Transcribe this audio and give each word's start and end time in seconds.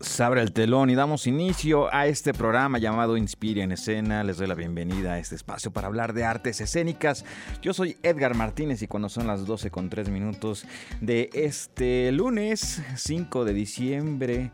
Se 0.00 0.22
abre 0.22 0.40
el 0.40 0.52
telón 0.52 0.88
y 0.88 0.94
damos 0.94 1.26
inicio 1.26 1.92
a 1.94 2.06
este 2.06 2.32
programa 2.32 2.78
llamado 2.78 3.18
Inspira 3.18 3.62
en 3.62 3.70
Escena. 3.70 4.24
Les 4.24 4.38
doy 4.38 4.46
la 4.46 4.54
bienvenida 4.54 5.12
a 5.12 5.18
este 5.18 5.34
espacio 5.34 5.72
para 5.72 5.88
hablar 5.88 6.14
de 6.14 6.24
artes 6.24 6.62
escénicas. 6.62 7.26
Yo 7.60 7.74
soy 7.74 7.98
Edgar 8.02 8.34
Martínez 8.34 8.80
y 8.80 8.86
cuando 8.86 9.10
son 9.10 9.26
las 9.26 9.44
12 9.44 9.70
con 9.70 9.90
3 9.90 10.08
minutos 10.08 10.64
de 11.02 11.28
este 11.34 12.10
lunes 12.12 12.80
5 12.96 13.44
de 13.44 13.52
diciembre 13.52 14.52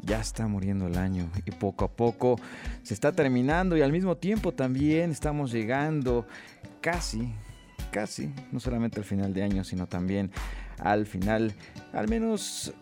ya 0.00 0.20
está 0.20 0.46
muriendo 0.46 0.86
el 0.86 0.96
año 0.96 1.30
y 1.44 1.50
poco 1.50 1.84
a 1.84 1.88
poco 1.88 2.40
se 2.82 2.94
está 2.94 3.12
terminando 3.12 3.76
y 3.76 3.82
al 3.82 3.92
mismo 3.92 4.16
tiempo 4.16 4.52
también 4.52 5.10
estamos 5.10 5.52
llegando 5.52 6.26
casi, 6.80 7.34
casi, 7.90 8.32
no 8.52 8.58
solamente 8.58 9.00
al 9.00 9.04
final 9.04 9.34
de 9.34 9.42
año, 9.42 9.64
sino 9.64 9.86
también 9.86 10.30
al 10.78 11.04
final, 11.04 11.52
al 11.92 12.08
menos 12.08 12.72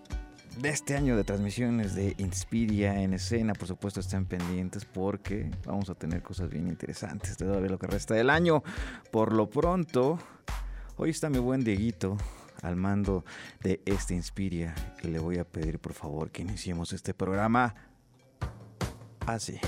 de 0.57 0.71
este 0.71 0.97
año 0.97 1.17
de 1.17 1.25
transmisiones 1.25 1.95
de 1.95 2.15
Inspiria 2.19 3.03
en 3.03 3.15
escena. 3.15 3.53
Por 3.53 3.69
supuesto, 3.69 4.01
estén 4.01 4.25
pendientes 4.25 4.85
porque 4.85 5.51
vamos 5.65 5.91
a 5.91 5.95
tener 5.95 6.23
cosas 6.23 6.49
bien 6.49 6.67
interesantes 6.69 7.37
todavía 7.37 7.69
lo 7.69 7.79
que 7.79 7.87
resta 7.87 8.15
del 8.15 8.31
año. 8.31 8.63
Por 9.11 9.33
lo 9.33 9.49
pronto, 9.49 10.19
hoy 10.97 11.11
está 11.11 11.29
mi 11.29 11.39
buen 11.39 11.63
Dieguito 11.63 12.17
al 12.63 12.77
mando 12.77 13.25
de 13.63 13.81
este 13.85 14.15
Inspiria 14.15 14.75
y 15.03 15.09
le 15.09 15.19
voy 15.19 15.39
a 15.39 15.45
pedir 15.45 15.79
por 15.79 15.93
favor 15.93 16.31
que 16.31 16.43
iniciemos 16.43 16.93
este 16.93 17.13
programa 17.13 17.75
así. 19.27 19.61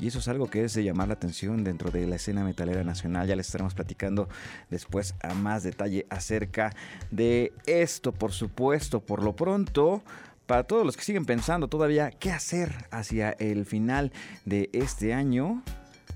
Y 0.00 0.06
eso 0.08 0.20
es 0.20 0.28
algo 0.28 0.48
que 0.48 0.64
es 0.64 0.74
de 0.74 0.84
llamar 0.84 1.08
la 1.08 1.14
atención 1.14 1.64
dentro 1.64 1.90
de 1.90 2.06
la 2.06 2.16
escena 2.16 2.44
metalera 2.44 2.84
nacional. 2.84 3.26
Ya 3.26 3.34
les 3.34 3.46
estaremos 3.46 3.74
platicando 3.74 4.28
después 4.70 5.14
a 5.22 5.34
más 5.34 5.64
detalle 5.64 6.06
acerca 6.08 6.74
de 7.10 7.52
esto, 7.66 8.12
por 8.12 8.32
supuesto, 8.32 9.00
por 9.00 9.22
lo 9.22 9.34
pronto. 9.34 10.02
Para 10.46 10.62
todos 10.64 10.86
los 10.86 10.96
que 10.96 11.02
siguen 11.02 11.26
pensando 11.26 11.68
todavía 11.68 12.10
qué 12.10 12.30
hacer 12.30 12.86
hacia 12.90 13.32
el 13.32 13.66
final 13.66 14.12
de 14.44 14.70
este 14.72 15.12
año, 15.12 15.62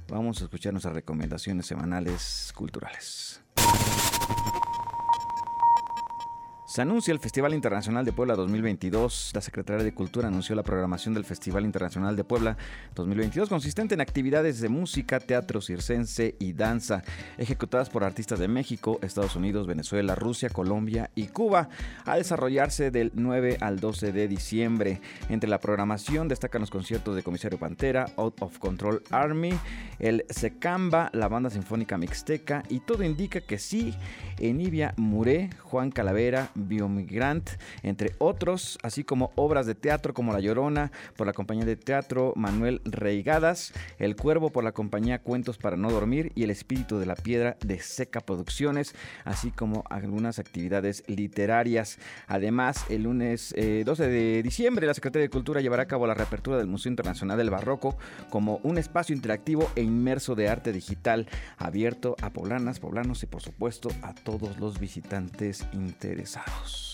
vamos 0.08 0.40
a 0.40 0.44
escuchar 0.44 0.72
nuestras 0.72 0.94
recomendaciones 0.94 1.66
semanales 1.66 2.52
culturales. 2.54 3.42
Se 6.72 6.80
anuncia 6.80 7.12
el 7.12 7.18
Festival 7.18 7.52
Internacional 7.52 8.02
de 8.06 8.14
Puebla 8.14 8.34
2022. 8.34 9.32
La 9.34 9.42
Secretaría 9.42 9.84
de 9.84 9.92
Cultura 9.92 10.28
anunció 10.28 10.54
la 10.54 10.62
programación 10.62 11.12
del 11.12 11.26
Festival 11.26 11.66
Internacional 11.66 12.16
de 12.16 12.24
Puebla 12.24 12.56
2022, 12.94 13.50
consistente 13.50 13.92
en 13.92 14.00
actividades 14.00 14.58
de 14.62 14.70
música, 14.70 15.20
teatro 15.20 15.60
circense 15.60 16.34
y 16.38 16.54
danza, 16.54 17.02
ejecutadas 17.36 17.90
por 17.90 18.04
artistas 18.04 18.38
de 18.38 18.48
México, 18.48 18.98
Estados 19.02 19.36
Unidos, 19.36 19.66
Venezuela, 19.66 20.14
Rusia, 20.14 20.48
Colombia 20.48 21.10
y 21.14 21.26
Cuba, 21.26 21.68
a 22.06 22.16
desarrollarse 22.16 22.90
del 22.90 23.12
9 23.16 23.58
al 23.60 23.78
12 23.78 24.10
de 24.12 24.26
diciembre. 24.26 25.02
Entre 25.28 25.50
la 25.50 25.60
programación 25.60 26.26
destacan 26.26 26.62
los 26.62 26.70
conciertos 26.70 27.14
de 27.14 27.22
Comisario 27.22 27.58
Pantera, 27.58 28.06
Out 28.16 28.40
of 28.40 28.58
Control 28.58 29.02
Army, 29.10 29.52
el 29.98 30.24
Secamba, 30.30 31.10
la 31.12 31.28
Banda 31.28 31.50
Sinfónica 31.50 31.98
Mixteca 31.98 32.62
y 32.70 32.80
todo 32.80 33.04
indica 33.04 33.42
que 33.42 33.58
sí, 33.58 33.94
Enivia 34.38 34.94
Muré, 34.96 35.50
Juan 35.60 35.90
Calavera, 35.90 36.50
Biomigrant, 36.62 37.50
entre 37.82 38.14
otros, 38.18 38.78
así 38.82 39.04
como 39.04 39.32
obras 39.34 39.66
de 39.66 39.74
teatro 39.74 40.14
como 40.14 40.32
La 40.32 40.40
Llorona 40.40 40.92
por 41.16 41.26
la 41.26 41.32
compañía 41.32 41.64
de 41.64 41.76
teatro 41.76 42.32
Manuel 42.36 42.80
Reigadas, 42.84 43.72
El 43.98 44.16
Cuervo 44.16 44.50
por 44.50 44.64
la 44.64 44.72
compañía 44.72 45.20
Cuentos 45.20 45.58
para 45.58 45.76
no 45.76 45.90
dormir 45.90 46.32
y 46.34 46.44
El 46.44 46.50
Espíritu 46.50 46.98
de 46.98 47.06
la 47.06 47.14
Piedra 47.14 47.56
de 47.64 47.80
Seca 47.80 48.20
Producciones, 48.20 48.94
así 49.24 49.50
como 49.50 49.84
algunas 49.90 50.38
actividades 50.38 51.04
literarias. 51.06 51.98
Además, 52.26 52.84
el 52.88 53.04
lunes 53.04 53.54
12 53.54 54.08
de 54.08 54.42
diciembre, 54.42 54.86
la 54.86 54.94
Secretaría 54.94 55.24
de 55.24 55.30
Cultura 55.30 55.60
llevará 55.60 55.84
a 55.84 55.88
cabo 55.88 56.06
la 56.06 56.14
reapertura 56.14 56.56
del 56.58 56.66
Museo 56.66 56.90
Internacional 56.90 57.38
del 57.38 57.50
Barroco 57.50 57.96
como 58.30 58.60
un 58.62 58.78
espacio 58.78 59.14
interactivo 59.14 59.70
e 59.76 59.82
inmerso 59.82 60.34
de 60.34 60.48
arte 60.48 60.72
digital 60.72 61.28
abierto 61.58 62.16
a 62.22 62.30
poblanas, 62.30 62.80
poblanos 62.80 63.22
y 63.22 63.26
por 63.26 63.42
supuesto 63.42 63.88
a 64.02 64.14
todos 64.14 64.58
los 64.58 64.78
visitantes 64.78 65.66
interesados. 65.72 66.51
Dios. 66.52 66.91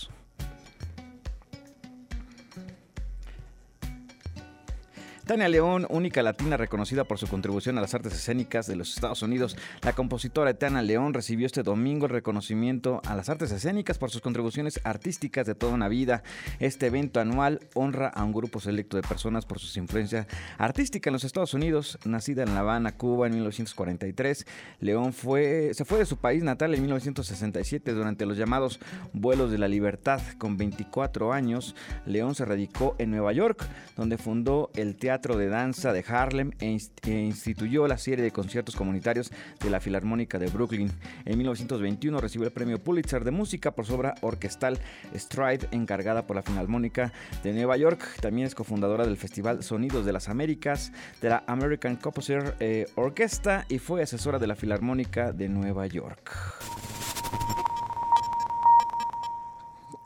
Tania 5.29 5.47
León, 5.47 5.85
única 5.91 6.23
latina 6.23 6.57
reconocida 6.57 7.03
por 7.03 7.19
su 7.19 7.27
contribución 7.27 7.77
a 7.77 7.81
las 7.81 7.93
artes 7.93 8.13
escénicas 8.13 8.65
de 8.65 8.75
los 8.75 8.95
Estados 8.95 9.21
Unidos, 9.21 9.55
la 9.83 9.93
compositora 9.93 10.55
Tania 10.55 10.81
León 10.81 11.13
recibió 11.13 11.45
este 11.45 11.61
domingo 11.61 12.07
el 12.07 12.13
reconocimiento 12.13 12.99
a 13.05 13.15
las 13.15 13.29
artes 13.29 13.51
escénicas 13.51 13.99
por 13.99 14.09
sus 14.09 14.21
contribuciones 14.21 14.79
artísticas 14.83 15.45
de 15.45 15.53
toda 15.53 15.75
una 15.75 15.87
vida. 15.87 16.23
Este 16.59 16.87
evento 16.87 17.19
anual 17.19 17.59
honra 17.75 18.07
a 18.07 18.23
un 18.23 18.33
grupo 18.33 18.59
selecto 18.59 18.97
de 18.97 19.03
personas 19.03 19.45
por 19.45 19.59
su 19.59 19.77
influencia 19.77 20.25
artística 20.57 21.11
en 21.11 21.13
los 21.13 21.23
Estados 21.23 21.53
Unidos. 21.53 21.99
Nacida 22.05 22.41
en 22.41 22.55
La 22.55 22.61
Habana, 22.61 22.97
Cuba 22.97 23.27
en 23.27 23.33
1943, 23.33 24.47
León 24.79 25.13
fue, 25.13 25.75
se 25.75 25.85
fue 25.85 25.99
de 25.99 26.07
su 26.07 26.17
país 26.17 26.41
natal 26.41 26.73
en 26.73 26.81
1967 26.81 27.93
durante 27.93 28.25
los 28.25 28.35
llamados 28.35 28.79
vuelos 29.13 29.51
de 29.51 29.59
la 29.59 29.67
libertad. 29.67 30.21
Con 30.39 30.57
24 30.57 31.33
años, 31.33 31.75
León 32.07 32.33
se 32.33 32.45
radicó 32.45 32.95
en 32.97 33.11
Nueva 33.11 33.31
York, 33.31 33.69
donde 33.95 34.17
fundó 34.17 34.71
el 34.73 34.95
Teatro 34.95 35.18
de 35.19 35.49
Danza 35.49 35.91
de 35.91 36.03
Harlem 36.07 36.51
e, 36.59 36.77
e 37.03 37.11
instituyó 37.11 37.87
la 37.87 37.97
serie 37.97 38.23
de 38.23 38.31
conciertos 38.31 38.75
comunitarios 38.75 39.31
de 39.59 39.69
la 39.69 39.81
Filarmónica 39.81 40.39
de 40.39 40.47
Brooklyn. 40.47 40.89
En 41.25 41.37
1921 41.37 42.21
recibió 42.21 42.47
el 42.47 42.53
premio 42.53 42.81
Pulitzer 42.81 43.25
de 43.25 43.31
Música 43.31 43.71
por 43.71 43.85
su 43.85 43.95
obra 43.95 44.15
orquestal 44.21 44.79
Stride, 45.13 45.67
encargada 45.71 46.25
por 46.25 46.37
la 46.37 46.41
Filarmónica 46.41 47.11
de 47.43 47.51
Nueva 47.51 47.75
York. 47.75 48.01
También 48.21 48.47
es 48.47 48.55
cofundadora 48.55 49.05
del 49.05 49.17
Festival 49.17 49.61
Sonidos 49.61 50.05
de 50.05 50.13
las 50.13 50.29
Américas, 50.29 50.93
de 51.21 51.29
la 51.29 51.43
American 51.47 51.97
Composer 51.97 52.55
eh, 52.61 52.87
Orchestra 52.95 53.65
y 53.67 53.79
fue 53.79 54.01
asesora 54.01 54.39
de 54.39 54.47
la 54.47 54.55
Filarmónica 54.55 55.33
de 55.33 55.49
Nueva 55.49 55.85
York. 55.85 56.98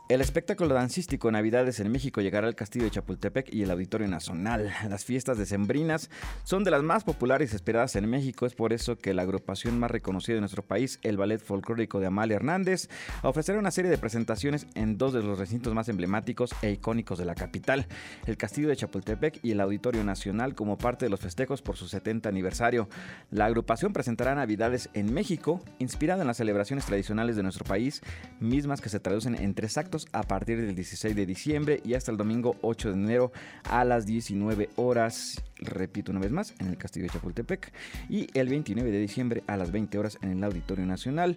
El 0.06 0.20
espectáculo 0.20 0.74
dancístico 0.74 1.32
Navidades 1.32 1.80
en 1.80 1.90
México 1.90 2.20
llegará 2.20 2.46
al 2.46 2.54
Castillo 2.54 2.84
de 2.84 2.90
Chapultepec 2.90 3.54
y 3.54 3.62
el 3.62 3.70
Auditorio 3.70 4.06
Nacional. 4.06 4.70
Las 4.90 5.06
fiestas 5.06 5.38
decembrinas 5.38 6.10
son 6.42 6.62
de 6.62 6.70
las 6.70 6.82
más 6.82 7.04
populares 7.04 7.52
y 7.52 7.56
esperadas 7.56 7.96
en 7.96 8.10
México. 8.10 8.44
Es 8.44 8.54
por 8.54 8.74
eso 8.74 8.98
que 8.98 9.14
la 9.14 9.22
agrupación 9.22 9.78
más 9.78 9.90
reconocida 9.90 10.34
de 10.34 10.40
nuestro 10.40 10.62
país, 10.62 10.98
el 11.04 11.16
Ballet 11.16 11.40
Folclórico 11.40 12.00
de 12.00 12.08
Amalia 12.08 12.36
Hernández, 12.36 12.90
ofrecerá 13.22 13.58
una 13.58 13.70
serie 13.70 13.90
de 13.90 13.96
presentaciones 13.96 14.66
en 14.74 14.98
dos 14.98 15.14
de 15.14 15.22
los 15.22 15.38
recintos 15.38 15.72
más 15.72 15.88
emblemáticos 15.88 16.54
e 16.60 16.72
icónicos 16.72 17.18
de 17.18 17.24
la 17.24 17.34
capital, 17.34 17.86
el 18.26 18.36
Castillo 18.36 18.68
de 18.68 18.76
Chapultepec 18.76 19.42
y 19.42 19.52
el 19.52 19.60
Auditorio 19.62 20.04
Nacional, 20.04 20.54
como 20.54 20.76
parte 20.76 21.06
de 21.06 21.10
los 21.10 21.20
festejos 21.20 21.62
por 21.62 21.78
su 21.78 21.88
70 21.88 22.28
aniversario. 22.28 22.90
La 23.30 23.46
agrupación 23.46 23.94
presentará 23.94 24.34
Navidades 24.34 24.90
en 24.92 25.14
México, 25.14 25.62
inspirada 25.78 26.20
en 26.20 26.26
las 26.26 26.36
celebraciones 26.36 26.84
tradicionales 26.84 27.36
de 27.36 27.42
nuestro 27.42 27.64
país, 27.64 28.02
mismas 28.38 28.82
que 28.82 28.90
se 28.90 29.00
traducen 29.00 29.34
en 29.36 29.54
tres 29.54 29.78
actos 29.78 29.93
a 30.12 30.22
partir 30.22 30.60
del 30.60 30.74
16 30.74 31.14
de 31.14 31.26
diciembre 31.26 31.80
y 31.84 31.94
hasta 31.94 32.10
el 32.10 32.16
domingo 32.16 32.56
8 32.62 32.92
de 32.92 32.94
enero 32.94 33.32
a 33.64 33.84
las 33.84 34.06
19 34.06 34.70
horas. 34.76 35.42
Repito 35.58 36.10
una 36.10 36.20
vez 36.20 36.32
más, 36.32 36.54
en 36.58 36.68
el 36.68 36.76
Castillo 36.76 37.06
de 37.06 37.12
Chapultepec. 37.12 37.72
Y 38.08 38.28
el 38.38 38.48
29 38.48 38.90
de 38.90 38.98
diciembre 38.98 39.42
a 39.46 39.56
las 39.56 39.70
20 39.70 39.98
horas 39.98 40.18
en 40.22 40.32
el 40.32 40.44
Auditorio 40.44 40.84
Nacional. 40.84 41.36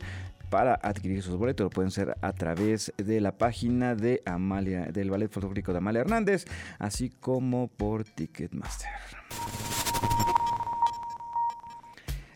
Para 0.50 0.75
adquirir 0.75 1.21
sus 1.21 1.36
boletos 1.36 1.65
lo 1.65 1.69
pueden 1.69 1.89
hacer 1.89 2.15
a 2.21 2.31
través 2.31 2.94
de 2.98 3.19
la 3.19 3.38
página 3.38 3.95
de 3.95 4.21
Amalia, 4.25 4.86
del 4.86 5.12
Ballet 5.12 5.30
Folclórico 5.30 5.74
de 5.74 5.80
Amalia 5.80 6.01
Hernández, 6.01 6.45
así 6.80 7.09
como 7.09 7.68
por 7.68 8.06
Ticketmaster. 8.06 8.89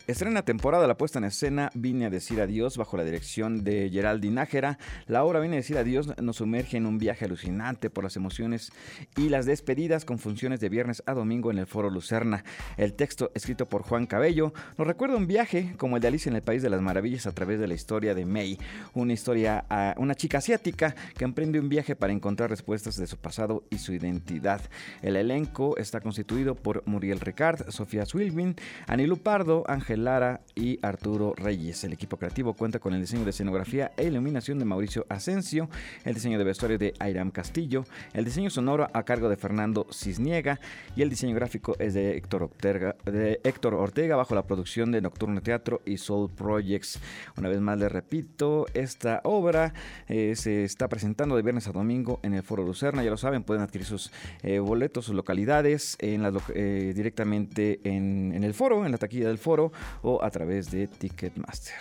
Estrena 0.08 0.42
temporada 0.42 0.88
la 0.88 0.96
puesta 0.96 1.20
en 1.20 1.26
escena 1.26 1.70
Vine 1.74 2.06
a 2.06 2.10
decir 2.10 2.40
adiós 2.40 2.76
bajo 2.76 2.96
la 2.96 3.04
dirección 3.04 3.62
de 3.62 3.88
Geraldine 3.88 4.34
Nájera. 4.34 4.76
La 5.06 5.22
obra 5.22 5.38
Vine 5.38 5.54
a 5.54 5.56
decir 5.58 5.78
adiós 5.78 6.20
nos 6.20 6.36
sumerge 6.36 6.76
en 6.76 6.86
un 6.86 6.98
viaje 6.98 7.26
alucinante 7.26 7.88
por 7.88 8.02
las 8.02 8.16
emociones 8.16 8.72
y 9.16 9.28
las 9.28 9.46
despedidas 9.46 10.04
con 10.04 10.18
funciones 10.18 10.58
de 10.58 10.68
viernes 10.68 11.04
a 11.06 11.14
domingo 11.14 11.52
en 11.52 11.58
el 11.58 11.68
Foro 11.68 11.88
Lucerna. 11.88 12.42
El 12.76 12.94
texto 12.94 13.30
escrito 13.34 13.66
por 13.66 13.82
Juan 13.82 14.06
Cabello 14.06 14.52
nos 14.76 14.88
recuerda 14.88 15.16
un 15.16 15.28
viaje 15.28 15.74
como 15.76 15.94
el 15.94 16.02
de 16.02 16.08
Alicia 16.08 16.30
en 16.30 16.36
el 16.36 16.42
País 16.42 16.62
de 16.62 16.70
las 16.70 16.82
Maravillas 16.82 17.28
a 17.28 17.32
través 17.32 17.60
de 17.60 17.68
la 17.68 17.74
historia 17.74 18.12
de 18.12 18.26
May, 18.26 18.58
una 18.94 19.12
historia 19.12 19.64
a 19.70 19.94
una 19.98 20.16
chica 20.16 20.38
asiática 20.38 20.96
que 21.16 21.24
emprende 21.24 21.60
un 21.60 21.68
viaje 21.68 21.94
para 21.94 22.12
encontrar 22.12 22.50
respuestas 22.50 22.96
de 22.96 23.06
su 23.06 23.18
pasado 23.18 23.62
y 23.70 23.78
su 23.78 23.92
identidad. 23.92 24.62
El 25.00 25.14
elenco 25.14 25.76
está 25.76 26.00
constituido 26.00 26.56
por 26.56 26.82
Muriel 26.86 27.20
Ricard, 27.20 27.70
Sofía 27.70 28.04
Swilwin, 28.04 28.56
Anilu 28.88 29.18
Pardo, 29.18 29.62
Ángel 29.68 29.91
Lara 29.96 30.40
y 30.54 30.78
Arturo 30.82 31.34
Reyes. 31.36 31.84
El 31.84 31.92
equipo 31.92 32.16
creativo 32.16 32.54
cuenta 32.54 32.78
con 32.78 32.94
el 32.94 33.00
diseño 33.00 33.24
de 33.24 33.30
escenografía 33.30 33.92
e 33.96 34.06
iluminación 34.06 34.58
de 34.58 34.64
Mauricio 34.64 35.06
Asensio, 35.08 35.68
el 36.04 36.14
diseño 36.14 36.38
de 36.38 36.44
vestuario 36.44 36.78
de 36.78 36.94
Airam 36.98 37.30
Castillo, 37.30 37.84
el 38.12 38.24
diseño 38.24 38.50
sonoro 38.50 38.88
a 38.92 39.02
cargo 39.04 39.28
de 39.28 39.36
Fernando 39.36 39.86
Cisniega 39.92 40.60
y 40.96 41.02
el 41.02 41.10
diseño 41.10 41.34
gráfico 41.34 41.76
es 41.78 41.94
de 41.94 42.16
Héctor 42.16 42.44
Ortega, 42.44 42.96
de 43.04 43.40
Héctor 43.44 43.74
Ortega 43.74 44.16
bajo 44.16 44.34
la 44.34 44.46
producción 44.46 44.92
de 44.92 45.00
Nocturno 45.00 45.40
Teatro 45.42 45.82
y 45.84 45.98
Soul 45.98 46.30
Projects. 46.30 47.00
Una 47.36 47.48
vez 47.48 47.60
más 47.60 47.78
les 47.78 47.90
repito, 47.90 48.66
esta 48.74 49.20
obra 49.24 49.74
eh, 50.08 50.34
se 50.36 50.64
está 50.64 50.88
presentando 50.88 51.36
de 51.36 51.42
viernes 51.42 51.68
a 51.68 51.72
domingo 51.72 52.20
en 52.22 52.34
el 52.34 52.42
Foro 52.42 52.64
Lucerna, 52.64 53.02
ya 53.02 53.10
lo 53.10 53.16
saben, 53.16 53.42
pueden 53.42 53.62
adquirir 53.62 53.86
sus 53.86 54.10
eh, 54.42 54.58
boletos, 54.58 55.06
sus 55.06 55.14
localidades 55.14 55.96
eh, 56.00 56.92
directamente 56.94 57.80
en, 57.84 58.32
en 58.34 58.44
el 58.44 58.54
foro, 58.54 58.84
en 58.84 58.92
la 58.92 58.98
taquilla 58.98 59.28
del 59.28 59.38
foro 59.38 59.72
o 60.02 60.18
a 60.22 60.30
través 60.30 60.70
de 60.70 60.86
Ticketmaster. 60.86 61.74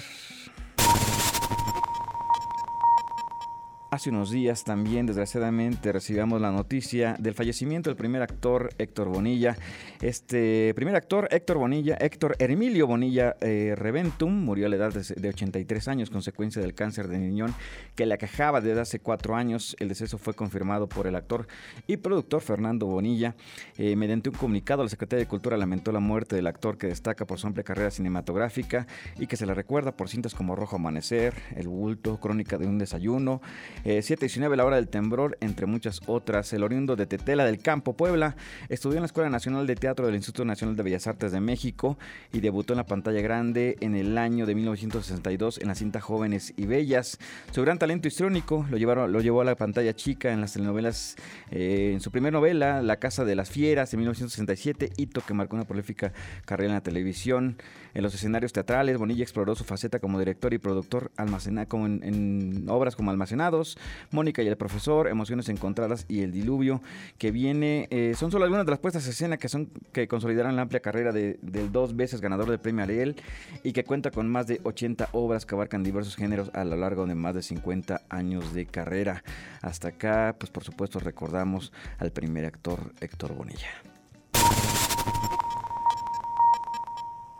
Hace 3.93 4.09
unos 4.09 4.31
días 4.31 4.63
también, 4.63 5.05
desgraciadamente, 5.05 5.91
recibimos 5.91 6.39
la 6.39 6.49
noticia 6.49 7.17
del 7.19 7.33
fallecimiento 7.33 7.89
del 7.89 7.97
primer 7.97 8.21
actor 8.21 8.69
Héctor 8.77 9.09
Bonilla. 9.09 9.57
Este 10.01 10.73
primer 10.75 10.95
actor, 10.95 11.27
Héctor 11.29 11.57
Bonilla, 11.57 11.95
Héctor 11.95 12.37
Emilio 12.39 12.87
Bonilla 12.87 13.35
eh, 13.41 13.73
Reventum, 13.75 14.31
murió 14.45 14.67
a 14.67 14.69
la 14.69 14.77
edad 14.77 14.93
de, 14.93 15.27
83 15.27 15.89
años, 15.89 16.09
consecuencia 16.09 16.61
del 16.61 16.73
cáncer 16.73 17.09
de 17.09 17.17
riñón 17.17 17.53
que 17.93 18.05
le 18.05 18.13
aquejaba 18.13 18.61
desde 18.61 18.79
hace 18.79 18.99
cuatro 19.01 19.35
años. 19.35 19.75
El 19.77 19.89
deceso 19.89 20.17
fue 20.17 20.35
confirmado 20.35 20.87
por 20.87 21.05
el 21.05 21.17
actor 21.17 21.45
y 21.85 21.97
productor 21.97 22.39
Fernando 22.39 22.85
Bonilla. 22.85 23.35
Eh, 23.77 23.97
mediante 23.97 24.29
un 24.29 24.35
comunicado, 24.35 24.83
la 24.83 24.89
Secretaría 24.89 25.25
de 25.25 25.27
Cultura 25.27 25.57
lamentó 25.57 25.91
la 25.91 25.99
muerte 25.99 26.37
del 26.37 26.47
actor 26.47 26.77
que 26.77 26.87
destaca 26.87 27.25
por 27.25 27.39
su 27.39 27.47
amplia 27.47 27.65
carrera 27.65 27.91
cinematográfica 27.91 28.87
y 29.19 29.27
que 29.27 29.35
se 29.35 29.45
le 29.45 29.53
recuerda 29.53 29.91
por 29.91 30.07
cintas 30.07 30.33
como 30.33 30.55
Rojo 30.55 30.77
Amanecer, 30.77 31.33
El 31.57 31.67
Bulto, 31.67 32.21
Crónica 32.21 32.57
de 32.57 32.67
un 32.67 32.77
Desayuno. 32.77 33.41
719 33.83 34.53
eh, 34.53 34.57
La 34.57 34.65
Hora 34.65 34.75
del 34.75 34.87
Temblor, 34.87 35.37
entre 35.41 35.65
muchas 35.65 36.01
otras. 36.07 36.51
El 36.53 36.63
oriundo 36.63 36.95
de 36.95 37.05
Tetela 37.05 37.45
del 37.45 37.59
Campo, 37.59 37.93
Puebla, 37.93 38.35
estudió 38.69 38.97
en 38.97 39.03
la 39.03 39.07
Escuela 39.07 39.29
Nacional 39.29 39.67
de 39.67 39.75
Teatro 39.75 40.05
del 40.05 40.15
Instituto 40.15 40.45
Nacional 40.45 40.75
de 40.75 40.83
Bellas 40.83 41.07
Artes 41.07 41.31
de 41.31 41.39
México 41.39 41.97
y 42.31 42.39
debutó 42.39 42.73
en 42.73 42.77
la 42.77 42.85
pantalla 42.85 43.21
grande 43.21 43.77
en 43.81 43.95
el 43.95 44.17
año 44.17 44.45
de 44.45 44.55
1962 44.55 45.59
en 45.59 45.67
la 45.67 45.75
cinta 45.75 46.01
Jóvenes 46.01 46.53
y 46.57 46.65
Bellas. 46.65 47.17
Su 47.51 47.61
gran 47.61 47.79
talento 47.79 48.07
histrónico 48.07 48.65
lo, 48.69 49.07
lo 49.07 49.21
llevó 49.21 49.41
a 49.41 49.45
la 49.45 49.55
pantalla 49.55 49.95
chica 49.95 50.31
en 50.31 50.41
las 50.41 50.53
telenovelas, 50.53 51.15
eh, 51.51 51.91
en 51.93 52.01
su 52.01 52.11
primera 52.11 52.31
novela, 52.31 52.81
La 52.81 52.97
Casa 52.97 53.25
de 53.25 53.35
las 53.35 53.49
Fieras, 53.49 53.93
en 53.93 53.99
1967, 53.99 54.91
hito 54.97 55.21
que 55.21 55.33
marcó 55.33 55.55
una 55.55 55.65
prolífica 55.65 56.13
carrera 56.45 56.69
en 56.69 56.75
la 56.75 56.83
televisión. 56.83 57.57
En 57.93 58.03
los 58.03 58.13
escenarios 58.13 58.53
teatrales, 58.53 58.97
Bonilla 58.97 59.23
exploró 59.23 59.55
su 59.55 59.63
faceta 59.63 59.99
como 59.99 60.19
director 60.19 60.53
y 60.53 60.57
productor 60.57 61.11
almacena, 61.17 61.65
como 61.65 61.85
en 61.87 62.65
obras 62.69 62.95
como 62.95 63.11
Almacenados, 63.11 63.77
Mónica 64.11 64.41
y 64.41 64.47
el 64.47 64.57
profesor, 64.57 65.07
Emociones 65.07 65.49
encontradas 65.49 66.05
y 66.07 66.21
El 66.21 66.31
diluvio, 66.31 66.81
que 67.17 67.31
viene, 67.31 67.87
eh, 67.91 68.13
son 68.15 68.31
solo 68.31 68.45
algunas 68.45 68.65
de 68.65 68.71
las 68.71 68.79
puestas 68.79 69.07
a 69.07 69.09
escena 69.09 69.37
que 69.37 69.49
son 69.49 69.69
que 69.91 70.07
consolidarán 70.07 70.55
la 70.55 70.63
amplia 70.63 70.79
carrera 70.79 71.11
de, 71.11 71.37
del 71.41 71.71
dos 71.71 71.95
veces 71.95 72.21
ganador 72.21 72.49
del 72.49 72.59
premio 72.59 72.83
Ariel 72.83 73.15
y 73.63 73.73
que 73.73 73.83
cuenta 73.83 74.11
con 74.11 74.29
más 74.29 74.47
de 74.47 74.61
80 74.63 75.09
obras 75.11 75.45
que 75.45 75.55
abarcan 75.55 75.83
diversos 75.83 76.15
géneros 76.15 76.51
a 76.53 76.63
lo 76.63 76.75
largo 76.75 77.05
de 77.05 77.15
más 77.15 77.35
de 77.35 77.41
50 77.41 78.01
años 78.09 78.53
de 78.53 78.65
carrera. 78.65 79.23
Hasta 79.61 79.89
acá, 79.89 80.35
pues 80.37 80.51
por 80.51 80.63
supuesto 80.63 80.99
recordamos 80.99 81.71
al 81.97 82.11
primer 82.11 82.45
actor 82.45 82.93
Héctor 82.99 83.33
Bonilla. 83.33 83.69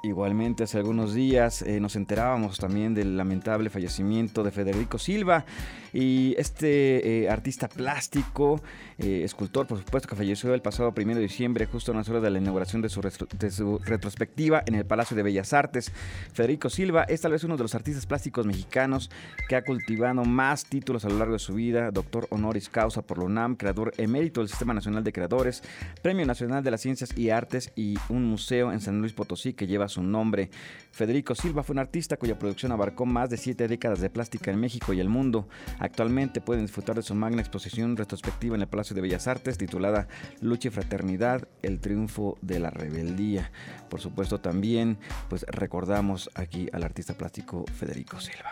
Igualmente, 0.04 0.64
hace 0.64 0.80
algunos 0.80 1.14
días 1.14 1.62
eh, 1.62 1.80
nos 1.80 1.96
enterábamos 1.96 2.58
también 2.58 2.96
del 2.96 3.18
lamentable 3.18 3.70
fallecimiento 3.70 4.44
de 4.44 4.50
Federico 4.50 4.98
Silva 4.98 5.46
y 5.94 6.36
este 6.38 7.24
eh, 7.24 7.30
artista 7.30 7.68
plástico, 7.68 8.62
eh, 8.98 9.22
escultor, 9.24 9.68
por 9.68 9.78
supuesto, 9.80 10.08
que 10.08 10.16
falleció 10.16 10.54
el 10.54 10.62
pasado 10.62 10.94
1 10.96 11.16
de 11.16 11.22
diciembre, 11.22 11.66
justo 11.66 11.92
a 11.92 11.96
unas 11.96 12.08
horas 12.10 12.24
de 12.24 12.30
la 12.30 12.40
inauguración 12.40 12.82
de 12.82 12.90
su, 12.90 13.02
de 13.02 13.52
su, 13.52 13.80
retrospectiva 13.80 14.64
en 14.66 14.76
el 14.76 14.86
Palacio 14.86 15.16
de 15.18 15.24
Bellas 15.24 15.54
Artes. 15.54 15.92
Federico 16.34 16.70
Silva 16.70 17.04
es 17.04 17.22
tal 17.22 17.34
vez 17.34 17.44
uno 17.44 17.58
de 17.58 17.64
los 17.64 17.76
artistas 17.76 18.06
plásticos 18.06 18.46
mexicanos 18.46 19.10
que 19.48 19.56
ha 19.56 19.64
cultivado 19.64 20.24
más 20.24 20.66
títulos 20.66 21.06
a 21.06 21.10
lo 21.10 21.18
largo 21.18 21.34
de 21.34 21.40
su 21.40 21.54
vida, 21.54 21.92
doctor 21.92 22.28
honoris 22.30 22.70
causa 22.70 23.02
por 23.02 23.18
la 23.18 23.26
UNAM, 23.26 23.56
creador 23.56 23.94
emérito 23.98 24.42
del 24.42 24.50
Sistema 24.50 24.74
Nacional 24.74 25.04
de 25.04 25.14
Creadores, 25.14 25.64
Premio 26.02 26.26
Nacional 26.26 26.64
de 26.64 26.72
las 26.72 26.82
Ciencias 26.82 27.18
y 27.18 27.30
Artes 27.30 27.72
y 27.76 27.96
un 28.10 28.26
museo 28.26 28.72
en 28.72 28.80
San 28.80 29.00
Luis 29.00 29.14
Potosí 29.14 29.54
que 29.54 29.68
lleva 29.68 29.88
su 29.88 30.04
nombre. 30.04 30.50
Federico 30.92 31.36
Silva 31.36 31.64
fue 31.64 31.74
un 31.74 31.80
artista 31.80 32.18
cuya 32.18 32.38
producción 32.38 32.72
abarcó 32.72 33.06
más 33.06 33.30
de 33.30 33.38
siete 33.38 33.68
décadas 33.68 34.02
de 34.02 34.10
plástica 34.10 34.52
en 34.52 34.60
México 34.60 34.94
y 34.94 35.00
el 35.00 35.10
mundo. 35.10 35.48
Actualmente 35.82 36.42
pueden 36.42 36.64
disfrutar 36.64 36.96
de 36.96 37.02
su 37.02 37.16
magna 37.16 37.42
exposición 37.42 37.98
retrospectiva 37.98 38.56
en 38.56 38.62
el 38.62 38.68
Palacio 38.68 38.96
de 38.96 39.02
Bellas 39.02 39.28
Artes 39.28 39.58
titulada 39.58 40.08
Lucha 40.40 40.68
y 40.68 40.72
Fraternidad, 40.72 41.48
el 41.64 41.80
triunfo 41.80 42.38
de 42.44 42.60
la 42.60 42.70
rebeldía. 42.70 43.52
Por 43.90 44.00
supuesto 44.00 44.40
también 44.40 45.00
pues 45.28 45.44
recordamos 45.50 46.30
aquí 46.36 46.70
al 46.72 46.84
artista 46.84 47.16
plástico 47.16 47.66
Federico 47.74 48.20
Silva. 48.20 48.52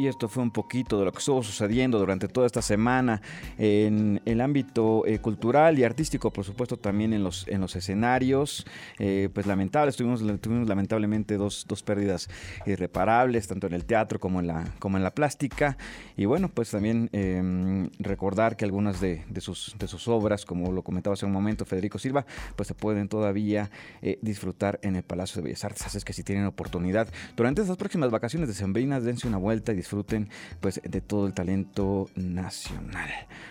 Y 0.00 0.08
esto 0.08 0.30
fue 0.30 0.42
un 0.42 0.50
poquito 0.50 0.98
de 0.98 1.04
lo 1.04 1.12
que 1.12 1.18
estuvo 1.18 1.42
sucediendo 1.42 1.98
durante 1.98 2.26
toda 2.26 2.46
esta 2.46 2.62
semana 2.62 3.20
en 3.58 4.22
el 4.24 4.40
ámbito 4.40 5.04
eh, 5.06 5.18
cultural 5.18 5.78
y 5.78 5.84
artístico, 5.84 6.32
por 6.32 6.46
supuesto 6.46 6.78
también 6.78 7.12
en 7.12 7.22
los, 7.22 7.46
en 7.48 7.60
los 7.60 7.76
escenarios. 7.76 8.66
Eh, 8.98 9.28
pues 9.34 9.46
lamentables, 9.46 9.96
tuvimos, 9.96 10.22
tuvimos 10.40 10.66
lamentablemente 10.66 11.36
dos, 11.36 11.66
dos, 11.68 11.82
pérdidas 11.82 12.30
irreparables, 12.64 13.46
tanto 13.46 13.66
en 13.66 13.74
el 13.74 13.84
teatro 13.84 14.18
como 14.18 14.40
en 14.40 14.46
la, 14.46 14.72
como 14.78 14.96
en 14.96 15.02
la 15.02 15.10
plástica. 15.10 15.76
Y 16.16 16.24
bueno, 16.24 16.48
pues 16.48 16.70
también 16.70 17.10
em, 17.12 17.90
recordar 17.98 18.56
que 18.56 18.64
algunas 18.64 19.02
de, 19.02 19.26
de, 19.28 19.42
sus, 19.42 19.76
de 19.78 19.86
sus 19.86 20.08
obras, 20.08 20.46
como 20.46 20.72
lo 20.72 20.80
comentaba 20.80 21.12
hace 21.12 21.26
un 21.26 21.32
momento 21.32 21.66
Federico 21.66 21.98
Silva, 21.98 22.24
pues 22.56 22.68
se 22.68 22.74
pueden 22.74 23.10
todavía 23.10 23.70
eh, 24.00 24.18
disfrutar 24.22 24.80
en 24.82 24.96
el 24.96 25.02
Palacio 25.02 25.42
de 25.42 25.48
Bellas 25.48 25.62
Artes. 25.66 25.84
Así 25.84 25.98
es 25.98 26.06
que 26.06 26.14
si 26.14 26.22
tienen 26.22 26.46
oportunidad, 26.46 27.06
durante 27.36 27.60
estas 27.60 27.76
próximas 27.76 28.10
vacaciones 28.10 28.48
de 28.48 28.54
Sembrinas, 28.54 29.04
dense 29.04 29.28
una 29.28 29.36
vuelta 29.36 29.72
y 29.72 29.76
disfruten 29.76 29.89
disfruten 29.90 30.28
pues 30.60 30.80
de 30.84 31.00
todo 31.00 31.26
el 31.26 31.34
talento 31.34 32.08
nacional. 32.14 33.10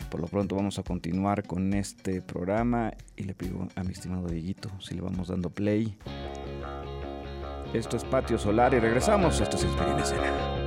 Por 0.10 0.22
lo 0.22 0.28
pronto 0.28 0.56
vamos 0.56 0.80
a 0.80 0.84
continuar 0.84 1.44
con 1.44 1.74
este 1.74 2.22
programa 2.22 2.94
y 3.18 3.24
le 3.24 3.34
pido 3.34 3.68
a 3.76 3.84
mi 3.84 3.92
estimado 3.92 4.28
Dieguito 4.28 4.70
si 4.80 4.96
le 4.96 5.02
vamos 5.02 5.28
dando 5.28 5.50
play. 5.50 5.98
Esto 7.74 7.98
es 7.98 8.06
Patio 8.06 8.38
Solar 8.38 8.74
y 8.74 8.80
regresamos. 8.80 9.42
Esto 9.42 9.58
es 9.58 9.64
Experiencia 9.66 10.16
Escena. 10.16 10.59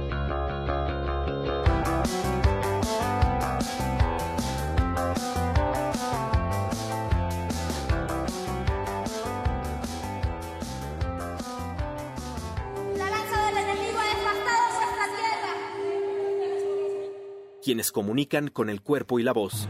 Quienes 17.62 17.92
comunican 17.92 18.48
con 18.48 18.68
el 18.68 18.82
cuerpo 18.82 19.20
y 19.20 19.22
la 19.22 19.32
voz. 19.32 19.68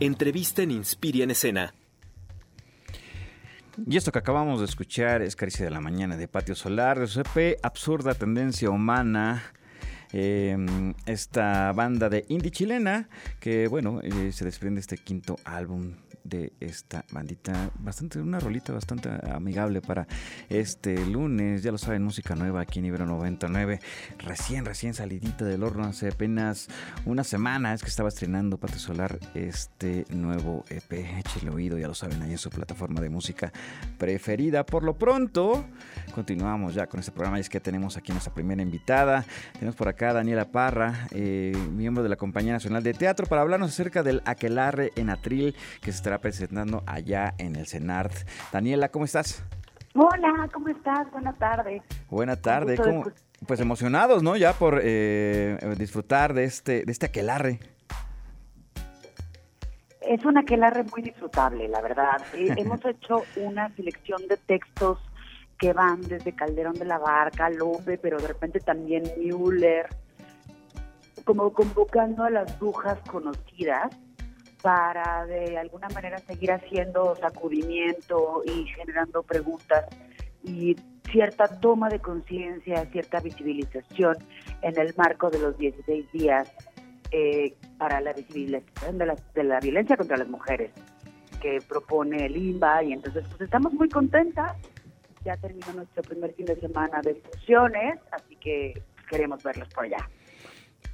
Entrevista 0.00 0.62
en 0.62 0.70
Inspiria 0.70 1.24
en 1.24 1.30
Escena. 1.32 1.74
Y 3.86 3.96
esto 3.96 4.10
que 4.10 4.18
acabamos 4.18 4.60
de 4.60 4.66
escuchar 4.66 5.22
es 5.22 5.36
Caricia 5.36 5.64
de 5.64 5.70
la 5.70 5.80
Mañana 5.80 6.16
de 6.16 6.28
Patio 6.28 6.54
Solar, 6.54 6.98
de 6.98 7.58
Absurda 7.62 8.14
Tendencia 8.14 8.70
Humana. 8.70 9.52
Em, 10.12 10.94
esta 11.06 11.72
banda 11.72 12.08
de 12.08 12.24
indie 12.28 12.50
chilena 12.50 13.08
que, 13.38 13.68
bueno, 13.68 14.00
eh, 14.02 14.32
se 14.32 14.44
desprende 14.44 14.80
este 14.80 14.98
quinto 14.98 15.36
álbum 15.44 15.94
de 16.24 16.52
esta 16.60 17.04
bandita. 17.12 17.70
Bastante, 17.78 18.20
una 18.20 18.40
rolita 18.40 18.72
bastante 18.72 19.10
amigable 19.30 19.80
para 19.80 20.06
este 20.48 21.04
lunes. 21.06 21.62
Ya 21.62 21.72
lo 21.72 21.78
saben, 21.78 22.02
música 22.02 22.34
nueva 22.34 22.60
aquí 22.60 22.80
en 22.80 22.86
Ibero 22.86 23.06
99. 23.06 23.80
Recién, 24.18 24.64
recién 24.64 24.94
salidita 24.94 25.44
del 25.44 25.62
horno 25.62 25.84
hace 25.84 26.08
apenas 26.08 26.68
una 27.06 27.24
semana. 27.24 27.72
Es 27.72 27.82
que 27.82 27.88
estaba 27.88 28.08
estrenando 28.08 28.58
Patio 28.58 28.78
Solar 28.78 29.18
este 29.34 30.04
nuevo 30.10 30.64
EP. 30.68 30.92
Échale 30.92 31.50
oído, 31.50 31.78
ya 31.78 31.88
lo 31.88 31.94
saben, 31.94 32.22
ahí 32.22 32.32
en 32.32 32.38
su 32.38 32.50
plataforma 32.50 33.00
de 33.00 33.10
música 33.10 33.52
preferida. 33.98 34.66
Por 34.66 34.84
lo 34.84 34.98
pronto, 34.98 35.64
continuamos 36.14 36.74
ya 36.74 36.86
con 36.86 37.00
este 37.00 37.12
programa. 37.12 37.38
Y 37.38 37.42
es 37.42 37.48
que 37.48 37.60
tenemos 37.60 37.96
aquí 37.96 38.12
nuestra 38.12 38.34
primera 38.34 38.62
invitada. 38.62 39.24
Tenemos 39.54 39.76
por 39.76 39.88
acá 39.88 39.99
Daniela 40.00 40.46
Parra, 40.46 41.06
eh, 41.10 41.52
miembro 41.72 42.02
de 42.02 42.08
la 42.08 42.16
Compañía 42.16 42.52
Nacional 42.52 42.82
de 42.82 42.94
Teatro, 42.94 43.26
para 43.26 43.42
hablarnos 43.42 43.70
acerca 43.70 44.02
del 44.02 44.22
Aquelarre 44.24 44.92
en 44.96 45.10
Atril 45.10 45.54
que 45.82 45.92
se 45.92 45.98
estará 45.98 46.18
presentando 46.18 46.82
allá 46.86 47.34
en 47.38 47.54
el 47.54 47.66
CENART. 47.66 48.12
Daniela, 48.50 48.88
¿cómo 48.88 49.04
estás? 49.04 49.44
Hola, 49.94 50.48
¿cómo 50.52 50.68
estás? 50.68 51.10
Buenas 51.12 51.38
tardes. 51.38 51.82
Buenas 52.08 52.40
tardes. 52.40 52.80
Pues 53.46 53.60
emocionados, 53.60 54.22
¿no? 54.22 54.36
Ya 54.36 54.54
por 54.54 54.80
eh, 54.82 55.58
disfrutar 55.76 56.32
de 56.32 56.44
este, 56.44 56.84
de 56.84 56.92
este 56.92 57.06
aquelarre. 57.06 57.60
Es 60.00 60.24
un 60.24 60.38
aquelarre 60.38 60.84
muy 60.84 61.02
disfrutable, 61.02 61.68
la 61.68 61.80
verdad. 61.82 62.22
Eh, 62.34 62.54
hemos 62.56 62.84
hecho 62.84 63.22
una 63.36 63.68
selección 63.76 64.26
de 64.28 64.38
textos 64.38 64.98
que 65.60 65.74
van 65.74 66.00
desde 66.00 66.34
Calderón 66.34 66.74
de 66.74 66.86
la 66.86 66.98
Barca, 66.98 67.50
Lope, 67.50 67.98
pero 67.98 68.18
de 68.18 68.28
repente 68.28 68.60
también 68.60 69.04
Müller, 69.18 69.86
como 71.24 71.52
convocando 71.52 72.24
a 72.24 72.30
las 72.30 72.58
brujas 72.58 72.98
conocidas 73.08 73.94
para 74.62 75.26
de 75.26 75.58
alguna 75.58 75.88
manera 75.90 76.18
seguir 76.18 76.52
haciendo 76.52 77.14
sacudimiento 77.16 78.42
y 78.46 78.64
generando 78.68 79.22
preguntas 79.22 79.84
y 80.42 80.76
cierta 81.10 81.60
toma 81.60 81.90
de 81.90 81.98
conciencia, 81.98 82.86
cierta 82.86 83.20
visibilización 83.20 84.16
en 84.62 84.78
el 84.78 84.94
marco 84.96 85.28
de 85.28 85.40
los 85.40 85.58
16 85.58 86.10
días 86.12 86.50
eh, 87.10 87.54
para 87.76 88.00
la 88.00 88.14
visibilización 88.14 88.96
de 88.96 89.06
la, 89.06 89.16
de 89.34 89.44
la 89.44 89.60
violencia 89.60 89.96
contra 89.96 90.16
las 90.16 90.28
mujeres 90.28 90.70
que 91.42 91.58
propone 91.66 92.26
el 92.26 92.36
INBA 92.36 92.84
y 92.84 92.92
entonces 92.92 93.24
pues 93.28 93.42
estamos 93.42 93.72
muy 93.74 93.88
contentas. 93.88 94.56
Ya 95.24 95.36
terminó 95.36 95.72
nuestro 95.74 96.02
primer 96.02 96.34
fin 96.34 96.46
de 96.46 96.58
semana 96.60 97.00
de 97.02 97.14
funciones, 97.14 97.98
así 98.10 98.36
que 98.36 98.82
queremos 99.08 99.42
verlos 99.42 99.68
por 99.68 99.84
allá. 99.84 100.08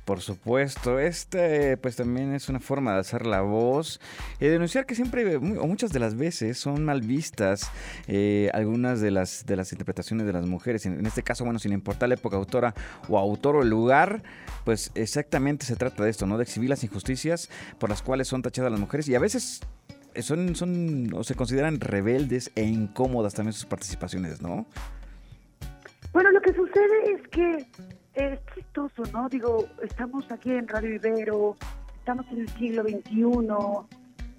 Por 0.06 0.21
supuesto, 0.21 1.00
este 1.00 1.76
pues 1.78 1.97
también 1.97 2.33
es 2.33 2.49
una 2.49 2.61
forma 2.61 2.95
de 2.95 3.00
hacer 3.00 3.26
la 3.26 3.40
voz 3.40 4.00
y 4.38 4.47
denunciar 4.47 4.87
que 4.87 4.95
siempre 4.95 5.35
o 5.35 5.40
muchas 5.40 5.92
de 5.92 5.99
las 5.99 6.16
veces 6.16 6.59
son 6.59 6.85
mal 6.85 7.00
vistas 7.00 7.73
eh, 8.06 8.49
algunas 8.54 9.00
de 9.00 9.11
las 9.11 9.47
de 9.47 9.56
las 9.56 9.73
interpretaciones 9.73 10.25
de 10.25 10.33
las 10.33 10.47
mujeres. 10.47 10.87
En, 10.87 11.04
este 11.04 11.25
caso, 11.25 11.45
bueno, 11.45 11.59
sin 11.59 11.73
importar 11.73 12.09
la 12.09 12.14
época 12.14 12.37
autora 12.37 12.73
o 13.09 13.18
autor 13.18 13.56
o 13.56 13.62
el 13.62 13.68
lugar, 13.68 14.23
pues 14.64 14.92
exactamente 14.95 15.66
se 15.66 15.75
trata 15.75 16.04
de 16.04 16.11
esto, 16.11 16.25
¿no? 16.25 16.38
De 16.38 16.45
exhibir 16.45 16.71
las 16.71 16.85
injusticias 16.85 17.50
por 17.80 17.90
las 17.90 18.00
cuales 18.00 18.28
son 18.28 18.42
tachadas 18.42 18.71
las 18.71 18.80
mujeres 18.80 19.09
y 19.09 19.16
a 19.16 19.18
veces 19.18 19.61
son, 20.23 20.54
son 20.56 21.12
o 21.14 21.25
se 21.25 21.35
consideran 21.35 21.80
rebeldes 21.80 22.50
e 22.54 22.64
incómodas 22.64 23.35
también 23.35 23.52
sus 23.52 23.66
participaciones, 23.66 24.42
¿no? 24.42 24.66
Bueno, 26.12 26.30
lo 26.30 26.40
que 26.40 26.54
sucede 26.54 27.12
es 27.12 27.28
que 27.28 27.66
es 28.14 28.38
chistoso, 28.54 29.02
¿no? 29.12 29.28
Digo, 29.28 29.66
estamos 29.82 30.30
aquí 30.30 30.50
en 30.50 30.66
Radio 30.66 30.94
Ibero, 30.94 31.56
estamos 31.99 32.26
en 32.32 32.40
el 32.40 32.49
siglo 32.50 32.82
XXI, 32.82 33.96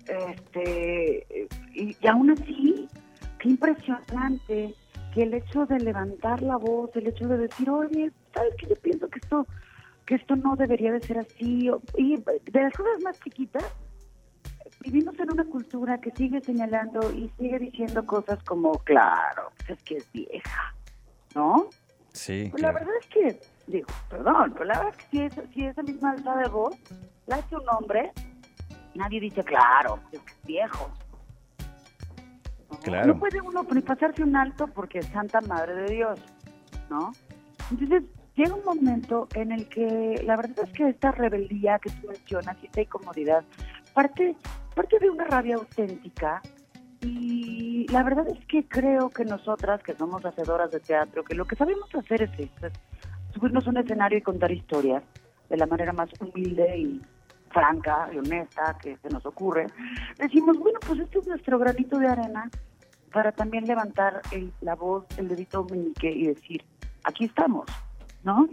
este, 0.07 1.47
y, 1.73 2.07
aún 2.07 2.31
así, 2.31 2.87
qué 3.39 3.49
impresionante 3.49 4.73
que 5.13 5.23
el 5.23 5.33
hecho 5.33 5.65
de 5.65 5.79
levantar 5.79 6.41
la 6.41 6.57
voz, 6.57 6.89
el 6.95 7.07
hecho 7.07 7.27
de 7.27 7.37
decir, 7.37 7.69
oye, 7.69 8.11
¿sabes 8.33 8.53
qué? 8.57 8.67
Yo 8.67 8.75
pienso 8.77 9.07
que 9.09 9.19
esto, 9.19 9.45
que 10.05 10.15
esto 10.15 10.35
no 10.35 10.55
debería 10.55 10.91
de 10.91 11.01
ser 11.01 11.19
así, 11.19 11.69
y 11.97 12.15
de 12.15 12.61
las 12.61 12.73
cosas 12.73 13.03
más 13.03 13.19
chiquitas, 13.19 13.63
vivimos 14.81 15.17
en 15.19 15.31
una 15.31 15.45
cultura 15.45 15.99
que 15.99 16.11
sigue 16.11 16.41
señalando 16.41 17.11
y 17.11 17.31
sigue 17.37 17.59
diciendo 17.59 18.05
cosas 18.05 18.41
como, 18.43 18.73
claro, 18.79 19.51
pues 19.57 19.77
es 19.77 19.83
que 19.83 19.97
es 19.97 20.11
vieja, 20.11 20.73
¿no? 21.35 21.69
Sí. 22.13 22.47
Pues 22.51 22.61
La 22.61 22.71
verdad 22.71 22.93
es 22.99 23.07
que 23.07 23.39
digo, 23.67 23.87
perdón, 24.09 24.53
pero 24.53 24.65
la 24.65 24.79
verdad 24.79 24.95
es 24.97 25.05
que 25.05 25.09
si, 25.09 25.21
es, 25.21 25.49
si 25.53 25.65
esa 25.65 25.83
misma 25.83 26.11
alta 26.11 26.37
de 26.37 26.47
voz 26.49 26.75
la 27.27 27.37
hace 27.37 27.55
un 27.55 27.67
hombre, 27.69 28.11
nadie 28.95 29.19
dice, 29.19 29.43
claro, 29.43 29.99
es 30.11 30.19
que 30.21 30.31
es 30.31 30.45
viejo. 30.45 30.89
Claro. 32.83 33.07
No 33.07 33.19
puede 33.19 33.41
uno 33.41 33.65
ni 33.71 33.81
pasarse 33.81 34.23
un 34.23 34.35
alto 34.35 34.67
porque 34.67 34.99
es 34.99 35.07
Santa 35.07 35.41
Madre 35.41 35.75
de 35.75 35.93
Dios, 35.93 36.19
¿no? 36.89 37.11
Entonces, 37.71 38.03
llega 38.35 38.53
un 38.53 38.63
momento 38.63 39.27
en 39.33 39.51
el 39.51 39.67
que 39.67 40.21
la 40.23 40.37
verdad 40.37 40.59
es 40.63 40.71
que 40.71 40.89
esta 40.89 41.11
rebeldía 41.11 41.79
que 41.79 41.89
tú 41.89 42.07
mencionas 42.07 42.55
y 42.61 42.67
esta 42.67 42.81
incomodidad 42.81 43.43
parte, 43.97 44.35
parte 44.75 44.99
de 44.99 45.09
una 45.09 45.23
rabia 45.23 45.55
auténtica 45.55 46.39
y 47.01 47.87
la 47.91 48.03
verdad 48.03 48.27
es 48.27 48.45
que 48.45 48.63
creo 48.67 49.09
que 49.09 49.25
nosotras, 49.25 49.81
que 49.81 49.95
somos 49.95 50.23
hacedoras 50.23 50.69
de 50.69 50.79
teatro, 50.79 51.23
que 51.23 51.33
lo 51.33 51.45
que 51.45 51.55
sabemos 51.55 51.89
hacer 51.95 52.21
es 52.21 52.39
esto, 52.39 52.67
subirnos 53.33 53.65
a 53.65 53.71
un 53.71 53.77
escenario 53.77 54.19
y 54.19 54.21
contar 54.21 54.51
historias 54.51 55.01
de 55.49 55.57
la 55.57 55.65
manera 55.65 55.93
más 55.93 56.09
humilde 56.19 56.77
y 56.77 57.01
franca 57.49 58.07
y 58.13 58.19
honesta 58.19 58.77
que 58.79 58.97
se 58.97 59.09
nos 59.09 59.25
ocurre, 59.25 59.65
decimos, 60.19 60.59
bueno, 60.59 60.77
pues 60.85 60.99
este 60.99 61.17
es 61.17 61.27
nuestro 61.27 61.57
granito 61.57 61.97
de 61.97 62.07
arena 62.07 62.51
para 63.11 63.31
también 63.31 63.65
levantar 63.65 64.21
la 64.61 64.75
voz, 64.75 65.05
el 65.17 65.27
dedito 65.27 65.65
meñique 65.71 66.11
y 66.11 66.27
decir, 66.27 66.63
aquí 67.03 67.25
estamos, 67.25 67.65
¿no? 68.23 68.47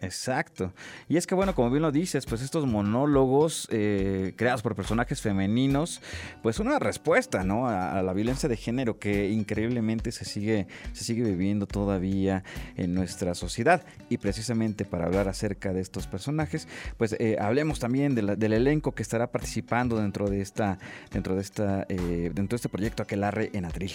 Exacto. 0.00 0.72
Y 1.08 1.16
es 1.16 1.26
que 1.26 1.34
bueno, 1.34 1.54
como 1.54 1.70
bien 1.70 1.82
lo 1.82 1.90
dices, 1.90 2.24
pues 2.26 2.42
estos 2.42 2.66
monólogos 2.66 3.66
eh, 3.70 4.32
creados 4.36 4.62
por 4.62 4.76
personajes 4.76 5.20
femeninos, 5.20 6.00
pues 6.42 6.60
una 6.60 6.78
respuesta, 6.78 7.42
¿no? 7.42 7.68
A, 7.68 8.02
la 8.02 8.12
violencia 8.12 8.48
de 8.48 8.56
género 8.56 8.98
que 8.98 9.30
increíblemente 9.30 10.12
se 10.12 10.24
sigue, 10.24 10.68
se 10.92 11.04
sigue 11.04 11.24
viviendo 11.24 11.66
todavía 11.66 12.44
en 12.76 12.94
nuestra 12.94 13.34
sociedad. 13.34 13.84
Y 14.08 14.18
precisamente 14.18 14.84
para 14.84 15.06
hablar 15.06 15.28
acerca 15.28 15.72
de 15.72 15.80
estos 15.80 16.06
personajes, 16.06 16.68
pues 16.96 17.16
eh, 17.18 17.36
hablemos 17.40 17.80
también 17.80 18.14
del 18.14 18.52
elenco 18.52 18.92
que 18.92 19.02
estará 19.02 19.32
participando 19.32 19.96
dentro 19.96 20.30
de 20.30 20.40
esta, 20.40 20.78
dentro 21.10 21.34
de 21.34 21.40
esta, 21.40 21.86
eh, 21.88 22.30
dentro 22.32 22.50
de 22.50 22.56
este 22.56 22.68
proyecto 22.68 23.02
Aquelarre 23.02 23.50
en 23.52 23.64
Atril. 23.64 23.92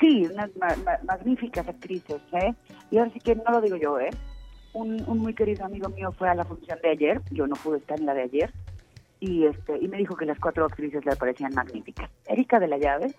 Sí, 0.00 0.26
unas 0.32 0.50
magníficas 1.04 1.66
actrices, 1.66 2.20
¿eh? 2.32 2.54
Y 2.90 2.98
ahora 2.98 3.10
sí 3.12 3.20
que 3.20 3.34
no 3.34 3.50
lo 3.50 3.60
digo 3.60 3.76
yo, 3.76 3.98
¿eh? 3.98 4.10
Un, 4.76 5.18
muy 5.18 5.34
querido 5.34 5.64
amigo 5.64 5.88
mío 5.88 6.12
fue 6.12 6.28
a 6.28 6.34
la 6.34 6.44
función 6.44 6.78
de 6.82 6.90
ayer, 6.90 7.22
yo 7.30 7.46
no 7.46 7.56
pude 7.56 7.78
estar 7.78 7.98
en 7.98 8.06
la 8.06 8.14
de 8.14 8.22
ayer, 8.22 8.52
y 9.20 9.46
este 9.46 9.78
y 9.78 9.88
me 9.88 9.96
dijo 9.96 10.16
que 10.16 10.26
las 10.26 10.38
cuatro 10.38 10.66
actrices 10.66 11.04
le 11.04 11.16
parecían 11.16 11.54
magníficas. 11.54 12.10
Erika 12.26 12.60
de 12.60 12.68
la 12.68 12.76
Llave, 12.76 13.14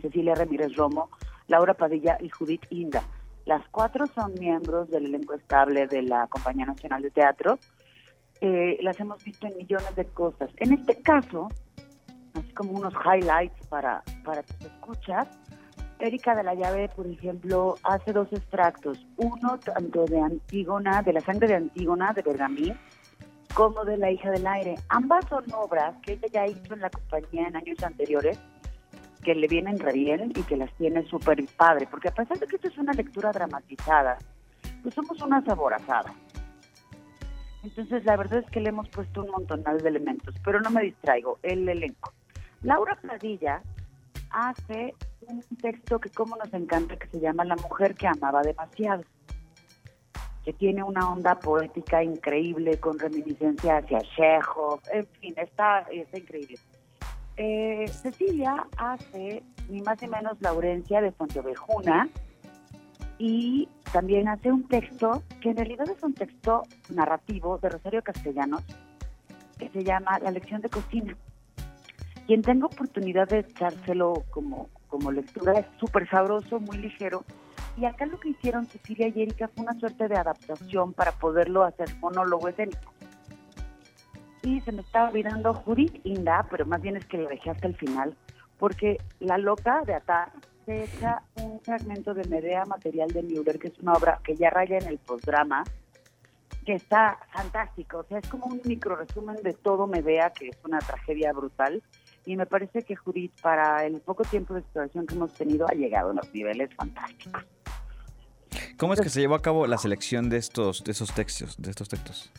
Cecilia 0.00 0.34
Ramírez 0.34 0.74
Romo, 0.74 1.10
Laura 1.46 1.74
Padilla 1.74 2.18
y 2.20 2.28
Judith 2.28 2.66
Inda. 2.70 3.02
Las 3.44 3.66
cuatro 3.68 4.06
son 4.08 4.34
miembros 4.34 4.90
del 4.90 5.06
elenco 5.06 5.34
estable 5.34 5.86
de 5.86 6.02
la 6.02 6.26
Compañía 6.26 6.66
Nacional 6.66 7.02
de 7.02 7.10
Teatro. 7.10 7.58
Eh, 8.40 8.78
las 8.82 8.98
hemos 9.00 9.22
visto 9.24 9.46
en 9.46 9.56
millones 9.56 9.94
de 9.96 10.04
cosas. 10.06 10.50
En 10.56 10.72
este 10.72 11.00
caso, 11.00 11.48
así 12.34 12.52
como 12.52 12.72
unos 12.72 12.92
highlights 12.94 13.66
para, 13.68 14.02
para 14.24 14.42
tus 14.42 14.60
escuchas, 14.66 15.28
Erika 16.00 16.34
de 16.34 16.44
la 16.44 16.54
Llave, 16.54 16.88
por 16.88 17.06
ejemplo, 17.06 17.76
hace 17.82 18.12
dos 18.12 18.32
extractos, 18.32 19.04
uno 19.16 19.58
tanto 19.58 20.04
de 20.04 20.20
Antígona, 20.20 21.02
de 21.02 21.12
la 21.12 21.20
sangre 21.20 21.48
de 21.48 21.56
Antígona, 21.56 22.12
de 22.12 22.22
Bergamín, 22.22 22.78
como 23.54 23.84
de 23.84 23.96
La 23.96 24.10
hija 24.10 24.30
del 24.30 24.46
aire. 24.46 24.76
Ambas 24.88 25.24
son 25.28 25.44
obras 25.52 25.96
que 26.02 26.12
ella 26.12 26.28
ya 26.32 26.46
hizo 26.46 26.74
en 26.74 26.80
la 26.80 26.90
compañía 26.90 27.48
en 27.48 27.56
años 27.56 27.82
anteriores, 27.82 28.38
que 29.22 29.34
le 29.34 29.48
vienen 29.48 29.78
re 29.78 29.92
bien 29.92 30.32
y 30.34 30.42
que 30.42 30.56
las 30.56 30.72
tiene 30.74 31.04
súper 31.08 31.44
padre, 31.56 31.88
porque 31.90 32.08
a 32.08 32.14
pesar 32.14 32.38
de 32.38 32.46
que 32.46 32.56
esto 32.56 32.68
es 32.68 32.78
una 32.78 32.92
lectura 32.92 33.32
dramatizada, 33.32 34.18
pues 34.82 34.94
somos 34.94 35.20
una 35.22 35.44
saborazada. 35.44 36.14
Entonces, 37.64 38.04
la 38.04 38.16
verdad 38.16 38.38
es 38.38 38.50
que 38.50 38.60
le 38.60 38.68
hemos 38.68 38.88
puesto 38.88 39.22
un 39.22 39.30
montón 39.30 39.64
de 39.64 39.88
elementos, 39.88 40.34
pero 40.44 40.60
no 40.60 40.70
me 40.70 40.82
distraigo, 40.82 41.38
el 41.42 41.68
elenco. 41.68 42.12
Laura 42.62 42.96
Pradilla 43.00 43.62
hace 44.30 44.94
un 45.26 45.42
texto 45.60 45.98
que 45.98 46.10
como 46.10 46.36
nos 46.36 46.52
encanta, 46.54 46.96
que 46.96 47.08
se 47.08 47.20
llama 47.20 47.44
La 47.44 47.56
mujer 47.56 47.94
que 47.94 48.06
amaba 48.06 48.42
demasiado, 48.42 49.02
que 50.44 50.52
tiene 50.52 50.82
una 50.82 51.10
onda 51.12 51.38
poética 51.38 52.02
increíble 52.02 52.78
con 52.78 52.98
reminiscencia 52.98 53.78
hacia 53.78 54.00
Chekhov, 54.00 54.80
en 54.92 55.06
fin, 55.20 55.34
está, 55.36 55.80
está 55.90 56.18
increíble. 56.18 56.58
Eh, 57.36 57.86
Cecilia 57.88 58.66
hace 58.76 59.42
ni 59.68 59.80
más 59.82 60.00
ni 60.02 60.08
menos 60.08 60.40
Laurencia 60.40 61.00
de 61.00 61.12
Fontevejuna 61.12 62.08
y 63.18 63.68
también 63.92 64.28
hace 64.28 64.50
un 64.50 64.66
texto 64.66 65.22
que 65.40 65.50
en 65.50 65.56
realidad 65.56 65.88
es 65.88 66.02
un 66.02 66.14
texto 66.14 66.62
narrativo 66.88 67.58
de 67.58 67.68
Rosario 67.68 68.02
Castellanos 68.02 68.64
que 69.58 69.68
se 69.68 69.84
llama 69.84 70.18
La 70.20 70.30
lección 70.30 70.60
de 70.62 70.68
cocina. 70.68 71.16
Quien 72.26 72.42
tenga 72.42 72.66
oportunidad 72.66 73.28
de 73.28 73.40
echárselo 73.40 74.24
como, 74.30 74.68
como 74.88 75.12
lectura 75.12 75.52
es 75.58 75.66
súper 75.78 76.08
sabroso, 76.08 76.60
muy 76.60 76.78
ligero. 76.78 77.24
Y 77.76 77.84
acá 77.84 78.06
lo 78.06 78.18
que 78.18 78.30
hicieron 78.30 78.66
Cecilia 78.66 79.08
y 79.08 79.22
Erika 79.22 79.48
fue 79.48 79.64
una 79.64 79.78
suerte 79.78 80.08
de 80.08 80.16
adaptación 80.16 80.92
para 80.92 81.12
poderlo 81.12 81.62
hacer 81.62 81.88
monólogo 82.00 82.48
escénico. 82.48 82.92
Y 84.42 84.60
se 84.62 84.72
me 84.72 84.82
estaba 84.82 85.10
olvidando 85.10 85.54
Judith 85.54 86.00
Inda, 86.04 86.46
pero 86.50 86.66
más 86.66 86.80
bien 86.80 86.96
es 86.96 87.04
que 87.06 87.18
lo 87.18 87.28
dejé 87.28 87.50
hasta 87.50 87.68
el 87.68 87.76
final, 87.76 88.16
porque 88.58 88.98
La 89.20 89.38
Loca 89.38 89.82
de 89.84 89.94
Atar 89.94 90.32
se 90.64 90.84
echa 90.84 91.22
un 91.36 91.60
fragmento 91.60 92.14
de 92.14 92.28
Medea 92.28 92.64
Material 92.64 93.08
de 93.08 93.22
Müller, 93.22 93.58
que 93.58 93.68
es 93.68 93.78
una 93.78 93.92
obra 93.92 94.20
que 94.24 94.36
ya 94.36 94.50
raya 94.50 94.78
en 94.78 94.86
el 94.86 94.98
postdrama, 94.98 95.64
que 96.66 96.74
está 96.74 97.18
fantástico. 97.32 97.98
O 97.98 98.04
sea, 98.04 98.18
es 98.18 98.28
como 98.28 98.46
un 98.46 98.60
micro 98.64 98.96
resumen 98.96 99.36
de 99.42 99.54
todo 99.54 99.86
Medea, 99.86 100.30
que 100.30 100.48
es 100.48 100.58
una 100.64 100.78
tragedia 100.80 101.32
brutal 101.32 101.82
y 102.28 102.36
me 102.36 102.44
parece 102.44 102.82
que 102.82 102.94
Judith, 102.94 103.32
para 103.40 103.86
el 103.86 104.02
poco 104.02 104.22
tiempo 104.22 104.52
de 104.52 104.60
exploración 104.60 105.06
que 105.06 105.14
hemos 105.14 105.32
tenido, 105.32 105.66
ha 105.66 105.72
llegado 105.72 106.10
a 106.10 106.12
unos 106.12 106.34
niveles 106.34 106.68
fantásticos. 106.74 107.42
¿Cómo 108.76 108.92
es 108.92 109.00
que 109.00 109.08
se 109.08 109.20
llevó 109.20 109.34
a 109.34 109.40
cabo 109.40 109.66
la 109.66 109.78
selección 109.78 110.28
de 110.28 110.36
estos, 110.36 110.84
de 110.84 110.92
esos 110.92 111.14
textos, 111.14 111.56
de 111.56 111.70
estos 111.70 111.88
textos? 111.88 112.30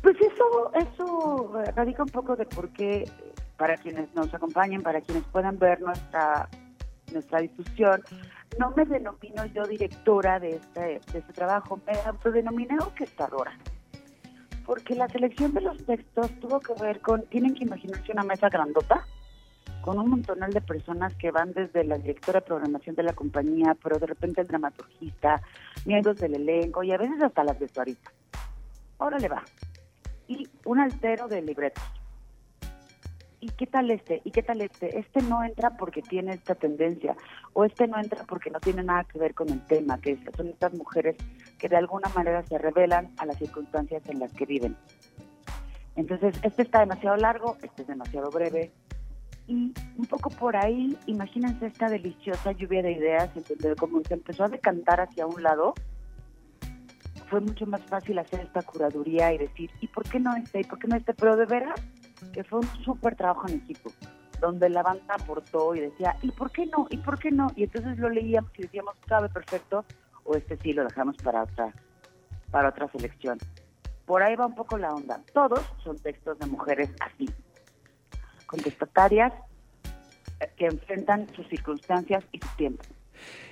Pues 0.00 0.16
eso, 0.20 0.72
eso 0.74 1.52
radica 1.74 2.04
un 2.04 2.08
poco 2.08 2.36
de 2.36 2.46
por 2.46 2.68
qué, 2.68 3.10
para 3.56 3.76
quienes 3.76 4.14
nos 4.14 4.32
acompañen, 4.32 4.80
para 4.80 5.00
quienes 5.00 5.24
puedan 5.24 5.58
ver 5.58 5.80
nuestra 5.80 6.48
nuestra 7.12 7.40
difusión, 7.40 8.00
no 8.58 8.72
me 8.74 8.86
denomino 8.86 9.44
yo 9.46 9.64
directora 9.64 10.40
de 10.40 10.56
este, 10.56 10.80
de 10.80 11.18
este 11.18 11.32
trabajo, 11.34 11.78
me 11.84 11.92
autodenominé 12.06 12.76
orquestadora 12.80 13.52
porque 14.64 14.94
la 14.94 15.08
selección 15.08 15.52
de 15.54 15.60
los 15.60 15.84
textos 15.84 16.30
tuvo 16.40 16.60
que 16.60 16.74
ver 16.80 17.00
con, 17.00 17.22
tienen 17.26 17.54
que 17.54 17.64
imaginarse 17.64 18.12
una 18.12 18.22
mesa 18.22 18.48
grandota, 18.48 19.06
con 19.82 19.98
un 19.98 20.08
montonal 20.08 20.52
de 20.52 20.60
personas 20.60 21.14
que 21.16 21.30
van 21.30 21.52
desde 21.52 21.84
la 21.84 21.98
directora 21.98 22.40
de 22.40 22.46
programación 22.46 22.94
de 22.94 23.02
la 23.02 23.12
compañía, 23.12 23.76
pero 23.82 23.98
de 23.98 24.06
repente 24.06 24.40
el 24.40 24.46
dramaturgista, 24.46 25.42
miembros 25.84 26.16
del 26.18 26.34
elenco 26.34 26.82
y 26.82 26.92
a 26.92 26.98
veces 26.98 27.20
hasta 27.20 27.44
las 27.44 27.58
vestuaristas. 27.58 28.14
Órale 28.98 29.28
va. 29.28 29.42
Y 30.28 30.48
un 30.64 30.78
altero 30.78 31.26
de 31.28 31.42
libretos. 31.42 31.82
¿Y 33.40 33.48
qué 33.50 33.66
tal 33.66 33.90
este? 33.90 34.22
¿Y 34.22 34.30
qué 34.30 34.44
tal 34.44 34.60
este? 34.60 35.00
Este 35.00 35.20
no 35.22 35.42
entra 35.42 35.70
porque 35.76 36.00
tiene 36.00 36.32
esta 36.32 36.54
tendencia, 36.54 37.16
o 37.54 37.64
este 37.64 37.88
no 37.88 37.98
entra 37.98 38.22
porque 38.22 38.50
no 38.50 38.60
tiene 38.60 38.84
nada 38.84 39.02
que 39.02 39.18
ver 39.18 39.34
con 39.34 39.48
el 39.50 39.66
tema, 39.66 40.00
que 40.00 40.16
son 40.36 40.46
estas 40.46 40.72
mujeres 40.74 41.16
que 41.58 41.68
de 41.68 41.76
alguna 41.76 42.08
manera 42.10 42.44
se 42.44 42.56
revelan 42.56 43.12
a 43.18 43.26
las 43.26 43.38
circunstancias 43.38 44.08
en 44.08 44.20
las 44.20 44.32
que 44.32 44.46
viven. 44.46 44.76
Entonces, 45.96 46.38
este 46.44 46.62
está 46.62 46.78
demasiado 46.78 47.16
largo, 47.16 47.56
este 47.64 47.82
es 47.82 47.88
demasiado 47.88 48.30
breve, 48.30 48.70
y 49.46 49.72
un 49.96 50.06
poco 50.06 50.30
por 50.30 50.56
ahí, 50.56 50.96
imagínense 51.06 51.66
esta 51.66 51.88
deliciosa 51.88 52.52
lluvia 52.52 52.82
de 52.82 52.92
ideas, 52.92 53.30
donde 53.34 53.76
como 53.76 54.00
se 54.02 54.14
empezó 54.14 54.44
a 54.44 54.48
decantar 54.48 55.00
hacia 55.00 55.26
un 55.26 55.42
lado, 55.42 55.74
fue 57.28 57.40
mucho 57.40 57.66
más 57.66 57.80
fácil 57.82 58.18
hacer 58.18 58.40
esta 58.40 58.62
curaduría 58.62 59.32
y 59.32 59.38
decir, 59.38 59.70
¿y 59.80 59.88
por 59.88 60.04
qué 60.08 60.20
no 60.20 60.36
este? 60.36 60.60
¿Y 60.60 60.64
por 60.64 60.78
qué 60.78 60.86
no 60.86 60.96
este? 60.96 61.14
Pero 61.14 61.36
de 61.36 61.46
veras 61.46 61.80
que 62.32 62.44
fue 62.44 62.60
un 62.60 62.66
súper 62.84 63.16
trabajo 63.16 63.48
en 63.48 63.56
equipo, 63.56 63.90
donde 64.40 64.68
la 64.68 64.82
banda 64.82 65.14
aportó 65.14 65.74
y 65.74 65.80
decía, 65.80 66.14
¿y 66.22 66.30
por 66.30 66.50
qué 66.50 66.66
no? 66.66 66.86
¿Y 66.90 66.98
por 66.98 67.18
qué 67.18 67.30
no? 67.30 67.48
Y 67.56 67.64
entonces 67.64 67.98
lo 67.98 68.10
leíamos 68.10 68.50
y 68.58 68.62
decíamos, 68.62 68.94
cabe 69.06 69.28
perfecto, 69.28 69.84
o 70.24 70.36
este 70.36 70.56
sí 70.58 70.72
lo 70.72 70.84
dejamos 70.84 71.16
para 71.16 71.44
otra, 71.44 71.72
para 72.50 72.68
otra 72.68 72.88
selección. 72.92 73.38
Por 74.06 74.22
ahí 74.22 74.36
va 74.36 74.46
un 74.46 74.54
poco 74.54 74.76
la 74.76 74.92
onda. 74.92 75.20
Todos 75.32 75.62
son 75.82 75.96
textos 75.98 76.38
de 76.38 76.46
mujeres 76.46 76.90
así, 77.00 77.28
contestatarias 78.52 79.32
eh, 80.40 80.50
que 80.56 80.66
enfrentan 80.66 81.26
sus 81.34 81.48
circunstancias 81.48 82.22
y 82.32 82.38
su 82.38 82.48
tiempo. 82.56 82.84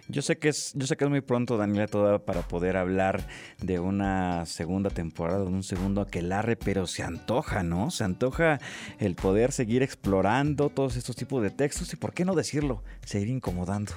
Yo 0.08 0.22
sé 0.22 0.38
que 0.38 0.48
es, 0.48 0.72
yo 0.74 0.86
sé 0.86 0.96
que 0.96 1.04
es 1.04 1.10
muy 1.10 1.20
pronto, 1.20 1.56
Daniela, 1.56 1.86
toda 1.86 2.18
para 2.18 2.42
poder 2.42 2.76
hablar 2.76 3.22
de 3.62 3.78
una 3.78 4.44
segunda 4.44 4.90
temporada, 4.90 5.44
de 5.44 5.46
un 5.46 5.62
segundo 5.62 6.00
aquelarre, 6.00 6.56
pero 6.56 6.86
se 6.86 7.02
antoja, 7.02 7.62
¿no? 7.62 7.90
Se 7.90 8.04
antoja 8.04 8.58
el 8.98 9.14
poder 9.14 9.52
seguir 9.52 9.82
explorando 9.82 10.68
todos 10.68 10.96
estos 10.96 11.14
tipos 11.16 11.42
de 11.42 11.50
textos 11.50 11.92
y, 11.92 11.96
¿por 11.96 12.12
qué 12.12 12.24
no 12.24 12.34
decirlo? 12.34 12.82
Seguir 13.06 13.28
incomodando. 13.28 13.92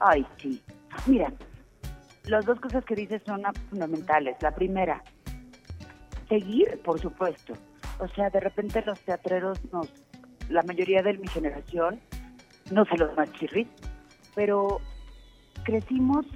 Ay, 0.00 0.26
sí. 0.38 0.62
Mira, 1.06 1.32
las 2.24 2.46
dos 2.46 2.58
cosas 2.58 2.84
que 2.84 2.94
dices 2.94 3.22
son 3.26 3.42
fundamentales. 3.68 4.36
La 4.40 4.54
primera, 4.54 5.04
seguir, 6.28 6.80
por 6.82 6.98
supuesto 6.98 7.54
o 7.98 8.08
sea, 8.08 8.30
de 8.30 8.40
repente 8.40 8.82
los 8.84 8.98
teatreros 9.00 9.58
nos, 9.72 9.92
la 10.48 10.62
mayoría 10.62 11.02
de 11.02 11.14
mi 11.14 11.26
generación, 11.28 12.00
no 12.70 12.84
sé 12.84 12.96
los 12.96 13.14
más 13.16 13.32
chirris, 13.32 13.68
pero 14.34 14.80
crecimos 15.64 16.26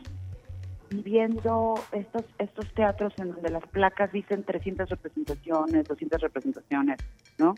viendo 0.90 1.74
estos 1.92 2.24
estos 2.38 2.72
teatros 2.72 3.12
en 3.18 3.32
donde 3.32 3.50
las 3.50 3.66
placas 3.66 4.10
dicen 4.12 4.44
300 4.44 4.88
representaciones, 4.88 5.86
200 5.86 6.20
representaciones, 6.20 6.98
¿no? 7.38 7.54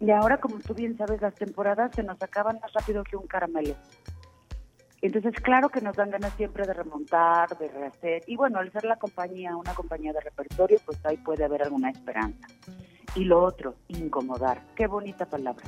Y 0.00 0.10
ahora, 0.10 0.40
como 0.40 0.58
tú 0.60 0.72
bien 0.72 0.96
sabes, 0.96 1.20
las 1.20 1.34
temporadas 1.34 1.90
se 1.94 2.02
nos 2.02 2.20
acaban 2.22 2.58
más 2.62 2.72
rápido 2.72 3.04
que 3.04 3.16
un 3.16 3.26
caramelo. 3.26 3.74
Entonces, 5.02 5.34
claro 5.40 5.70
que 5.70 5.80
nos 5.80 5.96
dan 5.96 6.10
ganas 6.10 6.34
siempre 6.34 6.66
de 6.66 6.74
remontar, 6.74 7.56
de 7.56 7.68
rehacer. 7.68 8.22
Y 8.26 8.36
bueno, 8.36 8.58
al 8.58 8.70
ser 8.70 8.84
la 8.84 8.96
compañía, 8.96 9.56
una 9.56 9.72
compañía 9.74 10.12
de 10.12 10.20
repertorio, 10.20 10.78
pues 10.84 10.98
ahí 11.06 11.16
puede 11.16 11.44
haber 11.44 11.62
alguna 11.62 11.90
esperanza. 11.90 12.46
Y 13.14 13.24
lo 13.24 13.42
otro, 13.42 13.76
incomodar. 13.88 14.60
Qué 14.76 14.86
bonita 14.86 15.24
palabra. 15.24 15.64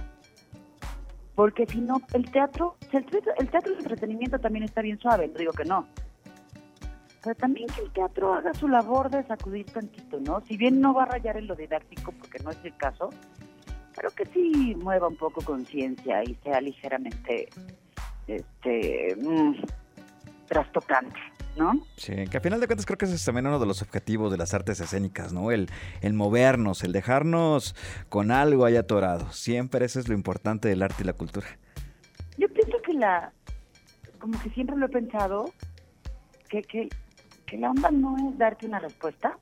Porque 1.35 1.65
si 1.67 1.81
no, 1.81 2.03
el 2.13 2.31
teatro, 2.31 2.77
el 2.93 3.07
teatro, 3.07 3.33
el 3.39 3.51
teatro 3.51 3.73
de 3.73 3.79
entretenimiento 3.79 4.39
también 4.39 4.65
está 4.65 4.83
bien 4.83 4.99
suave, 4.99 5.29
no 5.29 5.39
digo 5.39 5.53
que 5.53 5.65
no. 5.65 5.87
pero 7.23 7.35
también 7.37 7.69
que 7.69 7.81
el 7.81 7.91
teatro 7.93 8.35
haga 8.35 8.53
su 8.53 8.69
labor 8.69 9.09
de 9.11 9.23
sacudir 9.25 9.65
tantito, 9.67 10.21
¿no? 10.21 10.41
Si 10.43 10.57
bien 10.57 10.81
no 10.81 10.93
va 10.93 11.05
a 11.05 11.07
rayar 11.07 11.39
en 11.39 11.47
lo 11.47 11.55
didáctico, 11.55 12.13
porque 12.13 12.39
no 12.41 12.51
es 12.51 12.59
el 12.65 12.77
caso, 12.77 13.11
pero 13.97 14.11
que 14.11 14.27
sí 14.27 14.75
mueva 14.77 15.09
un 15.09 15.17
poco 15.17 15.41
conciencia 15.43 16.23
y 16.25 16.35
sea 16.37 16.61
ligeramente 16.61 17.49
este 18.27 19.17
mm, 19.17 19.55
trastocante. 20.47 21.19
¿No? 21.55 21.73
Sí, 21.97 22.15
que 22.31 22.39
a 22.39 22.41
final 22.41 22.61
de 22.61 22.67
cuentas 22.67 22.87
creo 22.87 22.97
que 22.97 23.05
ese 23.05 23.17
es 23.17 23.25
también 23.27 23.47
uno 23.47 23.59
de 23.59 23.67
los 23.67 23.83
objetivos 23.83 24.33
de 24.33 24.39
las 24.39 24.55
artes 24.55 24.81
escénicas, 24.81 25.35
¿no? 25.35 25.51
El, 25.51 25.69
el 26.01 26.15
movernos, 26.15 26.83
el 26.83 26.93
dejarnos 26.93 27.77
con 28.09 28.31
algo 28.31 28.65
ahí 28.65 28.77
atorado. 28.77 29.31
Siempre 29.33 29.85
eso 29.85 30.01
es 30.01 30.09
lo 30.09 30.15
importante 30.15 30.69
del 30.69 30.83
arte 30.83 31.03
y 31.03 31.05
la 31.05 31.13
cultura. 31.13 31.47
Yo 32.39 32.49
pienso 32.49 32.81
que 32.83 32.95
la, 32.95 33.35
como 34.19 34.41
que 34.41 34.49
siempre 34.51 34.77
lo 34.77 34.87
he 34.87 34.89
pensado, 34.89 35.53
que, 36.49 36.63
que, 36.63 36.89
que 37.45 37.59
la 37.59 37.71
onda 37.71 37.91
no 37.91 38.17
es 38.17 38.39
darte 38.39 38.67
una 38.67 38.79
respuesta, 38.79 39.37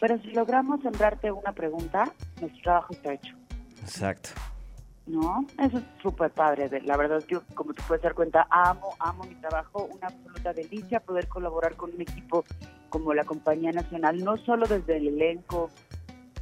pero 0.00 0.20
si 0.20 0.30
logramos 0.30 0.80
sembrarte 0.82 1.32
una 1.32 1.52
pregunta, 1.52 2.12
nuestro 2.40 2.62
trabajo 2.62 2.92
está 2.92 3.14
hecho. 3.14 3.34
Exacto. 3.80 4.30
¿No? 5.06 5.46
Eso 5.58 5.78
es 5.78 5.84
súper 6.02 6.30
padre. 6.32 6.68
La 6.82 6.96
verdad, 6.96 7.22
yo, 7.28 7.42
como 7.54 7.72
te 7.72 7.82
puedes 7.82 8.02
dar 8.02 8.14
cuenta, 8.14 8.46
amo, 8.50 8.96
amo 8.98 9.24
mi 9.24 9.36
trabajo. 9.36 9.88
Una 9.92 10.08
absoluta 10.08 10.52
delicia 10.52 11.00
poder 11.00 11.28
colaborar 11.28 11.76
con 11.76 11.94
un 11.94 12.00
equipo 12.00 12.44
como 12.88 13.14
la 13.14 13.24
Compañía 13.24 13.70
Nacional, 13.72 14.22
no 14.24 14.36
solo 14.38 14.66
desde 14.66 14.96
el 14.96 15.08
elenco, 15.08 15.70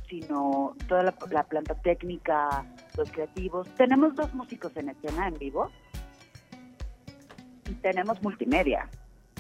sino 0.09 0.74
toda 0.88 1.03
la, 1.03 1.14
la 1.31 1.42
planta 1.42 1.74
técnica, 1.74 2.64
los 2.96 3.11
creativos. 3.11 3.68
Tenemos 3.74 4.14
dos 4.14 4.33
músicos 4.35 4.74
en 4.77 4.90
escena 4.90 5.29
en 5.29 5.38
vivo 5.38 5.70
y 7.68 7.74
tenemos 7.74 8.22
multimedia. 8.22 8.88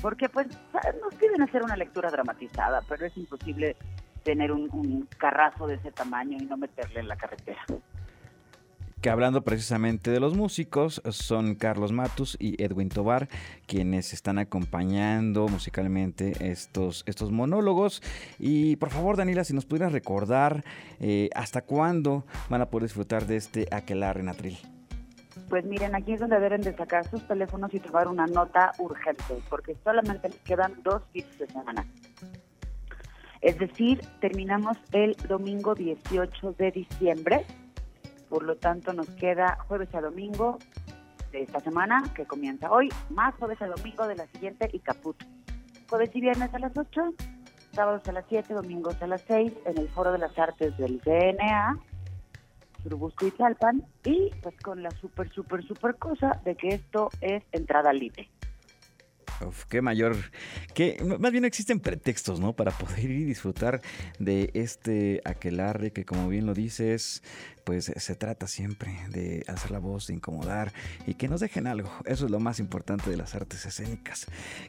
Porque 0.02 0.28
pues 0.28 0.48
nos 1.00 1.14
piden 1.14 1.40
hacer 1.40 1.62
una 1.62 1.76
lectura 1.76 2.10
dramatizada, 2.10 2.82
pero 2.88 3.06
es 3.06 3.16
imposible 3.16 3.74
tener 4.22 4.52
un, 4.52 4.68
un 4.72 5.08
carrazo 5.16 5.66
de 5.66 5.76
ese 5.76 5.92
tamaño 5.92 6.36
y 6.38 6.44
no 6.44 6.58
meterle 6.58 7.00
en 7.00 7.08
la 7.08 7.16
carretera. 7.16 7.64
Que 9.04 9.10
hablando 9.10 9.44
precisamente 9.44 10.10
de 10.10 10.18
los 10.18 10.34
músicos, 10.34 11.02
son 11.10 11.56
Carlos 11.56 11.92
Matus 11.92 12.38
y 12.40 12.62
Edwin 12.62 12.88
Tobar 12.88 13.28
quienes 13.66 14.14
están 14.14 14.38
acompañando 14.38 15.46
musicalmente 15.46 16.32
estos, 16.50 17.02
estos 17.04 17.30
monólogos. 17.30 18.02
Y 18.38 18.76
por 18.76 18.88
favor, 18.88 19.18
Daniela, 19.18 19.44
si 19.44 19.52
nos 19.52 19.66
pudieras 19.66 19.92
recordar 19.92 20.64
eh, 21.00 21.28
hasta 21.34 21.60
cuándo 21.60 22.24
van 22.48 22.62
a 22.62 22.70
poder 22.70 22.84
disfrutar 22.84 23.26
de 23.26 23.36
este 23.36 23.68
Aquelarre 23.70 24.20
en 24.20 24.30
Atril. 24.30 24.58
Pues 25.50 25.66
miren, 25.66 25.94
aquí 25.94 26.14
es 26.14 26.20
donde 26.20 26.40
deben 26.40 26.62
de 26.62 26.74
sacar 26.74 27.06
sus 27.10 27.28
teléfonos 27.28 27.74
y 27.74 27.80
tomar 27.80 28.08
una 28.08 28.26
nota 28.26 28.72
urgente, 28.78 29.34
porque 29.50 29.76
solamente 29.84 30.30
les 30.30 30.38
quedan 30.38 30.82
dos 30.82 31.02
fines 31.12 31.38
de 31.38 31.46
semana. 31.48 31.86
Es 33.42 33.58
decir, 33.58 34.00
terminamos 34.22 34.78
el 34.92 35.14
domingo 35.28 35.74
18 35.74 36.54
de 36.56 36.70
diciembre, 36.70 37.44
por 38.34 38.42
lo 38.42 38.56
tanto 38.56 38.92
nos 38.92 39.08
queda 39.10 39.58
jueves 39.68 39.94
a 39.94 40.00
domingo 40.00 40.58
de 41.30 41.42
esta 41.42 41.60
semana, 41.60 42.02
que 42.16 42.26
comienza 42.26 42.68
hoy, 42.68 42.88
más 43.08 43.32
jueves 43.36 43.62
a 43.62 43.68
domingo 43.68 44.08
de 44.08 44.16
la 44.16 44.26
siguiente 44.26 44.68
y 44.72 44.80
caput. 44.80 45.16
Jueves 45.88 46.10
y 46.14 46.20
viernes 46.20 46.52
a 46.52 46.58
las 46.58 46.76
8, 46.76 47.14
sábados 47.70 48.02
a 48.08 48.10
las 48.10 48.24
7, 48.28 48.52
domingos 48.52 49.00
a 49.00 49.06
las 49.06 49.20
6, 49.28 49.52
en 49.66 49.78
el 49.78 49.88
Foro 49.88 50.10
de 50.10 50.18
las 50.18 50.36
Artes 50.36 50.76
del 50.78 50.98
DNA, 50.98 51.78
Churubusco 52.82 53.24
y 53.24 53.30
Tlalpan, 53.30 53.84
y 54.04 54.32
pues 54.42 54.56
con 54.62 54.82
la 54.82 54.90
súper, 54.90 55.30
súper, 55.30 55.62
súper 55.62 55.94
cosa 55.94 56.40
de 56.44 56.56
que 56.56 56.70
esto 56.70 57.10
es 57.20 57.44
entrada 57.52 57.92
libre. 57.92 58.28
Uf, 59.40 59.64
qué 59.64 59.82
mayor, 59.82 60.16
que 60.74 61.02
más 61.18 61.32
bien 61.32 61.44
existen 61.44 61.80
pretextos, 61.80 62.40
¿no? 62.40 62.52
Para 62.52 62.70
poder 62.70 63.00
ir 63.00 63.10
y 63.10 63.24
disfrutar 63.24 63.80
de 64.18 64.50
este 64.54 65.20
aquelarre 65.24 65.92
que 65.92 66.04
como 66.04 66.28
bien 66.28 66.46
lo 66.46 66.54
dices, 66.54 67.22
pues 67.64 67.92
se 67.96 68.14
trata 68.14 68.46
siempre 68.46 68.94
de 69.08 69.44
hacer 69.48 69.70
la 69.70 69.78
voz, 69.78 70.06
de 70.06 70.14
incomodar 70.14 70.72
y 71.06 71.14
que 71.14 71.28
nos 71.28 71.40
dejen 71.40 71.66
algo. 71.66 71.90
Eso 72.04 72.26
es 72.26 72.30
lo 72.30 72.38
más 72.38 72.60
importante 72.60 73.10
de 73.10 73.16
las 73.16 73.34
artes 73.34 73.64
escénicas. 73.66 74.26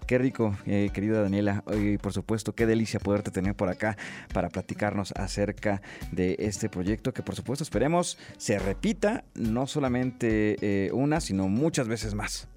Qué 0.08 0.18
rico, 0.18 0.58
eh, 0.66 0.90
querida 0.94 1.22
Daniela. 1.22 1.64
Y 1.78 1.98
por 1.98 2.14
supuesto, 2.14 2.56
qué 2.56 2.66
delicia 2.66 3.00
poderte 3.00 3.32
tener 3.32 3.56
por 3.56 3.70
acá 3.70 3.98
para 4.34 4.50
platicarnos 4.50 5.12
acerca 5.16 5.82
de 6.12 6.38
este 6.40 6.70
proyecto 6.70 7.14
que 7.14 7.22
por 7.22 7.36
supuesto 7.36 7.64
esperemos 7.64 8.18
se 8.38 8.58
repita 8.60 9.26
no 9.36 9.68
solamente 9.68 10.56
eh, 10.62 10.92
una, 10.92 11.20
sino 11.20 11.48
muchas 11.48 11.88
veces 11.88 12.14
más. 12.14 12.48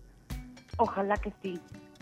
Ojalá 0.76 1.16
que 1.16 1.32
sí, 1.42 1.60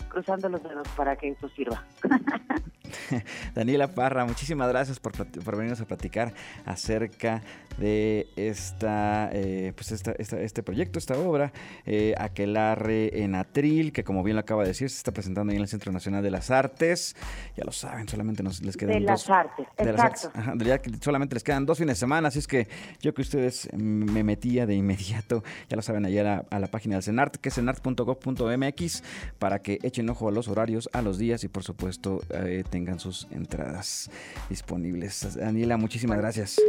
cruzando 0.08 0.48
los 0.48 0.62
dedos 0.62 0.88
para 0.96 1.16
que 1.16 1.28
eso 1.28 1.48
sirva. 1.50 1.82
Daniela 3.54 3.94
Parra, 3.94 4.24
muchísimas 4.24 4.68
gracias 4.68 5.00
por, 5.00 5.12
por 5.12 5.56
venirnos 5.56 5.80
a 5.80 5.84
platicar 5.86 6.32
acerca 6.64 7.42
de 7.78 8.26
esta, 8.36 9.28
eh, 9.32 9.72
pues 9.76 9.92
esta, 9.92 10.12
esta- 10.12 10.40
este 10.40 10.62
proyecto, 10.62 10.98
esta 10.98 11.18
obra, 11.18 11.52
eh, 11.84 12.14
Aquelarre 12.18 13.22
en 13.22 13.34
Atril, 13.34 13.92
que 13.92 14.02
como 14.04 14.22
bien 14.22 14.36
lo 14.36 14.40
acaba 14.40 14.62
de 14.62 14.68
decir, 14.68 14.88
se 14.88 14.96
está 14.96 15.12
presentando 15.12 15.50
ahí 15.50 15.56
en 15.56 15.62
el 15.62 15.68
Centro 15.68 15.92
Nacional 15.92 16.22
de 16.22 16.30
las 16.30 16.50
Artes. 16.50 17.14
Ya 17.56 17.64
lo 17.64 17.72
saben, 17.72 18.08
solamente 18.08 18.42
nos 18.42 18.62
les 18.62 18.76
quedan 18.76 18.94
De 18.94 19.00
dos. 19.00 19.28
las 19.28 19.30
artes, 19.30 19.66
de 19.76 19.84
las 19.84 19.94
exacto. 19.94 20.26
artes. 20.28 20.40
Ajá, 20.40 20.52
de 20.56 20.64
ya 20.64 20.80
solamente 21.02 21.34
les 21.34 21.44
quedan 21.44 21.66
dos 21.66 21.78
fines 21.78 21.96
de 21.96 22.00
semana, 22.00 22.28
así 22.28 22.38
es 22.38 22.46
que 22.46 22.66
yo 23.00 23.12
que 23.14 23.22
ustedes 23.22 23.68
me 23.74 24.24
metía 24.24 24.64
de 24.66 24.74
inmediato, 24.74 25.44
ya 25.68 25.76
lo 25.76 25.82
saben, 25.82 26.06
allá 26.06 26.20
a 26.22 26.24
la, 26.24 26.44
a 26.50 26.58
la 26.58 26.66
página 26.68 26.94
del 26.96 27.02
CENART, 27.02 27.36
que 27.36 27.50
es 27.50 27.54
cenart.gov.mx, 27.56 29.02
para 29.38 29.60
que 29.60 29.78
echen 29.82 30.08
ojo 30.08 30.28
a 30.28 30.32
los 30.32 30.48
horarios, 30.48 30.88
a 30.92 31.02
los 31.02 31.18
días 31.18 31.44
y 31.44 31.48
por 31.48 31.62
supuesto 31.62 32.22
eh, 32.30 32.64
tengan 32.76 33.00
sus 33.00 33.26
entradas 33.30 34.10
disponibles. 34.50 35.34
Daniela, 35.34 35.78
muchísimas 35.78 36.18
gracias. 36.18 36.60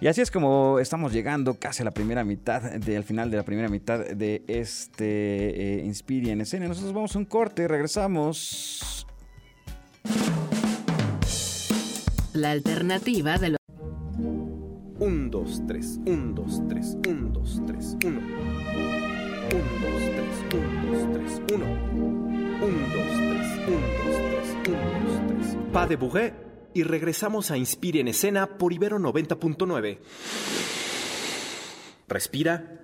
Y 0.00 0.06
así 0.06 0.20
es 0.20 0.30
como 0.30 0.78
estamos 0.78 1.12
llegando 1.12 1.54
casi 1.54 1.82
a 1.82 1.84
la 1.84 1.90
primera 1.90 2.22
mitad, 2.22 2.62
de, 2.62 2.96
al 2.96 3.02
final 3.02 3.28
de 3.28 3.38
la 3.38 3.42
primera 3.42 3.68
mitad 3.68 4.06
de 4.06 4.44
este 4.46 5.80
eh, 5.80 5.84
Inspire 5.84 6.30
en 6.30 6.42
escena. 6.42 6.68
Nosotros 6.68 6.94
vamos 6.94 7.16
a 7.16 7.18
un 7.18 7.24
corte, 7.24 7.66
regresamos. 7.66 9.04
La 12.32 12.52
alternativa 12.52 13.36
de 13.36 13.48
los 13.48 13.58
1, 15.00 15.28
2, 15.28 15.62
3, 15.66 16.00
1, 16.06 16.32
2, 16.34 16.68
3, 16.68 16.96
1, 17.08 17.28
2, 17.32 17.62
3, 17.66 17.96
1. 18.04 18.20
1, 18.20 18.30
2, 19.50 20.02
3, 20.50 20.62
1, 20.62 20.92
2, 20.92 21.12
3, 21.12 21.42
1. 21.52 22.19
1, 22.62 22.68
2, 22.68 22.92
3, 22.92 23.68
1, 23.68 23.80
2, 24.04 24.16
3, 24.64 24.68
1, 24.68 24.78
2, 25.06 25.50
3. 25.62 25.72
Pa 25.72 25.86
de 25.86 25.96
Bourré 25.96 26.34
y 26.74 26.82
regresamos 26.82 27.50
a 27.50 27.56
Inspire 27.56 28.00
en 28.00 28.08
escena 28.08 28.46
por 28.58 28.74
Ibero 28.74 28.98
90.9. 28.98 29.98
Respira. 32.06 32.80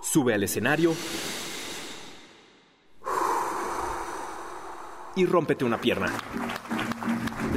Sube 0.00 0.32
al 0.32 0.42
escenario. 0.42 0.94
Y 5.14 5.26
rómpete 5.26 5.66
una 5.66 5.80
pierna. 5.80 6.10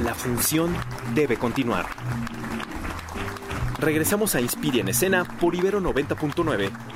La 0.04 0.14
función 0.14 0.76
debe 1.14 1.38
continuar. 1.38 1.86
Regresamos 3.78 4.34
a 4.34 4.40
Inspire 4.42 4.80
en 4.80 4.88
escena 4.88 5.24
por 5.24 5.54
Ibero 5.54 5.80
90.9. 5.80 6.91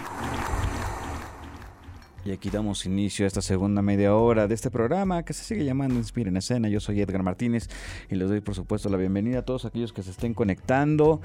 Y 2.27 2.33
aquí 2.33 2.51
damos 2.51 2.87
inicio 2.87 3.25
a 3.25 3.29
esta 3.29 3.41
segunda 3.41 3.83
media 3.83 4.17
hora 4.17 4.49
de 4.49 4.55
este 4.57 4.69
programa 4.69 5.23
que 5.23 5.33
se 5.33 5.45
sigue 5.45 5.65
llamando 5.65 5.95
Inspira 5.95 6.29
en 6.29 6.37
Escena. 6.37 6.69
Yo 6.69 6.81
soy 6.81 7.01
Edgar 7.01 7.23
Martínez 7.23 7.69
y 8.11 8.17
les 8.17 8.29
doy 8.29 8.41
por 8.41 8.57
supuesto 8.57 8.89
la 8.89 8.97
bienvenida 8.97 9.39
a 9.39 9.43
todos 9.43 9.65
aquellos 9.65 9.93
que 9.93 10.03
se 10.03 10.11
estén 10.11 10.35
conectando 10.35 11.21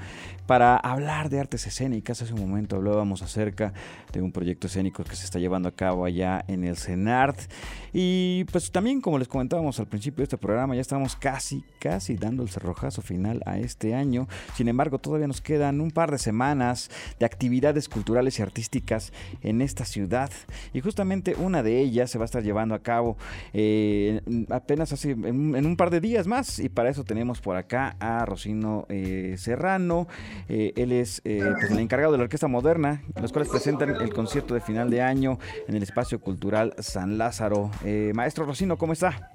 para 0.46 0.76
hablar 0.76 1.28
de 1.28 1.40
artes 1.40 1.66
escénicas. 1.66 2.22
Hace 2.22 2.32
un 2.34 2.48
momento 2.48 2.76
hablábamos 2.76 3.20
acerca 3.20 3.72
de 4.12 4.22
un 4.22 4.30
proyecto 4.30 4.68
escénico 4.68 5.02
que 5.02 5.16
se 5.16 5.24
está 5.24 5.40
llevando 5.40 5.68
a 5.68 5.72
cabo 5.72 6.04
allá 6.04 6.44
en 6.46 6.62
el 6.62 6.76
CENART. 6.76 7.50
Y 7.92 8.44
pues 8.52 8.70
también 8.70 9.00
como 9.00 9.18
les 9.18 9.26
comentábamos 9.26 9.80
al 9.80 9.88
principio 9.88 10.18
de 10.18 10.24
este 10.24 10.38
programa, 10.38 10.76
ya 10.76 10.82
estamos 10.82 11.16
casi, 11.16 11.64
casi 11.82 12.14
dando 12.14 12.44
el 12.44 12.48
cerrojazo 12.48 13.02
final 13.02 13.42
a 13.44 13.58
este 13.58 13.96
año. 13.96 14.28
Sin 14.54 14.68
embargo, 14.68 15.00
todavía 15.00 15.26
nos 15.26 15.40
quedan 15.40 15.80
un 15.80 15.90
par 15.90 16.12
de 16.12 16.18
semanas 16.18 16.92
de 17.18 17.26
actividades 17.26 17.88
culturales 17.88 18.38
y 18.38 18.42
artísticas 18.42 19.12
en 19.40 19.60
esta 19.60 19.84
ciudad. 19.84 20.30
Y 20.72 20.80
justamente 20.80 21.34
una 21.34 21.64
de 21.64 21.80
ellas 21.80 22.08
se 22.08 22.18
va 22.18 22.24
a 22.24 22.26
estar 22.26 22.44
llevando 22.44 22.76
a 22.76 22.84
cabo 22.84 23.16
eh, 23.52 24.20
apenas 24.50 24.92
así 24.92 25.10
en, 25.10 25.66
un 25.66 25.76
par 25.76 25.90
de 25.90 26.00
días 26.00 26.28
más. 26.28 26.60
Y 26.60 26.68
para 26.68 26.88
eso 26.88 27.02
tenemos 27.02 27.40
por 27.40 27.56
acá 27.56 27.96
a 27.98 28.24
Rocino 28.26 28.86
eh, 28.88 29.34
Serrano. 29.36 30.06
Eh, 30.48 30.72
él 30.76 30.92
es 30.92 31.20
pues, 31.24 31.68
el 31.72 31.80
encargado 31.80 32.12
de 32.12 32.18
la 32.18 32.24
Orquesta 32.24 32.46
Moderna, 32.46 33.02
los 33.20 33.32
cuales 33.32 33.50
presentan 33.50 33.90
el 34.00 34.14
concierto 34.14 34.54
de 34.54 34.60
final 34.60 34.88
de 34.88 35.02
año 35.02 35.40
en 35.66 35.74
el 35.74 35.82
Espacio 35.82 36.20
Cultural 36.20 36.76
San 36.78 37.18
Lázaro. 37.18 37.72
Maestro 38.14 38.44
Rocino, 38.44 38.78
¿cómo 38.78 38.92
está? 38.92 39.32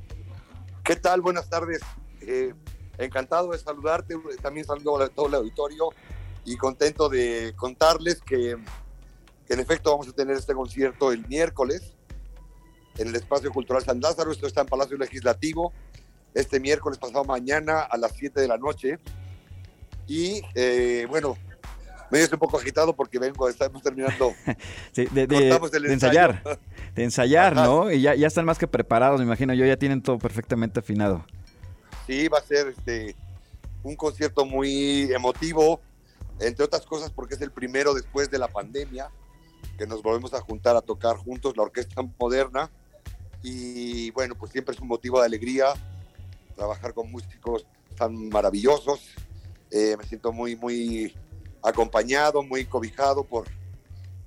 ¿Qué 0.86 0.96
tal? 0.96 1.20
Buenas 1.20 1.50
tardes. 1.50 1.82
Eh, 2.28 2.54
encantado 2.98 3.52
de 3.52 3.58
saludarte. 3.58 4.16
También 4.42 4.66
saludo 4.66 5.02
a 5.02 5.08
todo 5.08 5.28
el 5.28 5.36
auditorio 5.36 5.90
y 6.46 6.58
contento 6.58 7.10
de 7.10 7.54
contarles 7.56 8.22
que 8.22 8.58
En 9.50 9.60
efecto, 9.62 9.92
vamos 9.92 10.10
a 10.10 10.12
tener 10.12 10.36
este 10.36 10.54
concierto 10.54 11.14
el 11.14 11.26
miércoles 11.26 11.94
en 12.98 13.08
el 13.08 13.16
Espacio 13.16 13.50
Cultural 13.52 13.82
San 13.82 14.02
Lázaro. 14.02 14.32
Esto 14.32 14.46
está 14.46 14.62
en 14.62 14.68
Palacio 14.68 14.98
Legislativo. 14.98 15.72
Este 16.34 16.60
miércoles 16.60 16.98
pasado 16.98 17.24
mañana 17.24 17.80
a 17.80 17.98
las 17.98 18.12
7 18.14 18.42
de 18.42 18.48
la 18.50 18.58
noche. 18.58 19.00
Y 20.06 20.42
eh, 20.54 21.06
bueno, 21.10 21.38
me 22.12 22.22
estoy 22.22 22.36
un 22.36 22.40
poco 22.40 22.58
agitado 22.58 22.94
porque 22.94 23.20
vengo, 23.20 23.48
estamos 23.48 23.82
terminando. 23.82 24.34
Sí, 24.92 25.06
de, 25.12 25.24
ensayar, 25.90 26.42
de 26.96 27.04
ensayar, 27.04 27.54
Ajá. 27.54 27.66
¿no? 27.66 27.92
Y 27.92 28.02
ya, 28.02 28.16
ya 28.16 28.28
están 28.28 28.46
más 28.46 28.58
que 28.58 28.68
preparados, 28.68 29.20
me 29.20 29.26
imagino 29.26 29.54
yo, 29.54 29.66
ya 29.66 29.78
tienen 29.78 30.02
todo 30.02 30.18
perfectamente 30.18 30.80
afinado. 30.80 31.26
Sí, 32.08 32.30
va 32.30 32.40
a 32.40 32.42
ser 32.42 32.70
este, 32.70 33.16
un 33.84 33.96
concierto 33.96 34.46
muy 34.46 35.12
emotivo, 35.14 35.82
entre 36.40 36.64
otras 36.64 36.86
cosas 36.86 37.12
porque 37.12 37.36
es 37.36 37.42
el 37.42 37.52
primero 37.52 37.94
después 37.94 38.32
de 38.32 38.40
la 38.40 38.48
pandemia 38.48 39.12
que 39.78 39.86
nos 39.86 40.02
volvemos 40.02 40.34
a 40.34 40.42
juntar 40.42 40.76
a 40.76 40.82
tocar 40.82 41.18
juntos 41.18 41.58
la 41.58 41.64
orquesta 41.64 42.02
moderna 42.18 42.72
y 43.44 44.10
bueno, 44.12 44.36
pues 44.36 44.52
siempre 44.52 44.74
es 44.74 44.82
un 44.82 44.88
motivo 44.88 45.20
de 45.20 45.26
alegría 45.26 45.74
trabajar 46.56 46.94
con 46.94 47.12
músicos 47.12 47.68
tan 47.98 48.30
maravillosos. 48.30 49.02
Eh, 49.70 49.96
me 49.98 50.04
siento 50.06 50.32
muy, 50.32 50.56
muy 50.56 51.16
acompañado, 51.62 52.42
muy 52.42 52.66
cobijado 52.66 53.24
por, 53.24 53.48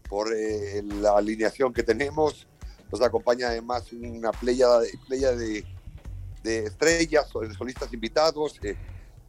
por 0.08 0.32
eh, 0.32 0.82
la 0.82 1.16
alineación 1.16 1.72
que 1.72 1.82
tenemos. 1.82 2.46
Nos 2.92 3.02
acompaña 3.02 3.48
además 3.48 3.92
una 3.92 4.30
playa 4.32 4.66
playa 5.08 5.32
de, 5.32 5.64
de 6.42 6.64
estrellas, 6.64 7.28
de 7.40 7.54
solistas 7.54 7.92
invitados, 7.92 8.58
eh, 8.62 8.76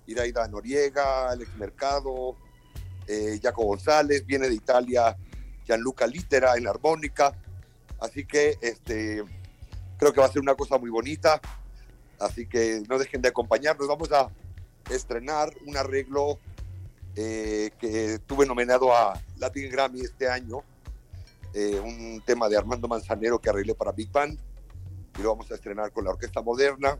Iraida 0.08 0.47
Noriega, 0.47 1.30
Alex 1.30 1.56
Mercado, 1.58 2.36
eh, 3.08 3.39
Jaco 3.41 3.65
González, 3.65 4.26
viene 4.26 4.47
de 4.47 4.56
Italia 4.56 5.17
Gianluca 5.65 6.08
Litera 6.08 6.56
en 6.56 6.67
armónica, 6.67 7.34
así 8.00 8.26
que 8.26 8.58
este, 8.62 9.24
creo 9.97 10.13
que 10.13 10.19
va 10.19 10.28
a 10.28 10.32
ser 10.32 10.41
una 10.41 10.56
cosa 10.56 10.78
muy 10.78 10.89
bonita, 10.89 11.39
así 12.19 12.47
que 12.47 12.82
no 12.88 12.97
dejen 12.97 13.21
de 13.21 13.30
acompañarnos, 13.30 13.88
vamos 13.88 14.12
a 14.12 14.30
estrenar 14.89 15.54
un 15.65 15.78
arreglo 15.78 16.39
eh, 17.15 17.71
que 17.80 18.19
tuve 18.26 18.45
nominado 18.45 18.95
a 18.95 19.21
Latin 19.38 19.69
Grammy 19.69 20.02
este 20.02 20.30
año, 20.30 20.63
eh, 21.54 21.80
un 21.80 22.21
tema 22.26 22.47
de 22.47 22.58
Armando 22.58 22.88
Manzanero 22.88 23.39
que 23.39 23.50
arreglé 23.50 23.76
para 23.76 23.91
Big 23.91 24.12
Band, 24.12 24.39
y 25.17 25.21
lo 25.21 25.30
vamos 25.30 25.52
a 25.52 25.56
estrenar 25.56 25.91
con 25.91 26.06
la 26.06 26.12
Orquesta 26.12 26.41
Moderna. 26.41 26.97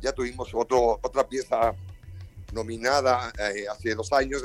Ya 0.00 0.12
tuvimos 0.12 0.50
otro, 0.54 0.98
otra 1.02 1.28
pieza 1.28 1.74
nominada 2.52 3.32
eh, 3.38 3.66
hace 3.70 3.94
dos 3.94 4.12
años, 4.12 4.42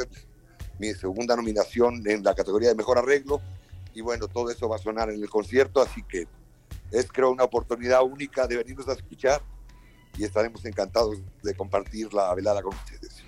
mi 0.79 0.93
segunda 0.93 1.35
nominación 1.35 2.01
en 2.07 2.23
la 2.23 2.35
categoría 2.35 2.69
de 2.69 2.75
Mejor 2.75 2.97
Arreglo, 2.97 3.41
y 3.93 4.01
bueno, 4.01 4.27
todo 4.27 4.51
eso 4.51 4.67
va 4.67 4.75
a 4.75 4.79
sonar 4.79 5.09
en 5.09 5.21
el 5.21 5.29
concierto, 5.29 5.81
así 5.81 6.03
que 6.03 6.27
es 6.91 7.11
creo 7.11 7.31
una 7.31 7.45
oportunidad 7.45 8.03
única 8.03 8.45
de 8.45 8.57
venirnos 8.57 8.87
a 8.89 8.93
escuchar 8.93 9.41
y 10.17 10.23
estaremos 10.23 10.63
encantados 10.65 11.17
de 11.41 11.55
compartir 11.55 12.13
la 12.13 12.33
velada 12.33 12.61
con 12.61 12.73
ustedes. 12.75 13.23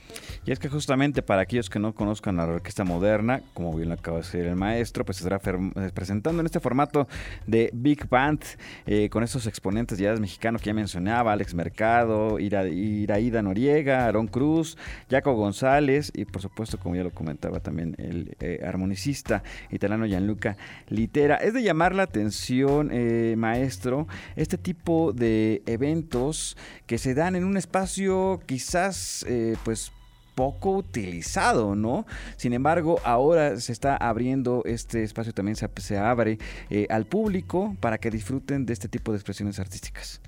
Y 0.48 0.52
es 0.54 0.60
que 0.60 0.70
justamente 0.70 1.22
para 1.22 1.42
aquellos 1.42 1.70
que 1.70 1.78
no 1.78 1.94
conozcan 1.94 2.38
la 2.38 2.46
orquesta 2.46 2.86
moderna, 2.86 3.42
como 3.54 3.76
bien 3.76 3.90
lo 3.90 3.96
acaba 3.96 4.20
de 4.20 4.24
decir 4.24 4.46
el 4.46 4.56
maestro, 4.56 5.04
pues 5.04 5.18
estará 5.18 5.42
eh, 5.44 5.92
presentando 5.94 6.40
en 6.40 6.46
este 6.46 6.62
formato 6.62 7.06
de 7.46 7.70
Big 7.74 8.08
Band, 8.08 8.40
eh, 8.86 9.10
con 9.10 9.24
estos 9.24 9.46
exponentes 9.46 9.98
ya 9.98 10.14
mexicanos 10.14 10.62
que 10.62 10.68
ya 10.68 10.74
mencionaba, 10.74 11.34
Alex 11.34 11.54
Mercado, 11.54 12.40
Ira, 12.40 12.66
Iraída 12.66 13.42
Noriega, 13.42 14.06
Aarón 14.06 14.28
Cruz, 14.28 14.78
Jaco 15.12 15.34
González 15.34 16.14
y 16.16 16.24
por 16.24 16.42
supuesto, 16.42 16.80
como 16.80 16.96
ya 16.96 17.04
lo 17.04 17.12
comentaba 17.12 17.60
también, 17.60 17.96
el 17.98 18.38
eh, 18.40 18.62
armonicista 18.66 19.44
italiano 19.70 20.06
Gianluca 20.06 20.56
Litera. 20.88 21.36
Es 21.36 21.56
de 21.56 21.62
llamar 21.62 21.94
la 21.94 22.04
atención, 22.04 22.90
maestro, 23.38 24.08
este 24.38 24.58
tipo 24.58 25.12
de 25.12 25.62
eventos 25.66 26.56
que 26.86 26.98
se 26.98 27.14
dan 27.14 27.36
en 27.36 27.44
un 27.44 27.58
espacio 27.58 28.40
quizás, 28.46 29.26
pues, 29.66 29.92
poco 30.38 30.70
utilizado, 30.70 31.74
¿no? 31.74 32.06
Sin 32.38 32.54
embargo, 32.54 33.02
ahora 33.04 33.60
se 33.60 33.72
está 33.72 33.98
abriendo 33.98 34.62
este 34.66 35.02
espacio, 35.02 35.34
también 35.34 35.56
se, 35.56 35.98
abre 35.98 36.38
eh, 36.70 36.86
al 36.92 37.08
público 37.08 37.76
para 37.80 37.98
que 37.98 38.12
disfruten 38.12 38.64
de 38.64 38.74
este 38.74 38.88
tipo 38.88 39.12
de 39.12 39.18
expresiones 39.18 39.58
artísticas. 39.58 40.22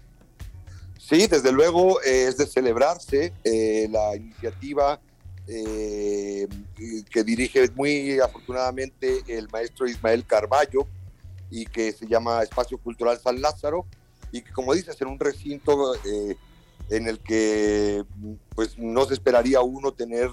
Sí, 0.97 1.27
desde 1.27 1.51
luego 1.51 2.01
eh, 2.01 2.25
es 2.27 2.37
de 2.37 2.47
celebrarse 2.47 3.33
eh, 3.43 3.87
la 3.91 4.15
iniciativa 4.15 4.99
que 5.45 7.23
dirige 7.23 7.69
muy 7.75 8.19
afortunadamente 8.19 9.23
el 9.27 9.47
maestro 9.49 9.87
Ismael 9.87 10.23
Carballo 10.23 10.87
y 11.49 11.65
que 11.65 11.91
se 11.91 12.05
llama 12.05 12.43
Espacio 12.43 12.77
Cultural 12.77 13.19
San 13.19 13.41
Lázaro 13.41 13.87
y 14.31 14.41
que 14.41 14.51
como 14.51 14.75
dices 14.75 15.01
en 15.01 15.07
un 15.07 15.19
recinto 15.19 15.93
en 16.89 17.07
el 17.07 17.19
que 17.19 18.03
pues 18.55 18.77
no 18.77 19.05
se 19.05 19.13
esperaría 19.13 19.61
uno 19.61 19.91
tener 19.91 20.29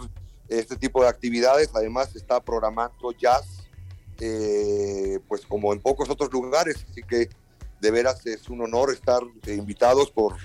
este 0.49 0.77
tipo 0.77 1.03
de 1.03 1.09
actividades, 1.09 1.71
además 1.75 2.15
está 2.17 2.41
programando 2.41 3.13
jazz 3.13 3.67
eh, 4.21 5.19
pues 5.29 5.45
como 5.45 5.73
en 5.73 5.81
pocos 5.81 6.09
otros 6.09 6.33
lugares, 6.33 6.87
así 6.89 7.03
que 7.03 7.29
de 7.81 7.91
veras 7.91 8.25
es 8.27 8.49
un 8.49 8.63
honor 8.63 8.93
estar 8.93 9.21
eh, 9.47 9.55
invitados 9.55 10.11
por, 10.11 10.37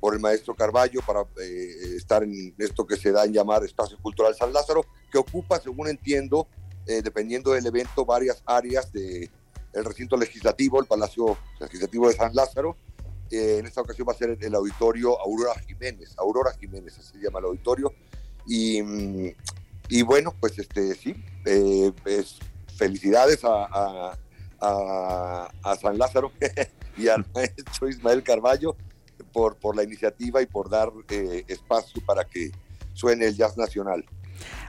por 0.00 0.14
el 0.14 0.20
maestro 0.20 0.54
Carballo 0.54 1.00
para 1.06 1.20
eh, 1.40 1.96
estar 1.96 2.22
en 2.22 2.54
esto 2.58 2.86
que 2.86 2.96
se 2.96 3.12
da 3.12 3.24
en 3.24 3.32
llamar 3.32 3.64
Espacio 3.64 3.96
Cultural 4.02 4.34
San 4.34 4.52
Lázaro, 4.52 4.84
que 5.10 5.18
ocupa, 5.18 5.60
según 5.60 5.88
entiendo, 5.88 6.48
eh, 6.86 7.00
dependiendo 7.02 7.52
del 7.52 7.66
evento, 7.66 8.04
varias 8.04 8.42
áreas 8.44 8.92
del 8.92 9.30
recinto 9.72 10.16
legislativo, 10.16 10.80
el 10.80 10.86
Palacio 10.86 11.38
Legislativo 11.60 12.08
de 12.08 12.14
San 12.14 12.34
Lázaro. 12.34 12.76
Eh, 13.30 13.58
en 13.58 13.66
esta 13.66 13.80
ocasión 13.80 14.06
va 14.08 14.12
a 14.12 14.16
ser 14.16 14.38
el 14.40 14.54
auditorio 14.54 15.20
Aurora 15.20 15.54
Jiménez, 15.66 16.14
Aurora 16.18 16.52
Jiménez, 16.58 16.98
así 16.98 17.18
se 17.18 17.24
llama 17.24 17.38
el 17.40 17.46
auditorio. 17.46 17.92
Y, 18.46 18.82
mm, 18.82 19.34
y 19.88 20.02
bueno, 20.02 20.34
pues 20.38 20.58
este 20.58 20.94
sí, 20.94 21.14
eh, 21.44 21.92
es 22.04 22.38
felicidades 22.76 23.44
a, 23.44 23.64
a, 23.64 24.18
a, 24.60 25.50
a 25.62 25.76
San 25.76 25.98
Lázaro 25.98 26.32
y 26.96 27.08
al 27.08 27.24
maestro 27.34 27.88
Ismael 27.88 28.22
Carballo 28.22 28.76
por, 29.32 29.56
por 29.56 29.76
la 29.76 29.82
iniciativa 29.82 30.40
y 30.42 30.46
por 30.46 30.70
dar 30.70 30.90
eh, 31.08 31.44
espacio 31.48 32.02
para 32.06 32.24
que 32.24 32.50
suene 32.92 33.26
el 33.26 33.36
jazz 33.36 33.56
nacional. 33.56 34.04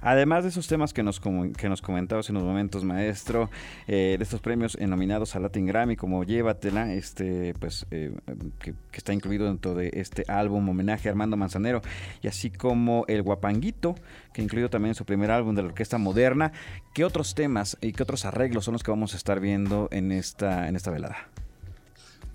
Además 0.01 0.43
de 0.43 0.49
esos 0.49 0.67
temas 0.67 0.93
que 0.93 1.03
nos, 1.03 1.19
que 1.19 1.69
nos 1.69 1.81
comentabas 1.81 2.29
en 2.29 2.35
los 2.35 2.43
momentos, 2.43 2.83
maestro, 2.83 3.49
eh, 3.87 4.15
de 4.17 4.23
estos 4.23 4.41
premios 4.41 4.77
nominados 4.79 5.35
a 5.35 5.39
Latin 5.39 5.65
Grammy, 5.65 5.95
como 5.95 6.23
Llévatela, 6.23 6.93
este, 6.93 7.53
pues, 7.59 7.85
eh, 7.91 8.11
que, 8.59 8.73
que 8.73 8.97
está 8.97 9.13
incluido 9.13 9.45
dentro 9.45 9.75
de 9.75 9.91
este 9.93 10.23
álbum 10.27 10.69
homenaje 10.69 11.09
a 11.09 11.11
Armando 11.11 11.37
Manzanero, 11.37 11.81
y 12.21 12.27
así 12.27 12.49
como 12.49 13.05
El 13.07 13.21
Guapanguito, 13.21 13.95
que 14.33 14.41
incluido 14.41 14.69
también 14.69 14.89
en 14.89 14.95
su 14.95 15.05
primer 15.05 15.31
álbum 15.31 15.55
de 15.55 15.61
la 15.61 15.69
Orquesta 15.69 15.97
Moderna. 15.97 16.51
¿Qué 16.93 17.05
otros 17.05 17.35
temas 17.35 17.77
y 17.81 17.93
qué 17.93 18.03
otros 18.03 18.25
arreglos 18.25 18.65
son 18.65 18.73
los 18.73 18.83
que 18.83 18.91
vamos 18.91 19.13
a 19.13 19.17
estar 19.17 19.39
viendo 19.39 19.87
en 19.91 20.11
esta, 20.11 20.67
en 20.67 20.75
esta 20.75 20.91
velada? 20.91 21.29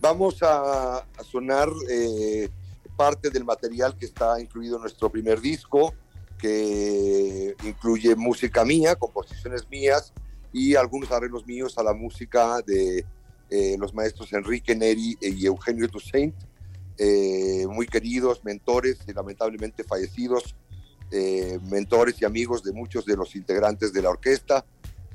Vamos 0.00 0.42
a, 0.42 0.96
a 0.98 1.24
sonar 1.30 1.68
eh, 1.90 2.48
parte 2.96 3.30
del 3.30 3.44
material 3.44 3.96
que 3.96 4.06
está 4.06 4.40
incluido 4.40 4.76
en 4.76 4.82
nuestro 4.82 5.10
primer 5.10 5.40
disco, 5.40 5.94
que 6.40 7.54
incluye 7.64 8.14
música 8.16 8.64
mía, 8.64 8.96
composiciones 8.96 9.68
mías 9.68 10.12
y 10.52 10.74
algunos 10.74 11.10
arreglos 11.10 11.46
míos 11.46 11.78
a 11.78 11.82
la 11.82 11.92
música 11.92 12.60
de 12.66 13.04
eh, 13.50 13.76
los 13.78 13.94
maestros 13.94 14.32
Enrique 14.32 14.74
Neri 14.74 15.18
y 15.20 15.46
Eugenio 15.46 15.88
Toussaint, 15.88 16.34
eh, 17.02 17.66
muy 17.66 17.86
queridos, 17.86 18.44
mentores 18.44 18.98
y 19.06 19.12
lamentablemente 19.12 19.84
fallecidos, 19.84 20.54
eh, 21.10 21.58
mentores 21.70 22.20
y 22.20 22.24
amigos 22.24 22.62
de 22.62 22.72
muchos 22.72 23.06
de 23.06 23.16
los 23.16 23.34
integrantes 23.34 23.92
de 23.92 24.02
la 24.02 24.10
orquesta. 24.10 24.64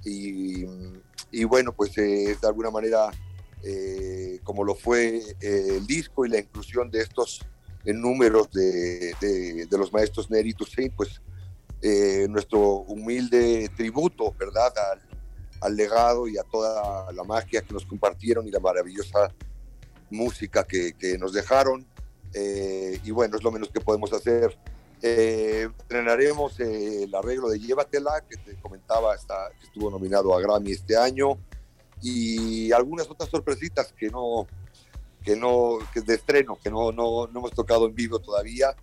Y, 0.03 0.65
y 1.31 1.43
bueno, 1.43 1.73
pues 1.73 1.97
eh, 1.97 2.35
de 2.39 2.47
alguna 2.47 2.71
manera 2.71 3.11
como 4.43 4.63
lo 4.63 4.75
fue 4.75 5.23
el 5.41 5.87
disco 5.87 6.23
y 6.23 6.29
la 6.29 6.37
inclusión 6.37 6.91
de 6.91 7.01
estos 7.01 7.41
eh, 7.85 7.93
números 7.93 8.51
de, 8.51 9.13
de, 9.21 9.65
de 9.65 9.77
los 9.77 9.93
maestros 9.93 10.29
Neri 10.29 10.53
Toussaint, 10.53 10.93
pues 10.95 11.21
eh, 11.81 12.27
nuestro 12.29 12.59
humilde 12.59 13.69
tributo, 13.75 14.33
¿verdad? 14.37 14.73
Al, 14.91 15.01
al, 15.61 15.75
legado 15.75 16.27
y 16.27 16.37
a 16.37 16.43
toda 16.43 17.11
la 17.11 17.23
magia 17.23 17.61
que 17.61 17.73
nos 17.73 17.85
compartieron 17.85 18.47
y 18.47 18.51
la 18.51 18.59
maravillosa 18.59 19.31
música 20.09 20.63
que, 20.63 20.93
que 20.93 21.17
nos 21.17 21.33
dejaron. 21.33 21.85
Eh, 22.33 22.99
y 23.03 23.11
bueno, 23.11 23.37
es 23.37 23.43
lo 23.43 23.51
menos 23.51 23.69
que 23.69 23.81
podemos 23.81 24.11
hacer. 24.13 24.57
Eh, 25.01 25.69
estrenaremos 25.77 26.59
eh, 26.59 27.03
el 27.03 27.13
arreglo 27.13 27.49
de 27.49 27.59
Llévatela, 27.59 28.23
que 28.27 28.37
te 28.37 28.55
comentaba, 28.59 29.15
está, 29.15 29.51
que 29.59 29.67
estuvo 29.67 29.89
nominado 29.89 30.35
a 30.35 30.41
Grammy 30.41 30.71
este 30.71 30.97
año 30.97 31.37
y 32.01 32.71
algunas 32.71 33.09
otras 33.09 33.29
sorpresitas 33.29 33.93
que 33.93 34.09
no, 34.09 34.47
que 35.25 35.35
no, 35.35 35.79
que 35.91 35.99
es 35.99 36.05
de 36.05 36.15
estreno, 36.15 36.57
que 36.63 36.69
no, 36.69 36.91
no, 36.91 37.27
no 37.27 37.39
hemos 37.39 37.51
tocado 37.51 37.87
en 37.87 37.95
vivo 37.95 38.19
todavía. 38.19 38.75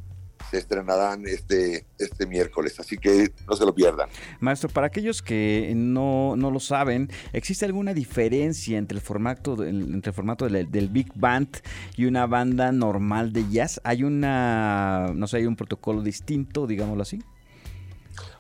se 0.51 0.59
estrenarán 0.59 1.25
este, 1.27 1.87
este 1.99 2.27
miércoles, 2.27 2.79
así 2.79 2.99
que 2.99 3.33
no 3.49 3.55
se 3.57 3.65
lo 3.65 3.73
pierdan. 3.73 4.09
Maestro, 4.41 4.69
para 4.69 4.89
aquellos 4.89 5.23
que 5.23 5.73
no, 5.75 6.35
no 6.37 6.51
lo 6.51 6.61
saben, 6.61 7.09
¿existe 7.33 7.65
alguna 7.65 7.95
diferencia 7.95 8.77
entre 8.77 8.97
el 8.97 9.03
formato, 9.03 9.65
entre 9.65 10.11
el 10.11 10.15
formato 10.15 10.47
del, 10.49 10.71
del, 10.71 10.89
Big 10.89 11.11
Band 11.15 11.63
y 11.97 12.07
una 12.07 12.27
banda 12.27 12.73
normal 12.73 13.33
de 13.33 13.49
jazz? 13.49 13.81
¿Hay 13.85 14.03
una, 14.03 15.13
no 15.15 15.27
sé, 15.29 15.39
hay 15.39 15.47
un 15.47 15.57
protocolo 15.57 16.03
distinto, 16.03 16.67
digámoslo 16.67 17.03
así? 17.03 17.23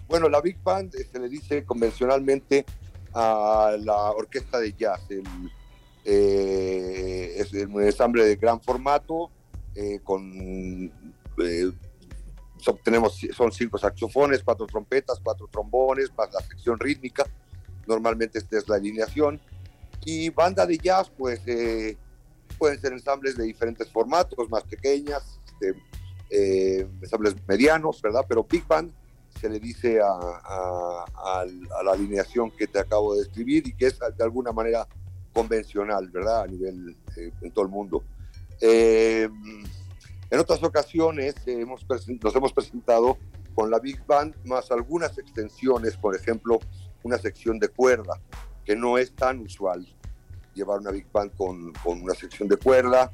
Bueno, 0.09 0.29
la 0.29 0.43
Big 0.43 0.59
Band 0.63 0.93
se 0.93 1.19
le 1.19 1.29
dice 1.29 1.65
convencionalmente 1.65 2.67
a 3.15 3.77
la 3.79 4.11
orquesta 4.11 4.59
de 4.59 4.73
jazz. 4.75 5.01
Eh, 6.05 7.35
es 7.37 7.53
un 7.53 7.83
ensamble 7.83 8.25
de 8.25 8.37
gran 8.37 8.61
formato 8.61 9.31
eh, 9.75 10.01
con 10.03 10.91
eh, 11.39 11.73
tenemos, 12.85 13.19
son 13.33 13.51
cinco 13.51 13.79
saxofones, 13.79 14.43
cuatro 14.45 14.67
trompetas, 14.67 15.21
cuatro 15.23 15.49
trombones, 15.49 16.11
más 16.17 16.33
la 16.33 16.41
sección 16.41 16.79
rítmica. 16.79 17.25
Normalmente 17.87 18.39
esta 18.39 18.59
es 18.59 18.69
la 18.69 18.77
alineación. 18.77 19.41
Y 20.05 20.31
banda 20.31 20.65
de 20.65 20.79
jazz, 20.79 21.11
pues 21.11 21.41
pueden 22.59 22.81
ser 22.81 22.93
ensambles 22.93 23.37
de 23.37 23.45
diferentes 23.45 23.91
formatos, 23.91 24.49
más 24.49 24.63
pequeñas, 24.63 25.41
este, 25.47 26.87
ensambles 27.01 27.35
medianos, 27.49 28.01
¿verdad? 28.01 28.25
Pero 28.29 28.45
Big 28.49 28.65
Band 28.67 28.93
se 29.41 29.49
le 29.49 29.59
dice 29.59 30.01
a, 30.01 31.45
la 31.85 31.93
alineación 31.93 32.51
que 32.53 32.69
te 32.69 32.79
acabo 32.79 33.15
de 33.15 33.25
describir 33.25 33.67
y 33.67 33.75
que 33.75 33.87
es 33.87 33.99
de 33.99 34.23
alguna 34.25 34.53
manera 34.53 34.87
convencional, 35.33 36.09
¿verdad? 36.09 36.43
A 36.43 36.47
nivel 36.47 36.97
eh, 37.17 37.33
en 37.41 37.51
todo 37.51 37.65
el 37.65 37.71
mundo. 37.71 38.05
Eh, 38.61 39.29
en 40.31 40.39
otras 40.39 40.63
ocasiones 40.63 41.35
hemos, 41.47 41.85
nos 42.23 42.35
hemos 42.35 42.53
presentado 42.53 43.19
con 43.55 43.71
la 43.71 43.79
Big 43.79 44.05
Band 44.07 44.35
más 44.45 44.71
algunas 44.71 45.19
extensiones, 45.19 45.97
por 45.97 46.17
ejemplo, 46.17 46.59
una 47.03 47.19
sección 47.19 47.59
de 47.59 47.69
cuerda, 47.69 48.21
que 48.65 48.77
no 48.77 48.99
es 48.99 49.13
tan 49.15 49.41
usual 49.41 49.87
llevar 50.55 50.81
una 50.81 50.91
Big 50.91 51.11
Band 51.13 51.35
con, 51.37 51.73
con 51.85 52.03
una 52.03 52.15
sección 52.15 52.49
de 52.49 52.57
cuerda. 52.57 53.13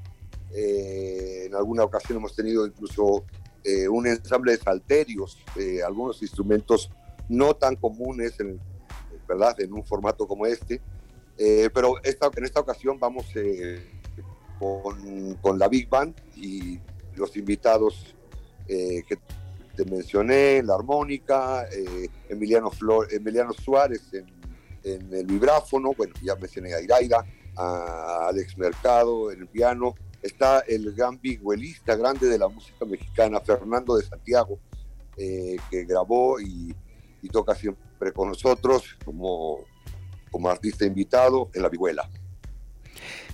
Eh, 0.54 1.44
en 1.46 1.54
alguna 1.54 1.84
ocasión 1.84 2.18
hemos 2.18 2.34
tenido 2.34 2.66
incluso 2.66 3.24
eh, 3.64 3.88
un 3.88 4.06
ensamble 4.06 4.52
de 4.52 4.58
salterios, 4.58 5.38
eh, 5.56 5.82
algunos 5.82 6.22
instrumentos 6.22 6.90
no 7.28 7.54
tan 7.54 7.76
comunes, 7.76 8.38
en, 8.40 8.60
¿verdad? 9.26 9.60
En 9.60 9.72
un 9.72 9.84
formato 9.84 10.26
como 10.26 10.46
este. 10.46 10.80
Eh, 11.38 11.70
pero 11.72 11.94
en 12.02 12.44
esta 12.44 12.60
ocasión 12.60 12.98
vamos 12.98 13.26
con, 14.58 15.34
con, 15.36 15.58
la 15.58 15.68
Big 15.68 15.88
Band 15.88 16.14
y 16.36 16.80
los 17.14 17.36
invitados 17.36 18.14
que 18.66 19.18
te 19.76 19.84
mencioné, 19.86 20.62
la 20.62 20.74
armónica, 20.74 21.66
Emiliano, 22.28 22.70
Flor, 22.70 23.08
Emiliano 23.10 23.52
Suárez 23.54 24.02
en, 24.12 25.12
el 25.12 25.26
vibráfono, 25.26 25.92
bueno, 25.96 26.14
ya 26.22 26.34
mencioné 26.36 26.74
a 26.74 26.80
Iraida, 26.80 27.24
a 27.56 28.28
Alex 28.28 28.56
Mercado 28.58 29.30
en 29.30 29.40
el 29.40 29.48
piano, 29.48 29.94
está 30.22 30.60
el 30.60 30.92
gran 30.94 31.20
viguelista 31.20 31.96
grande 31.96 32.26
de 32.26 32.38
la 32.38 32.48
música 32.48 32.84
mexicana, 32.84 33.40
Fernando 33.40 33.96
de 33.96 34.04
Santiago, 34.04 34.58
eh, 35.16 35.56
que 35.70 35.84
grabó 35.84 36.40
y, 36.40 36.74
toca 37.30 37.54
siempre 37.54 38.10
con 38.14 38.28
nosotros 38.28 38.96
como, 39.04 39.58
como 40.30 40.48
artista 40.48 40.84
invitado 40.84 41.50
en 41.54 41.62
la 41.62 41.68
vihuela. 41.68 42.08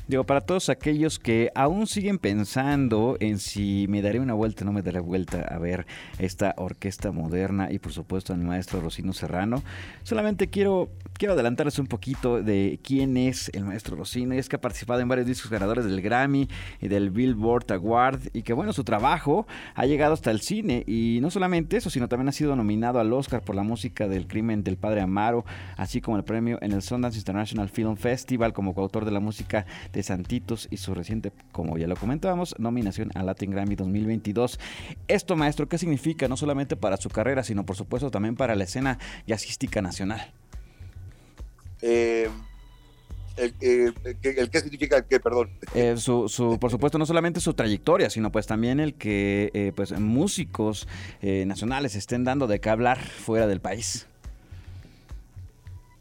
Digo, 0.06 0.24
para 0.24 0.42
todos 0.42 0.68
aquellos 0.68 1.18
que 1.18 1.50
aún 1.54 1.86
siguen 1.86 2.18
pensando 2.18 3.16
en 3.20 3.38
si 3.38 3.86
me 3.88 4.02
daré 4.02 4.20
una 4.20 4.34
vuelta 4.34 4.62
o 4.62 4.66
no 4.66 4.72
me 4.72 4.82
daré 4.82 5.00
vuelta 5.00 5.40
a 5.40 5.58
ver 5.58 5.86
esta 6.18 6.54
orquesta 6.58 7.10
moderna 7.10 7.72
y 7.72 7.78
por 7.78 7.92
supuesto 7.92 8.34
a 8.34 8.36
mi 8.36 8.44
maestro 8.44 8.82
Rosino 8.82 9.14
Serrano, 9.14 9.62
solamente 10.02 10.48
quiero, 10.48 10.90
quiero 11.14 11.32
adelantarles 11.32 11.78
un 11.78 11.86
poquito 11.86 12.42
de 12.42 12.78
quién 12.82 13.16
es 13.16 13.50
el 13.54 13.64
maestro 13.64 13.96
Rosino. 13.96 14.34
Es 14.34 14.50
que 14.50 14.56
ha 14.56 14.60
participado 14.60 15.00
en 15.00 15.08
varios 15.08 15.26
discos 15.26 15.50
ganadores 15.50 15.86
del 15.86 16.02
Grammy 16.02 16.50
y 16.82 16.88
del 16.88 17.08
Billboard 17.10 17.72
Award 17.72 18.20
y 18.34 18.42
que 18.42 18.52
bueno, 18.52 18.74
su 18.74 18.84
trabajo 18.84 19.46
ha 19.74 19.86
llegado 19.86 20.12
hasta 20.12 20.30
el 20.30 20.42
cine 20.42 20.84
y 20.86 21.18
no 21.22 21.30
solamente 21.30 21.78
eso, 21.78 21.88
sino 21.88 22.08
también 22.08 22.28
ha 22.28 22.32
sido 22.32 22.54
nominado 22.56 23.00
al 23.00 23.10
Oscar 23.10 23.40
por 23.40 23.56
la 23.56 23.62
música 23.62 24.06
del 24.06 24.26
crimen 24.26 24.64
del 24.64 24.76
padre 24.76 25.00
Amaro, 25.00 25.46
así 25.78 26.02
como 26.02 26.18
el 26.18 26.24
premio 26.24 26.58
en 26.60 26.72
el 26.72 26.82
Sundance 26.82 27.16
International 27.16 27.70
Film 27.70 27.96
Festival 27.96 28.52
como 28.52 28.74
coautor 28.74 29.06
de 29.06 29.10
la 29.10 29.20
música 29.20 29.64
de 29.94 30.02
Santitos 30.02 30.68
y 30.70 30.76
su 30.76 30.94
reciente, 30.94 31.32
como 31.52 31.78
ya 31.78 31.86
lo 31.86 31.96
comentábamos, 31.96 32.54
nominación 32.58 33.10
a 33.14 33.22
Latin 33.22 33.50
Grammy 33.50 33.76
2022. 33.76 34.58
Esto, 35.08 35.36
maestro, 35.36 35.68
¿qué 35.68 35.78
significa 35.78 36.28
no 36.28 36.36
solamente 36.36 36.76
para 36.76 36.96
su 36.96 37.08
carrera, 37.08 37.44
sino 37.44 37.64
por 37.64 37.76
supuesto 37.76 38.10
también 38.10 38.34
para 38.34 38.54
la 38.54 38.64
escena 38.64 38.98
jazzística 39.26 39.80
nacional? 39.80 40.32
Eh, 41.80 42.28
el, 43.36 43.54
eh, 43.60 43.92
qué 44.20 44.60
significa 44.60 44.96
el 44.96 45.04
qué, 45.04 45.20
perdón. 45.20 45.50
Eh, 45.74 45.96
su, 45.96 46.58
por 46.60 46.70
supuesto, 46.70 46.98
no 46.98 47.06
solamente 47.06 47.40
su 47.40 47.54
trayectoria, 47.54 48.10
sino 48.10 48.30
pues 48.32 48.46
también 48.46 48.80
el 48.80 48.94
que 48.94 49.72
pues 49.76 49.98
músicos 49.98 50.88
nacionales 51.22 51.94
estén 51.94 52.24
dando 52.24 52.46
de 52.46 52.60
qué 52.60 52.70
hablar 52.70 52.98
fuera 52.98 53.46
del 53.46 53.60
país. 53.60 54.08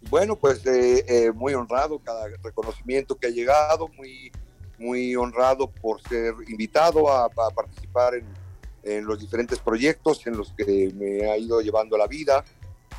Bueno, 0.10 0.36
pues 0.36 0.66
eh, 0.66 1.06
eh, 1.08 1.32
muy 1.32 1.54
honrado 1.54 2.00
cada 2.00 2.28
reconocimiento 2.44 3.16
que 3.16 3.28
ha 3.28 3.30
llegado, 3.32 3.88
muy, 3.98 4.32
muy 4.78 5.16
honrado 5.16 5.70
por 5.70 6.02
ser 6.02 6.34
invitado 6.48 7.12
a, 7.12 7.30
participar 7.30 8.14
en, 8.16 9.06
los 9.06 9.20
diferentes 9.20 9.60
proyectos 9.60 10.28
en 10.28 10.36
los 10.36 10.52
que 10.52 10.92
me 10.94 11.30
ha 11.30 11.38
ido 11.38 11.62
llevando 11.62 11.98
la 11.98 12.08
vida. 12.08 12.44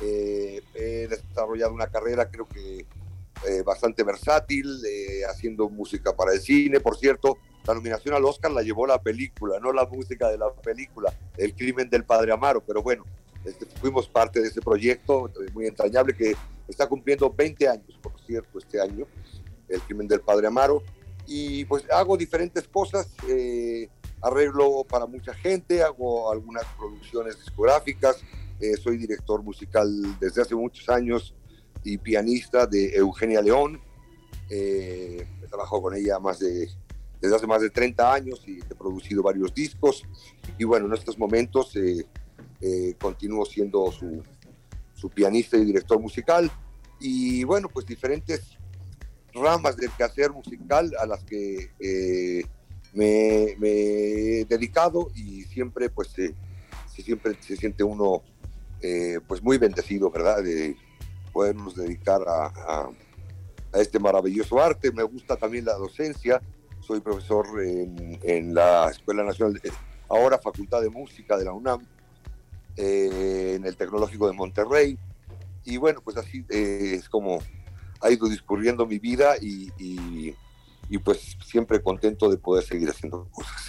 Eh, 0.01 0.61
he 0.73 1.07
desarrollado 1.07 1.73
una 1.73 1.87
carrera 1.87 2.29
creo 2.29 2.47
que 2.47 2.85
bastante 3.63 4.01
versátil, 4.03 4.81
haciendo 5.29 5.69
música 5.69 6.15
para 6.15 6.33
el 6.33 6.39
cine. 6.39 6.79
Por 6.79 6.97
cierto, 6.97 7.37
la 7.67 7.75
nominación 7.75 8.15
al 8.15 8.25
Oscar 8.25 8.51
la 8.51 8.63
llevó 8.63 8.87
la 8.87 9.01
película, 9.01 9.59
no 9.59 9.71
la 9.71 9.85
música 9.85 10.29
de 10.29 10.37
la 10.37 10.51
película, 10.51 11.13
El 11.37 11.53
crimen 11.53 11.89
del 11.89 12.05
padre 12.05 12.31
Amaro, 12.31 12.63
pero 12.65 12.81
bueno, 12.81 13.05
este, 13.45 13.65
fuimos 13.79 14.07
parte 14.07 14.41
de 14.41 14.47
ese 14.47 14.61
proyecto 14.61 15.29
muy 15.53 15.67
entrañable 15.67 16.15
que 16.15 16.35
está 16.67 16.87
cumpliendo 16.87 17.29
20 17.29 17.67
años, 17.67 17.99
por 18.01 18.19
cierto, 18.25 18.57
este 18.59 18.81
año, 18.81 19.05
el 19.69 19.81
crimen 19.81 20.07
del 20.07 20.21
padre 20.21 20.47
Amaro. 20.47 20.83
Y 21.27 21.65
pues 21.65 21.83
hago 21.91 22.17
diferentes 22.17 22.67
cosas, 22.67 23.07
eh, 23.27 23.89
arreglo 24.21 24.83
para 24.83 25.05
mucha 25.05 25.33
gente, 25.33 25.81
hago 25.81 26.31
algunas 26.31 26.65
producciones 26.77 27.37
discográficas, 27.37 28.23
eh, 28.59 28.77
soy 28.77 28.97
director 28.97 29.43
musical 29.43 29.89
desde 30.19 30.41
hace 30.41 30.55
muchos 30.55 30.87
años 30.89 31.35
y 31.83 31.97
pianista 31.97 32.65
de 32.65 32.95
Eugenia 32.95 33.41
León. 33.41 33.81
Eh, 34.49 35.27
he 35.43 35.47
trabajado 35.47 35.81
con 35.81 35.95
ella 35.95 36.19
más 36.19 36.39
de, 36.39 36.69
desde 37.19 37.35
hace 37.35 37.47
más 37.47 37.61
de 37.61 37.69
30 37.69 38.13
años 38.13 38.41
y 38.47 38.59
he 38.59 38.75
producido 38.75 39.23
varios 39.23 39.53
discos. 39.53 40.03
Y 40.57 40.63
bueno, 40.63 40.87
en 40.87 40.93
estos 40.93 41.17
momentos 41.17 41.75
eh, 41.75 42.05
continúo 42.99 43.45
siendo 43.45 43.91
su, 43.91 44.23
su 44.93 45.09
pianista 45.09 45.57
y 45.57 45.65
director 45.65 45.99
musical, 45.99 46.51
y 46.99 47.43
bueno, 47.43 47.69
pues 47.69 47.85
diferentes 47.85 48.57
ramas 49.33 49.75
del 49.75 49.91
quehacer 49.91 50.31
musical 50.31 50.91
a 50.99 51.05
las 51.05 51.23
que 51.23 51.71
eh, 51.79 52.45
me, 52.93 53.55
he 53.61 54.45
dedicado 54.45 55.11
y 55.13 55.43
siempre 55.43 55.89
pues 55.89 56.09
se, 56.09 56.33
siempre 56.87 57.35
se 57.41 57.57
siente 57.57 57.83
uno 57.83 58.23
eh, 58.81 59.19
pues 59.27 59.43
muy 59.43 59.57
bendecido, 59.57 60.09
¿verdad? 60.09 60.41
De 60.41 60.77
podernos 61.33 61.75
dedicar 61.75 62.21
a, 62.27 62.45
a, 62.55 62.89
este 63.73 63.99
maravilloso 63.99 64.61
arte. 64.61 64.91
Me 64.93 65.03
gusta 65.03 65.35
también 65.35 65.65
la 65.65 65.73
docencia, 65.73 66.41
soy 66.79 67.01
profesor 67.01 67.45
en, 67.61 68.53
la 68.53 68.89
Escuela 68.89 69.23
Nacional, 69.23 69.61
ahora 70.07 70.37
Facultad 70.37 70.81
de 70.81 70.89
Música 70.89 71.37
de 71.37 71.43
la 71.43 71.51
UNAM, 71.51 71.85
eh, 72.77 73.53
en 73.55 73.65
el 73.65 73.75
Tecnológico 73.75 74.27
de 74.27 74.33
Monterrey. 74.33 74.97
Y 75.63 75.77
bueno, 75.77 76.01
pues 76.03 76.17
así 76.17 76.45
eh, 76.49 76.95
es 76.95 77.09
como 77.09 77.39
ha 78.01 78.11
ido 78.11 78.27
discurriendo 78.27 78.85
mi 78.85 78.99
vida 78.99 79.35
y, 79.41 79.71
y 80.89 80.97
pues 80.99 81.37
siempre 81.43 81.81
contento 81.81 82.29
de 82.29 82.37
poder 82.37 82.63
seguir 82.63 82.89
haciendo 82.89 83.27
cosas 83.31 83.64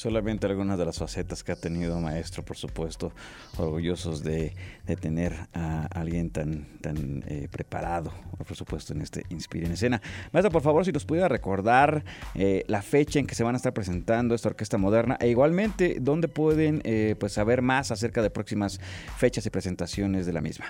solamente 0.00 0.46
algunas 0.46 0.78
de 0.78 0.86
las 0.86 0.98
facetas 0.98 1.44
que 1.44 1.52
ha 1.52 1.56
tenido 1.56 2.00
maestro, 2.00 2.42
por 2.42 2.56
supuesto, 2.56 3.12
orgullosos 3.58 4.22
de, 4.22 4.54
tener 4.98 5.34
a 5.52 5.86
alguien 5.92 6.30
tan, 6.30 6.64
tan 6.80 7.22
eh, 7.26 7.48
preparado, 7.50 8.10
por 8.38 8.56
supuesto, 8.56 8.94
en 8.94 9.02
este 9.02 9.26
Inspire 9.28 9.66
en 9.66 9.72
Escena. 9.72 10.00
Maestro, 10.32 10.50
por 10.50 10.62
favor, 10.62 10.86
si 10.86 10.90
nos 10.90 11.04
pudiera 11.04 11.28
recordar 11.28 12.02
eh, 12.34 12.64
la 12.66 12.80
fecha 12.80 13.18
en 13.18 13.26
que 13.26 13.34
se 13.34 13.44
van 13.44 13.54
a 13.54 13.58
estar 13.58 13.74
presentando 13.74 14.34
esta 14.34 14.48
orquesta 14.48 14.78
moderna 14.78 15.18
e 15.20 15.28
igualmente 15.28 15.98
dónde 16.00 16.28
pueden 16.28 16.80
eh, 16.84 17.14
pues 17.20 17.34
saber 17.34 17.60
más 17.60 17.90
acerca 17.90 18.22
de 18.22 18.30
próximas 18.30 18.80
fechas 19.18 19.44
y 19.44 19.50
presentaciones 19.50 20.24
de 20.24 20.32
la 20.32 20.40
misma. 20.40 20.64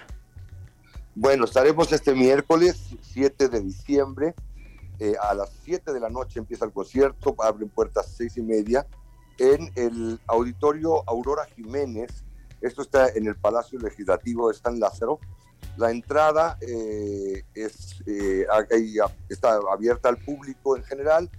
Bueno, 1.14 1.44
estaremos 1.44 1.92
este 1.92 2.14
miércoles 2.14 2.80
7 3.02 3.48
de 3.48 3.60
diciembre. 3.60 4.34
a 5.22 5.34
las 5.34 5.50
7 5.64 5.92
de 5.92 6.00
la 6.00 6.10
noche 6.10 6.40
empieza 6.40 6.64
el 6.64 6.72
concierto, 6.72 7.36
abren 7.38 7.68
puertas 7.68 8.12
seis 8.16 8.36
y 8.36 8.42
media 8.42 8.86
en 9.40 9.72
el 9.74 10.20
auditorio 10.26 11.02
Aurora 11.08 11.46
Jiménez. 11.56 12.22
Esto 12.60 12.82
está 12.82 13.08
en 13.08 13.26
el 13.26 13.36
Palacio 13.36 13.78
Legislativo 13.80 14.48
de 14.48 14.54
San 14.54 14.78
Lázaro. 14.78 15.18
La 15.78 15.90
entrada 15.90 16.58
eh, 16.60 17.42
es, 17.54 18.02
eh, 18.06 18.46
está 19.30 19.58
abierta 19.72 20.10
al 20.10 20.18
público 20.18 20.76
en 20.76 20.84
general. 20.84 21.30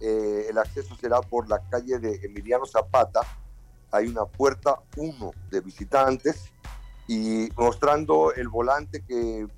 Eh, 0.00 0.46
el 0.50 0.58
acceso 0.58 0.94
será 0.96 1.22
por 1.22 1.48
la 1.48 1.66
calle 1.70 1.98
de 1.98 2.20
Emiliano 2.22 2.66
Zapata. 2.66 3.20
Hay 3.90 4.06
una 4.06 4.26
puerta 4.26 4.78
1 4.98 5.30
de 5.50 5.60
visitantes 5.62 6.52
y 7.08 7.48
mostrando 7.56 8.34
el 8.34 8.48
volante 8.48 9.02
que 9.02 9.48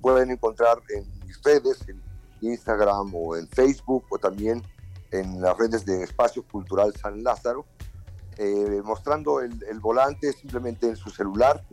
pueden 0.00 0.30
encontrar 0.30 0.78
en 0.94 1.10
mis 1.26 1.42
redes, 1.42 1.88
en 1.88 2.00
Instagram 2.40 3.12
o 3.14 3.34
en 3.34 3.48
Facebook 3.48 4.04
o 4.10 4.18
también 4.18 4.62
en 5.10 5.40
las 5.40 5.56
redes 5.56 5.84
de 5.84 6.02
Espacio 6.02 6.42
Cultural 6.42 6.94
San 6.94 7.22
Lázaro, 7.22 7.66
eh, 8.36 8.82
mostrando 8.84 9.40
el, 9.40 9.80
volante 9.80 10.32
simplemente 10.32 10.86
en 10.86 10.96
su 10.96 11.10
celular, 11.10 11.64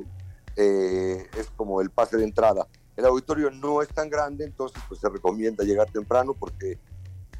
eh, 0.55 1.27
es 1.37 1.49
como 1.55 1.81
el 1.81 1.89
pase 1.89 2.17
de 2.17 2.23
entrada. 2.23 2.67
El 2.95 3.05
auditorio 3.05 3.51
no 3.51 3.81
es 3.81 3.89
tan 3.89 4.09
grande, 4.09 4.45
entonces 4.45 4.81
pues 4.87 4.99
se 4.99 5.09
recomienda 5.09 5.63
llegar 5.63 5.91
temprano 5.91 6.33
porque 6.33 6.79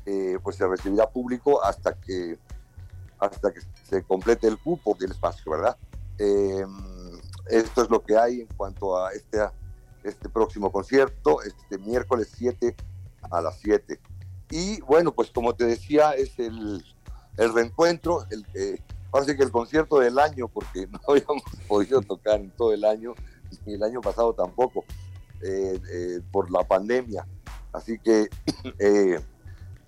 eh, 0.06 0.38
pues 0.44 0.58
se 0.58 0.68
recibirá 0.68 1.10
público 1.10 1.64
hasta 1.64 1.94
que, 2.00 2.38
hasta 3.18 3.52
que 3.52 3.62
se 3.90 4.04
complete 4.04 4.48
el 4.48 4.58
cupo 4.60 4.96
del 5.00 5.12
espacio, 5.12 5.52
¿verdad? 5.52 5.78
esto 7.50 7.84
es 7.84 7.90
lo 7.90 8.02
que 8.02 8.18
hay 8.18 8.40
en 8.40 8.48
cuanto 8.56 8.98
a 8.98 9.12
este, 9.12 9.38
este 10.04 10.30
próximo 10.30 10.72
concierto, 10.72 11.42
este 11.42 11.78
miércoles 11.78 12.32
7 12.34 12.74
a 13.30 13.42
las 13.42 13.60
7. 13.60 14.00
Y 14.52 14.82
bueno, 14.82 15.14
pues 15.14 15.32
como 15.32 15.56
te 15.56 15.66
decía, 15.66 16.12
es 16.12 16.38
el, 16.40 16.84
el 17.38 17.54
reencuentro, 17.54 18.26
el, 18.30 18.46
eh, 18.54 18.80
ahora 19.12 19.36
que 19.36 19.44
el 19.44 19.52
concierto 19.52 20.00
del 20.00 20.20
año, 20.20 20.48
porque 20.48 20.88
no 20.92 21.00
habíamos 21.08 21.44
podido 21.68 22.02
tocar 22.02 22.40
en 22.40 22.52
todo 22.52 22.74
el 22.74 22.86
año, 22.86 23.14
ni 23.66 23.74
el 23.74 23.84
año 23.84 24.02
pasado 24.02 24.34
tampoco, 24.34 24.86
eh, 25.42 25.80
eh, 25.92 26.22
por 26.32 26.52
la 26.52 26.64
pandemia. 26.64 27.28
Así 27.74 28.00
que 28.00 28.30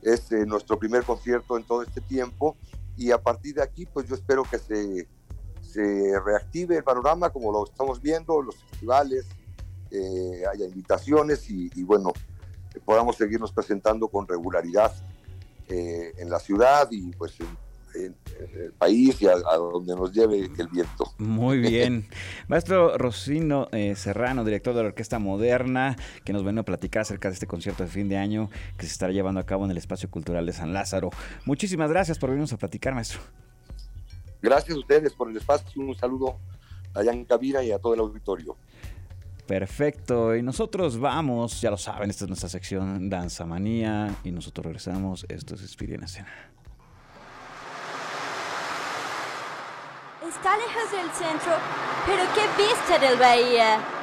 es 0.02 0.32
nuestro 0.46 0.78
primer 0.78 1.04
concierto 1.04 1.58
en 1.58 1.64
todo 1.64 1.84
este 1.84 2.02
tiempo 2.02 2.58
y 2.96 3.12
a 3.12 3.22
partir 3.22 3.56
de 3.56 3.64
aquí, 3.64 3.86
pues 3.86 4.08
yo 4.08 4.16
espero 4.16 4.44
que 4.44 4.58
se, 4.58 5.08
se 5.62 6.20
reactive 6.20 6.78
el 6.78 6.84
panorama 6.84 7.30
como 7.30 7.52
lo 7.52 7.66
estamos 7.66 8.02
viendo, 8.02 8.42
los 8.42 8.56
festivales, 8.56 9.26
haya 10.52 10.66
invitaciones 10.66 11.50
y 11.50 11.84
bueno, 11.84 12.12
podamos 12.80 13.16
seguirnos 13.16 13.52
presentando 13.52 14.08
con 14.08 14.28
regularidad 14.28 14.94
eh, 15.70 16.14
en 16.18 16.30
la 16.30 16.40
ciudad 16.40 16.88
y 16.92 17.12
pues 17.12 17.36
en, 17.40 18.16
el 18.54 18.72
país 18.74 19.20
y 19.22 19.28
a, 19.28 19.36
donde 19.38 19.96
nos 19.96 20.14
lleve 20.14 20.52
el 20.58 20.68
viento. 20.68 21.12
Muy 21.18 21.58
bien. 21.62 22.08
Maestro 22.48 22.96
Rosino 22.98 23.68
eh, 23.72 23.96
Serrano, 23.96 24.46
director 24.46 24.76
de 24.76 24.84
la 24.84 24.90
Orquesta 24.90 25.18
Moderna, 25.18 25.96
que 26.24 26.32
nos 26.32 26.44
viene 26.44 26.62
a 26.62 26.64
platicar 26.64 27.02
acerca 27.02 27.30
de 27.30 27.34
este 27.34 27.48
concierto 27.48 27.84
de 27.84 27.90
fin 27.90 28.08
de 28.08 28.18
año 28.18 28.50
que 28.78 28.86
se 28.86 28.92
estará 28.92 29.12
llevando 29.12 29.40
a 29.40 29.46
cabo 29.46 29.66
en 29.66 29.72
el 29.72 29.78
Espacio 29.78 30.12
Cultural 30.12 30.46
de 30.46 30.54
San 30.54 30.74
Lázaro. 30.74 31.10
Muchísimas 31.46 31.90
gracias 31.90 32.20
por 32.20 32.30
venirnos 32.30 32.54
a 32.54 32.58
platicar, 32.58 32.94
maestro. 32.94 33.20
Gracias 34.42 34.76
a 34.76 34.80
ustedes 34.80 35.14
por 35.14 35.30
el 35.30 35.38
espacio. 35.38 35.82
Un 35.82 35.96
saludo 35.96 36.38
a 36.94 37.04
Jan 37.04 37.26
Cabira 37.26 37.64
y 37.64 37.72
a 37.72 37.80
todo 37.80 37.94
el 37.94 38.00
auditorio. 38.00 38.56
Perfecto, 39.48 40.36
y 40.36 40.42
nosotros 40.44 41.00
vamos, 41.00 41.62
ya 41.62 41.72
lo 41.72 41.78
saben, 41.78 42.10
esta 42.10 42.26
es 42.26 42.28
nuestra 42.28 42.50
sección 42.50 43.10
Danza 43.10 43.46
Manía 43.46 44.14
y 44.26 44.32
nosotros 44.32 44.66
regresamos, 44.66 45.26
esto 45.30 45.56
es 45.56 45.62
Espiria 45.62 45.96
en 45.96 46.04
Escena. 46.04 46.28
Está 50.28 50.58
lejos 50.58 50.92
del 50.92 51.10
centro, 51.12 51.54
pero 52.06 52.24
qué 52.36 52.62
vista 52.62 53.00
del 53.00 53.18
bahía. 53.18 53.97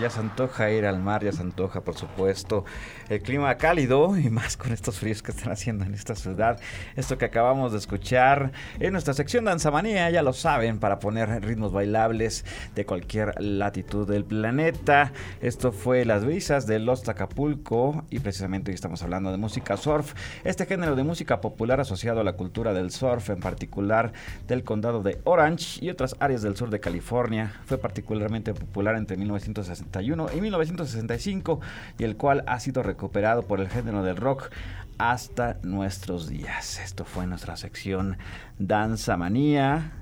Ya 0.00 0.08
se 0.08 0.20
antoja 0.20 0.70
ir 0.70 0.86
al 0.86 1.00
mar, 1.00 1.24
ya 1.24 1.32
se 1.32 1.42
antoja, 1.42 1.80
por 1.80 1.96
supuesto, 1.96 2.64
el 3.08 3.20
clima 3.22 3.56
cálido 3.56 4.16
y 4.16 4.30
más 4.30 4.56
con 4.56 4.72
estos 4.72 5.00
fríos 5.00 5.22
que 5.22 5.32
están 5.32 5.52
haciendo 5.52 5.84
en 5.84 5.94
esta 5.94 6.14
ciudad. 6.14 6.60
Esto 6.94 7.18
que 7.18 7.24
acabamos 7.24 7.72
de 7.72 7.78
escuchar 7.78 8.52
en 8.78 8.92
nuestra 8.92 9.14
sección 9.14 9.44
Danzamanía, 9.44 10.10
ya 10.10 10.22
lo 10.22 10.32
saben, 10.32 10.78
para 10.78 11.00
poner 11.00 11.44
ritmos 11.44 11.72
bailables 11.72 12.44
de 12.74 12.86
cualquier 12.86 13.34
latitud 13.40 14.08
del 14.08 14.24
planeta. 14.24 15.12
Esto 15.40 15.72
fue 15.72 16.04
Las 16.04 16.24
Brisas 16.24 16.66
de 16.66 16.78
Los 16.78 17.08
Acapulco 17.08 18.04
y 18.10 18.20
precisamente 18.20 18.70
hoy 18.70 18.76
estamos 18.76 19.02
hablando 19.02 19.32
de 19.32 19.38
música 19.38 19.76
surf, 19.76 20.14
este 20.44 20.66
género 20.66 20.94
de 20.94 21.02
música 21.02 21.40
popular 21.40 21.80
asociado 21.80 22.20
a 22.20 22.24
la 22.24 22.34
cultura 22.34 22.72
del 22.72 22.92
surf, 22.92 23.30
en 23.30 23.40
particular 23.40 24.12
del 24.46 24.62
condado 24.62 25.02
de 25.02 25.20
Orange 25.24 25.84
y 25.84 25.90
otras 25.90 26.14
áreas 26.20 26.42
del 26.42 26.56
sur 26.56 26.70
de 26.70 26.78
California. 26.78 27.60
Fue 27.64 27.78
particularmente 27.78 28.54
popular 28.54 28.94
entre 28.96 29.16
1961 29.64 30.28
y 30.36 30.40
1965 30.40 31.60
y 31.98 32.04
el 32.04 32.16
cual 32.16 32.44
ha 32.46 32.60
sido 32.60 32.82
recuperado 32.82 33.42
por 33.42 33.60
el 33.60 33.68
género 33.68 34.02
del 34.02 34.16
rock 34.16 34.50
hasta 34.98 35.58
nuestros 35.62 36.28
días. 36.28 36.80
Esto 36.80 37.04
fue 37.04 37.26
nuestra 37.26 37.56
sección 37.56 38.18
Danza 38.58 39.16
Manía 39.16 39.92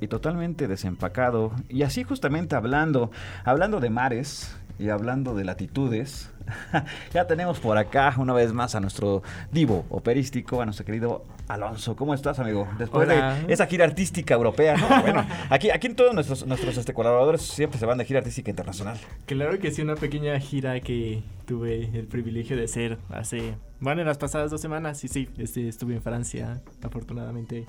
y 0.00 0.08
totalmente 0.08 0.66
desempacado 0.66 1.52
y 1.68 1.82
así 1.82 2.02
justamente 2.02 2.56
hablando, 2.56 3.10
hablando 3.44 3.80
de 3.80 3.90
mares 3.90 4.56
y 4.82 4.90
hablando 4.90 5.34
de 5.34 5.44
latitudes, 5.44 6.28
ya 7.14 7.28
tenemos 7.28 7.60
por 7.60 7.78
acá 7.78 8.14
una 8.18 8.32
vez 8.32 8.52
más 8.52 8.74
a 8.74 8.80
nuestro 8.80 9.22
divo 9.52 9.86
operístico, 9.90 10.60
a 10.60 10.64
nuestro 10.64 10.84
querido 10.84 11.24
Alonso. 11.46 11.94
¿Cómo 11.94 12.14
estás, 12.14 12.40
amigo? 12.40 12.66
Después 12.78 13.08
de 13.08 13.44
esa 13.46 13.66
gira 13.66 13.84
artística 13.84 14.34
europea, 14.34 14.74
Bueno, 15.02 15.24
aquí, 15.50 15.70
aquí 15.70 15.88
todos 15.90 16.14
nuestros, 16.14 16.44
nuestros 16.46 16.76
este, 16.76 16.92
colaboradores 16.92 17.42
siempre 17.42 17.78
se 17.78 17.86
van 17.86 17.96
de 17.96 18.04
gira 18.04 18.18
artística 18.18 18.50
internacional. 18.50 18.98
Claro 19.26 19.56
que 19.60 19.70
sí, 19.70 19.82
una 19.82 19.94
pequeña 19.94 20.38
gira 20.40 20.80
que 20.80 21.22
tuve 21.46 21.88
el 21.96 22.08
privilegio 22.08 22.56
de 22.56 22.64
hacer 22.64 22.98
hace, 23.10 23.54
bueno, 23.78 24.00
en 24.00 24.08
las 24.08 24.18
pasadas 24.18 24.50
dos 24.50 24.60
semanas, 24.60 25.04
y 25.04 25.08
sí, 25.08 25.28
este, 25.38 25.68
estuve 25.68 25.94
en 25.94 26.02
Francia, 26.02 26.60
afortunadamente, 26.82 27.66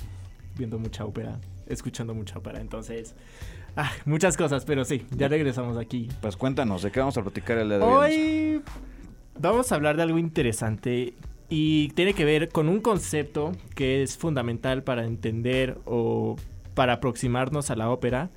viendo 0.58 0.80
mucha 0.80 1.06
ópera, 1.06 1.40
escuchando 1.68 2.16
mucha 2.16 2.40
ópera, 2.40 2.60
entonces... 2.60 3.14
Ah, 3.76 3.92
muchas 4.06 4.38
cosas, 4.38 4.66
pero 4.66 4.86
sí, 4.86 5.06
ya 5.18 5.28
regresamos 5.28 5.78
aquí. 5.78 6.08
Pues 6.22 6.38
cuéntanos, 6.38 6.84
¿de 6.84 6.92
qué 6.92 7.00
vamos 7.00 7.18
a 7.18 7.24
platicar 7.24 7.58
el 7.58 7.70
día 7.70 7.80
de 7.80 7.84
hoy? 7.84 8.12
Hoy 8.12 8.62
vamos 9.40 9.72
a 9.72 9.76
hablar 9.76 9.98
de 9.98 10.04
algo 10.04 10.20
interesante 10.20 11.14
y 11.50 11.90
tiene 11.90 12.14
que 12.14 12.26
ver 12.26 12.50
con 12.50 12.70
un 12.70 12.82
concepto 12.82 13.52
que 13.76 14.04
es 14.04 14.18
fundamental 14.18 14.84
para 14.84 15.06
entender 15.06 15.80
o 15.86 16.36
para 16.76 16.94
aproximarnos 16.94 17.72
a 17.72 17.76
la 17.76 17.90
ópera 17.90 18.30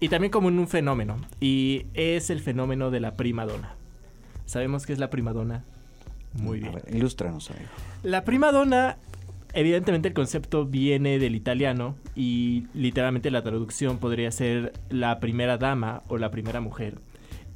y 0.00 0.08
también 0.08 0.30
como 0.30 0.48
un 0.48 0.68
fenómeno 0.68 1.16
y 1.40 1.86
es 1.94 2.28
el 2.30 2.40
fenómeno 2.40 2.90
de 2.90 3.00
la 3.00 3.12
prima 3.12 3.46
donna. 3.46 3.74
¿Sabemos 4.44 4.84
qué 4.84 4.92
es 4.92 4.98
la 4.98 5.08
prima 5.08 5.32
donna? 5.32 5.64
Muy 6.34 6.60
bien. 6.60 6.74
ilústranos, 6.92 7.50
La 8.02 8.24
prima 8.24 8.52
donna 8.52 8.96
Evidentemente 9.56 10.08
el 10.08 10.14
concepto 10.14 10.66
viene 10.66 11.20
del 11.20 11.36
italiano 11.36 11.94
y 12.16 12.66
literalmente 12.74 13.30
la 13.30 13.42
traducción 13.42 13.98
podría 13.98 14.30
ser 14.32 14.72
la 14.90 15.20
primera 15.20 15.58
dama 15.58 16.02
o 16.08 16.18
la 16.18 16.32
primera 16.32 16.60
mujer 16.60 16.98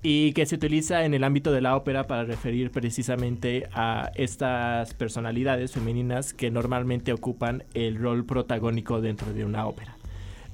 y 0.00 0.32
que 0.32 0.46
se 0.46 0.54
utiliza 0.54 1.04
en 1.04 1.14
el 1.14 1.24
ámbito 1.24 1.50
de 1.50 1.60
la 1.60 1.76
ópera 1.76 2.06
para 2.06 2.24
referir 2.24 2.70
precisamente 2.70 3.68
a 3.72 4.12
estas 4.14 4.94
personalidades 4.94 5.72
femeninas 5.72 6.32
que 6.32 6.52
normalmente 6.52 7.12
ocupan 7.12 7.64
el 7.74 7.96
rol 7.96 8.24
protagónico 8.24 9.00
dentro 9.00 9.32
de 9.32 9.44
una 9.44 9.66
ópera. 9.66 9.96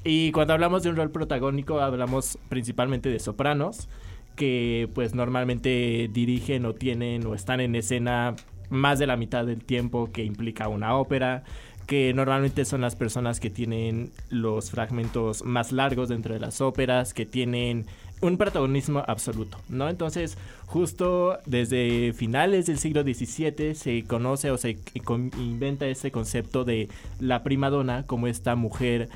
Y 0.03 0.32
cuando 0.32 0.55
hablamos 0.55 0.82
de 0.82 0.90
un 0.90 0.97
rol 0.97 1.11
protagónico 1.11 1.80
hablamos 1.80 2.38
principalmente 2.49 3.11
de 3.11 3.18
sopranos 3.18 3.88
que 4.34 4.88
pues 4.95 5.14
normalmente 5.14 6.09
dirigen 6.11 6.64
o 6.64 6.74
tienen 6.74 7.26
o 7.26 7.34
están 7.34 7.61
en 7.61 7.74
escena 7.74 8.34
más 8.70 8.98
de 8.98 9.06
la 9.06 9.16
mitad 9.16 9.44
del 9.46 9.64
tiempo 9.64 10.10
que 10.12 10.24
implica 10.24 10.68
una 10.68 10.96
ópera, 10.96 11.44
que 11.86 12.14
normalmente 12.14 12.64
son 12.64 12.80
las 12.80 12.96
personas 12.96 13.40
que 13.40 13.50
tienen 13.50 14.10
los 14.30 14.70
fragmentos 14.70 15.44
más 15.44 15.72
largos 15.72 16.08
dentro 16.08 16.34
de 16.34 16.40
las 16.40 16.60
óperas, 16.60 17.12
que 17.12 17.26
tienen 17.26 17.86
un 18.20 18.38
protagonismo 18.38 19.02
absoluto, 19.06 19.58
¿no? 19.68 19.88
Entonces, 19.88 20.38
justo 20.66 21.38
desde 21.46 22.12
finales 22.14 22.66
del 22.66 22.78
siglo 22.78 23.02
XVII 23.02 23.74
se 23.74 24.04
conoce 24.04 24.50
o 24.50 24.56
se 24.56 24.78
inventa 25.38 25.86
este 25.86 26.10
concepto 26.10 26.64
de 26.64 26.88
la 27.20 27.42
prima 27.42 27.68
donna 27.70 28.06
como 28.06 28.26
esta 28.26 28.56
mujer 28.56 29.08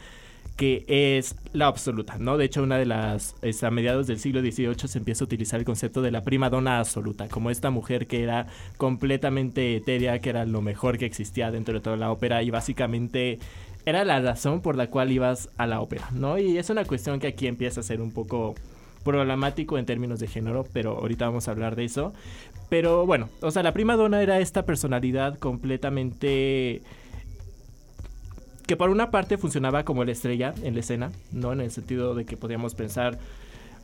que 0.58 0.84
es 0.88 1.36
la 1.52 1.68
absoluta, 1.68 2.16
¿no? 2.18 2.36
De 2.36 2.44
hecho, 2.44 2.64
una 2.64 2.78
de 2.78 2.84
las, 2.84 3.36
a 3.62 3.70
mediados 3.70 4.08
del 4.08 4.18
siglo 4.18 4.40
XVIII 4.40 4.88
se 4.88 4.98
empieza 4.98 5.22
a 5.22 5.26
utilizar 5.26 5.60
el 5.60 5.64
concepto 5.64 6.02
de 6.02 6.10
la 6.10 6.24
prima 6.24 6.50
donna 6.50 6.80
absoluta, 6.80 7.28
como 7.28 7.50
esta 7.50 7.70
mujer 7.70 8.08
que 8.08 8.24
era 8.24 8.48
completamente 8.76 9.76
etérea, 9.76 10.18
que 10.18 10.30
era 10.30 10.44
lo 10.46 10.60
mejor 10.60 10.98
que 10.98 11.06
existía 11.06 11.52
dentro 11.52 11.74
de 11.74 11.80
toda 11.80 11.96
la 11.96 12.10
ópera 12.10 12.42
y 12.42 12.50
básicamente 12.50 13.38
era 13.86 14.04
la 14.04 14.20
razón 14.20 14.60
por 14.60 14.74
la 14.74 14.90
cual 14.90 15.12
ibas 15.12 15.48
a 15.58 15.68
la 15.68 15.80
ópera, 15.80 16.08
¿no? 16.10 16.38
Y 16.38 16.58
es 16.58 16.68
una 16.70 16.84
cuestión 16.84 17.20
que 17.20 17.28
aquí 17.28 17.46
empieza 17.46 17.78
a 17.78 17.84
ser 17.84 18.00
un 18.00 18.10
poco 18.10 18.56
problemático 19.04 19.78
en 19.78 19.86
términos 19.86 20.18
de 20.18 20.26
género, 20.26 20.66
pero 20.72 20.98
ahorita 20.98 21.26
vamos 21.26 21.46
a 21.46 21.52
hablar 21.52 21.76
de 21.76 21.84
eso. 21.84 22.12
Pero 22.68 23.06
bueno, 23.06 23.28
o 23.42 23.52
sea, 23.52 23.62
la 23.62 23.72
prima 23.72 23.94
donna 23.94 24.20
era 24.22 24.40
esta 24.40 24.66
personalidad 24.66 25.38
completamente 25.38 26.82
que 28.68 28.76
por 28.76 28.90
una 28.90 29.10
parte 29.10 29.38
funcionaba 29.38 29.84
como 29.84 30.04
la 30.04 30.12
estrella 30.12 30.52
en 30.62 30.74
la 30.74 30.80
escena, 30.80 31.10
¿no? 31.32 31.54
En 31.54 31.62
el 31.62 31.70
sentido 31.70 32.14
de 32.14 32.26
que 32.26 32.36
podíamos 32.36 32.74
pensar 32.74 33.18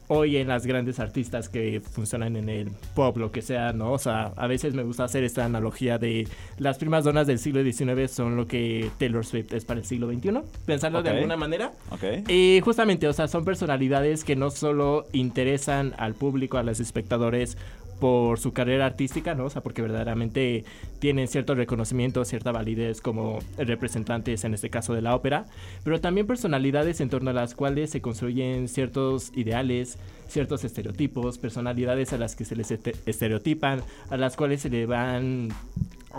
hoy 0.09 0.37
en 0.37 0.47
las 0.47 0.67
grandes 0.67 1.01
artistas 1.01 1.49
que 1.49 1.81
funcionan 1.81 2.37
en 2.37 2.51
el 2.51 2.71
pop, 2.95 3.17
lo 3.17 3.33
que 3.33 3.41
sea, 3.41 3.73
¿no? 3.73 3.93
O 3.93 3.99
sea, 3.99 4.33
a 4.37 4.47
veces 4.47 4.75
me 4.75 4.83
gusta 4.83 5.05
hacer 5.05 5.25
esta 5.25 5.47
analogía 5.47 5.97
de 5.97 6.29
las 6.59 6.77
primas 6.77 7.03
donas 7.03 7.27
del 7.27 7.39
siglo 7.39 7.65
XIX 7.65 8.11
son 8.11 8.37
lo 8.37 8.47
que 8.47 8.91
Taylor 8.99 9.25
Swift 9.25 9.55
es 9.55 9.65
para 9.65 9.81
el 9.81 9.87
siglo 9.87 10.13
XXI, 10.13 10.41
pensarlo 10.67 11.03
de 11.03 11.09
alguna 11.09 11.39
manera. 11.39 11.73
Ok. 11.91 12.29
Y 12.29 12.61
justamente, 12.63 13.09
o 13.09 13.13
sea, 13.15 13.27
son 13.27 13.47
personalidades 13.47 14.23
que 14.23 14.37
no 14.37 14.51
solo 14.51 15.07
interesan 15.13 15.95
al 15.97 16.13
público, 16.13 16.59
a 16.59 16.63
los 16.63 16.79
espectadores 16.79 17.57
por 18.01 18.39
su 18.39 18.53
carrera 18.53 18.87
artística, 18.87 19.35
¿no? 19.35 19.47
O 19.47 19.51
sea, 19.51 19.63
porque 19.63 19.83
verdaderamente 19.83 20.65
tienen 20.99 21.29
cierto 21.29 21.55
reconocimiento, 21.55 22.25
cierta 22.25 22.53
validez 22.53 23.01
como 23.01 23.39
representantes, 23.57 24.45
en 24.45 24.55
este 24.55 24.71
caso 24.71 24.95
de 24.95 25.03
la 25.03 25.15
ópera, 25.15 25.47
pero 25.85 26.01
también 26.01 26.27
personalidades 26.27 27.01
en 27.01 27.11
torno 27.11 27.31
a 27.31 27.35
las 27.35 27.55
cuales 27.55 27.91
se 27.91 28.01
construyen 28.01 28.69
ciertos 28.69 29.33
ideales, 29.35 29.99
ciertos 30.29 30.65
estereotipos, 30.65 31.39
personalidades 31.39 32.13
a 32.13 32.19
las 32.19 32.37
que 32.37 32.45
se 32.45 32.57
les 32.57 32.71
este- 32.71 32.95
estereotipan, 33.07 33.83
a 34.11 34.17
las 34.17 34.37
cuales 34.37 34.63
se 34.63 34.71
le 34.71 34.87
van 34.87 35.49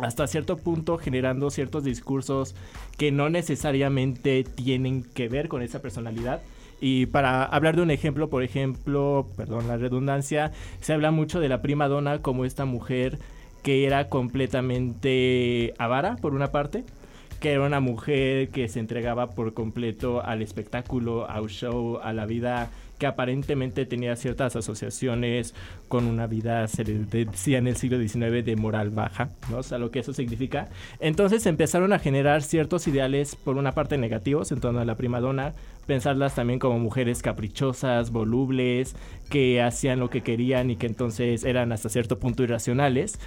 hasta 0.01 0.27
cierto 0.27 0.57
punto 0.57 0.97
generando 0.97 1.49
ciertos 1.49 1.83
discursos 1.83 2.55
que 2.97 3.11
no 3.11 3.29
necesariamente 3.29 4.43
tienen 4.43 5.03
que 5.03 5.29
ver 5.29 5.47
con 5.47 5.61
esa 5.61 5.81
personalidad. 5.81 6.41
Y 6.81 7.07
para 7.07 7.43
hablar 7.43 7.75
de 7.75 7.81
un 7.81 7.91
ejemplo, 7.91 8.29
por 8.29 8.43
ejemplo, 8.43 9.29
perdón 9.37 9.67
la 9.67 9.77
redundancia, 9.77 10.51
se 10.81 10.93
habla 10.93 11.11
mucho 11.11 11.39
de 11.39 11.49
la 11.49 11.61
prima 11.61 11.87
donna 11.87 12.21
como 12.21 12.45
esta 12.45 12.65
mujer 12.65 13.17
que 13.63 13.85
era 13.85 14.09
completamente 14.09 15.73
avara, 15.79 16.17
por 16.17 16.35
una 16.35 16.51
parte, 16.51 16.83
que 17.39 17.51
era 17.53 17.63
una 17.63 17.79
mujer 17.79 18.49
que 18.49 18.67
se 18.69 18.79
entregaba 18.79 19.31
por 19.31 19.53
completo 19.53 20.23
al 20.23 20.41
espectáculo, 20.41 21.29
al 21.29 21.47
show, 21.47 21.99
a 22.03 22.13
la 22.13 22.25
vida 22.25 22.69
que 22.97 23.07
aparentemente 23.07 23.85
tenía 23.85 24.15
ciertas 24.15 24.55
asociaciones 24.55 25.53
con 25.87 26.05
una 26.05 26.27
vida, 26.27 26.67
se 26.67 26.83
le 26.83 26.99
decía 26.99 27.57
en 27.57 27.67
el 27.67 27.75
siglo 27.75 27.99
XIX, 27.99 28.45
de 28.45 28.55
moral 28.55 28.89
baja, 28.89 29.29
¿no? 29.49 29.57
O 29.57 29.63
sea, 29.63 29.77
lo 29.77 29.91
que 29.91 29.99
eso 29.99 30.13
significa. 30.13 30.69
Entonces 30.99 31.45
empezaron 31.45 31.93
a 31.93 31.99
generar 31.99 32.41
ciertos 32.41 32.87
ideales, 32.87 33.35
por 33.35 33.57
una 33.57 33.73
parte 33.73 33.97
negativos 33.97 34.51
en 34.51 34.61
torno 34.61 34.79
a 34.79 34.85
la 34.85 34.95
prima 34.95 35.19
donna, 35.19 35.53
pensarlas 35.85 36.35
también 36.35 36.59
como 36.59 36.79
mujeres 36.79 37.21
caprichosas, 37.21 38.11
volubles, 38.11 38.95
que 39.29 39.61
hacían 39.61 39.99
lo 39.99 40.09
que 40.09 40.21
querían 40.21 40.69
y 40.69 40.75
que 40.75 40.87
entonces 40.87 41.43
eran 41.43 41.71
hasta 41.71 41.89
cierto 41.89 42.19
punto 42.19 42.43
irracionales. 42.43 43.19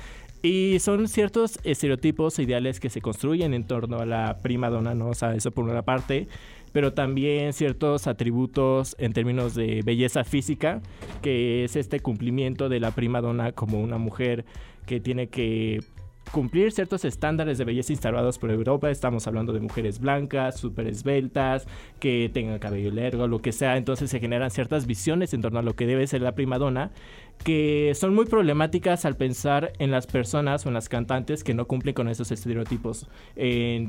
Y 0.42 0.78
son 0.78 1.08
ciertos 1.08 1.58
estereotipos 1.64 2.38
e 2.38 2.44
ideales 2.44 2.78
que 2.78 2.90
se 2.90 3.00
construyen 3.00 3.54
en 3.54 3.64
torno 3.64 3.98
a 3.98 4.06
la 4.06 4.38
prima 4.40 4.70
donna, 4.70 4.94
¿no? 4.94 5.08
O 5.08 5.14
sea, 5.14 5.34
eso 5.34 5.50
por 5.50 5.64
una 5.64 5.82
parte, 5.82 6.28
pero 6.72 6.92
también 6.92 7.52
ciertos 7.52 8.06
atributos 8.06 8.94
en 9.00 9.12
términos 9.12 9.54
de 9.54 9.82
belleza 9.84 10.22
física, 10.22 10.80
que 11.22 11.64
es 11.64 11.74
este 11.74 11.98
cumplimiento 12.00 12.68
de 12.68 12.78
la 12.78 12.92
prima 12.92 13.20
donna 13.20 13.50
como 13.50 13.80
una 13.80 13.98
mujer 13.98 14.44
que 14.86 15.00
tiene 15.00 15.26
que 15.26 15.80
cumplir 16.32 16.72
ciertos 16.72 17.04
estándares 17.04 17.58
de 17.58 17.64
belleza 17.64 17.92
instaurados 17.92 18.38
por 18.38 18.50
Europa. 18.50 18.90
Estamos 18.90 19.26
hablando 19.26 19.52
de 19.52 19.60
mujeres 19.60 19.98
blancas, 19.98 20.58
súper 20.58 20.86
esbeltas, 20.86 21.66
que 22.00 22.30
tengan 22.32 22.58
cabello 22.58 22.90
largo, 22.90 23.26
lo 23.26 23.40
que 23.40 23.52
sea. 23.52 23.76
Entonces 23.76 24.10
se 24.10 24.20
generan 24.20 24.50
ciertas 24.50 24.86
visiones 24.86 25.34
en 25.34 25.42
torno 25.42 25.58
a 25.58 25.62
lo 25.62 25.74
que 25.74 25.86
debe 25.86 26.06
ser 26.06 26.22
la 26.22 26.34
prima 26.34 26.58
donna 26.58 26.90
que 27.44 27.92
son 27.94 28.16
muy 28.16 28.26
problemáticas 28.26 29.04
al 29.04 29.16
pensar 29.16 29.72
en 29.78 29.92
las 29.92 30.08
personas 30.08 30.66
o 30.66 30.70
en 30.70 30.74
las 30.74 30.88
cantantes 30.88 31.44
que 31.44 31.54
no 31.54 31.68
cumplen 31.68 31.94
con 31.94 32.08
esos 32.08 32.32
estereotipos, 32.32 33.06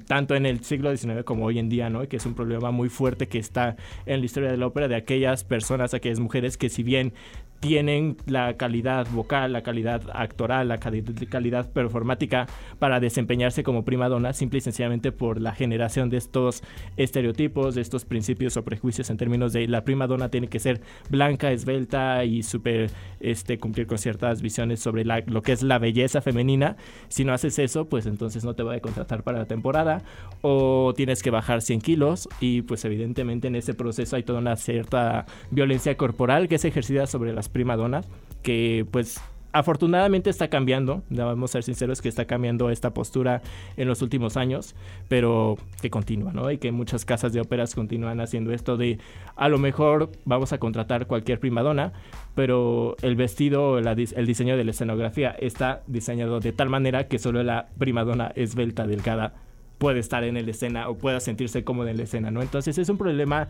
tanto 0.06 0.36
en 0.36 0.46
el 0.46 0.64
siglo 0.64 0.96
XIX 0.96 1.24
como 1.24 1.46
hoy 1.46 1.58
en 1.58 1.68
día, 1.68 1.90
¿no? 1.90 2.08
Que 2.08 2.18
es 2.18 2.28
un 2.28 2.36
problema 2.36 2.70
muy 2.70 2.90
fuerte 2.90 3.28
que 3.28 3.40
está 3.40 3.76
en 4.06 4.20
la 4.20 4.26
historia 4.28 4.52
de 4.52 4.58
la 4.58 4.68
ópera 4.68 4.88
de 4.88 4.96
aquellas 4.96 5.44
personas, 5.44 5.96
aquellas 5.96 6.20
mujeres 6.20 6.58
que 6.58 6.70
si 6.70 6.84
bien 6.84 7.14
tienen 7.60 8.18
la 8.26 8.54
calidad 8.56 9.08
vocal, 9.12 9.54
la 9.54 9.64
calidad 9.64 10.02
actoral, 10.14 10.68
la 10.70 10.78
cali- 10.78 11.04
calidad 11.30 11.70
performática 11.72 12.48
para 12.80 13.00
desempeñarse 13.00 13.64
como 13.64 13.84
prima 13.84 14.08
donna, 14.10 14.34
simple 14.34 14.60
y 14.60 14.62
sencillamente 14.62 15.12
por 15.12 15.42
la 15.42 15.54
generación 15.54 16.10
de 16.10 16.18
estos 16.18 16.64
estereotipos, 16.98 17.76
de 17.76 17.82
estos 17.82 18.06
principios 18.06 18.56
o 18.58 18.64
prejuicios 18.64 19.10
en 19.10 19.18
términos 19.18 19.54
de 19.54 19.68
la 19.68 19.84
prima 19.84 20.08
donna 20.08 20.30
tiene 20.30 20.48
que 20.48 20.60
ser 20.60 20.82
blanca, 21.10 21.52
esbelta 21.52 22.24
y 22.26 22.44
súper 22.44 22.92
este, 23.20 23.58
cumplir 23.58 23.88
con 23.88 23.98
ciertas 23.98 24.42
visiones 24.42 24.80
sobre 24.80 25.04
la- 25.06 25.24
lo 25.26 25.42
que 25.42 25.52
es 25.52 25.62
la 25.64 25.80
belleza 25.80 26.22
femenina. 26.22 26.78
Si 27.10 27.26
no 27.26 27.34
haces 27.34 27.60
eso, 27.60 27.86
pues 27.90 28.06
entonces 28.06 28.44
no 28.46 28.54
te 28.54 28.64
voy 28.64 28.78
a 28.78 28.80
contratar 28.82 29.24
para 29.24 29.40
la 29.40 29.46
temporada 29.46 30.02
o 30.42 30.94
tienes 30.96 31.22
que 31.24 31.30
bajar 31.32 31.62
100 31.62 31.82
kilos 31.82 32.30
y 32.40 32.62
pues 32.62 32.86
evidentemente 32.86 33.48
en 33.48 33.56
ese 33.56 33.74
proceso 33.74 34.16
hay 34.16 34.24
toda 34.24 34.40
una 34.40 34.56
cierta 34.56 35.26
violencia 35.52 35.98
corporal 35.98 36.48
que 36.48 36.56
es 36.56 36.66
ejercida 36.66 37.08
sobre 37.08 37.34
las 37.34 37.49
primadonas 37.50 38.08
que 38.44 38.86
pues 38.92 39.22
afortunadamente 39.52 40.30
está 40.30 40.48
cambiando, 40.48 41.04
vamos 41.10 41.52
a 41.52 41.54
ser 41.54 41.64
sinceros 41.64 42.02
que 42.02 42.10
está 42.10 42.26
cambiando 42.26 42.70
esta 42.70 42.94
postura 42.94 43.42
en 43.78 43.88
los 43.88 44.02
últimos 44.02 44.38
años, 44.38 44.76
pero 45.08 45.58
que 45.82 45.90
continúa, 45.90 46.32
¿no? 46.34 46.52
Y 46.52 46.60
que 46.60 46.72
muchas 46.72 47.04
casas 47.04 47.34
de 47.34 47.42
óperas 47.42 47.74
continúan 47.74 48.22
haciendo 48.22 48.54
esto 48.54 48.78
de 48.78 49.00
a 49.36 49.50
lo 49.50 49.58
mejor 49.58 50.12
vamos 50.26 50.54
a 50.54 50.60
contratar 50.60 51.08
cualquier 51.08 51.40
primadona, 51.40 51.94
pero 52.36 52.96
el 53.02 53.16
vestido, 53.16 53.82
la 53.82 53.94
el 53.94 54.26
diseño 54.28 54.56
de 54.56 54.64
la 54.64 54.72
escenografía 54.72 55.32
está 55.32 55.82
diseñado 55.88 56.40
de 56.40 56.54
tal 56.54 56.70
manera 56.70 57.08
que 57.08 57.18
solo 57.18 57.44
la 57.44 57.70
primadona 57.78 58.32
esbelta, 58.36 58.86
delgada, 58.86 59.34
puede 59.80 60.00
estar 60.00 60.24
en 60.24 60.34
la 60.36 60.52
escena 60.52 60.90
o 60.90 60.98
pueda 60.98 61.20
sentirse 61.20 61.64
cómoda 61.64 61.90
en 61.90 61.98
la 61.98 62.04
escena, 62.04 62.30
¿no? 62.30 62.42
Entonces 62.42 62.78
es 62.78 62.90
un 62.90 62.98
problema 62.98 63.48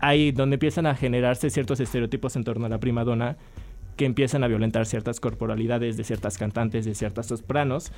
ahí 0.00 0.32
donde 0.32 0.54
empiezan 0.54 0.86
a 0.86 0.94
generarse 0.94 1.50
ciertos 1.50 1.80
estereotipos 1.80 2.36
en 2.36 2.44
torno 2.44 2.66
a 2.66 2.68
la 2.68 2.78
primadona 2.78 3.36
que 3.96 4.06
empiezan 4.06 4.42
a 4.44 4.48
violentar 4.48 4.86
ciertas 4.86 5.20
corporalidades 5.20 5.96
de 5.96 6.04
ciertas 6.04 6.38
cantantes, 6.38 6.84
de 6.84 6.94
ciertas 6.94 7.26
sopranos. 7.26 7.92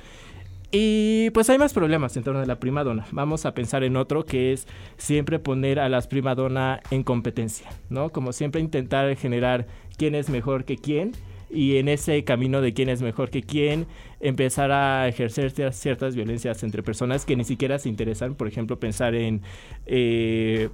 Y 0.75 1.29
pues 1.35 1.49
hay 1.51 1.59
más 1.59 1.71
problemas 1.71 2.17
en 2.17 2.23
torno 2.23 2.41
a 2.41 2.45
la 2.47 2.59
primadona. 2.59 3.05
Vamos 3.11 3.45
a 3.45 3.53
pensar 3.53 3.83
en 3.83 3.95
otro 3.95 4.25
que 4.25 4.53
es 4.53 4.67
siempre 4.97 5.37
poner 5.37 5.79
a 5.79 5.87
las 5.87 6.07
primadona 6.07 6.81
en 6.89 7.03
competencia, 7.03 7.69
¿no? 7.89 8.09
Como 8.09 8.33
siempre 8.33 8.59
intentar 8.59 9.15
generar 9.15 9.67
quién 9.97 10.15
es 10.15 10.31
mejor 10.31 10.65
que 10.65 10.77
quién 10.77 11.11
y 11.51 11.77
en 11.77 11.87
ese 11.87 12.23
camino 12.23 12.61
de 12.61 12.73
quién 12.73 12.89
es 12.89 13.03
mejor 13.03 13.29
que 13.29 13.43
quién 13.43 13.85
empezar 14.19 14.71
a 14.71 15.07
ejercer 15.07 15.53
cier- 15.53 15.73
ciertas 15.73 16.15
violencias 16.15 16.63
entre 16.63 16.81
personas 16.81 17.23
que 17.25 17.35
ni 17.35 17.43
siquiera 17.43 17.77
se 17.77 17.89
interesan. 17.89 18.33
Por 18.33 18.47
ejemplo, 18.47 18.79
pensar 18.79 19.13
en 19.13 19.43
eh, 19.85 20.69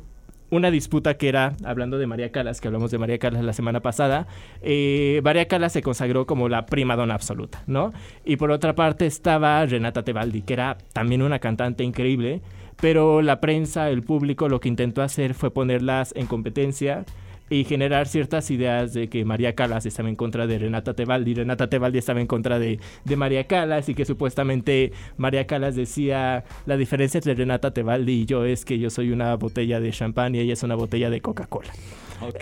una 0.50 0.72
disputa 0.72 1.16
que 1.18 1.30
era, 1.30 1.56
hablando 1.64 1.98
de 1.98 2.08
María 2.08 2.32
Calas, 2.32 2.62
que 2.62 2.68
hablamos 2.68 2.92
de 2.92 2.98
María 2.98 3.20
Calas 3.20 3.44
la 3.44 3.54
semana 3.54 3.82
pasada, 3.82 4.28
eh, 4.62 5.22
María 5.24 5.48
Calas 5.48 5.74
se 5.74 5.82
consagró 5.82 6.26
como 6.26 6.50
la 6.50 6.66
prima 6.66 6.96
donna 6.96 7.14
absoluta, 7.14 7.64
¿no? 7.68 7.94
Y 8.26 8.38
por 8.38 8.52
otra 8.52 8.76
parte 8.76 9.06
estaba 9.06 9.66
Renata 9.66 10.04
Tebaldi, 10.04 10.42
que 10.42 10.54
era 10.54 10.78
también 10.94 11.22
una 11.22 11.40
cantante 11.40 11.84
increíble, 11.84 12.42
pero 12.82 13.22
la 13.22 13.42
prensa, 13.42 13.90
el 13.90 14.04
público, 14.04 14.48
lo 14.48 14.60
que 14.60 14.70
intentó 14.70 15.02
hacer 15.02 15.34
fue 15.34 15.52
ponerlas 15.52 16.14
en 16.16 16.28
competencia 16.28 17.06
y 17.50 17.64
generar 17.64 18.08
ciertas 18.08 18.52
ideas 18.52 18.94
de 18.94 19.10
que 19.10 19.26
María 19.26 19.56
Calas 19.56 19.86
estaba 19.86 20.10
en 20.10 20.16
contra 20.16 20.48
de 20.48 20.60
Renata 20.60 20.94
Tebaldi, 20.94 21.34
Renata 21.34 21.70
Tebaldi 21.70 21.98
estaba 21.98 22.22
en 22.22 22.28
contra 22.28 22.60
de, 22.60 22.80
de 23.06 23.16
María 23.16 23.46
Calas 23.48 23.90
y 23.90 23.96
que 23.96 24.06
supuestamente 24.06 24.92
María 25.18 25.48
Calas 25.48 25.76
decía 25.76 26.44
la 26.66 26.78
diferencia 26.78 27.18
entre 27.18 27.36
Renata 27.36 27.72
Tebaldi 27.72 28.22
y 28.22 28.26
yo 28.26 28.46
es 28.46 28.66
que 28.66 28.80
yo 28.80 28.90
soy 28.90 29.12
una 29.12 29.36
botella 29.36 29.80
de 29.80 29.92
champán 29.92 30.36
y 30.36 30.40
ella 30.40 30.54
es 30.54 30.64
una 30.64 30.76
botella 30.76 31.10
de 31.10 31.22
Coca-Cola. 31.22 31.72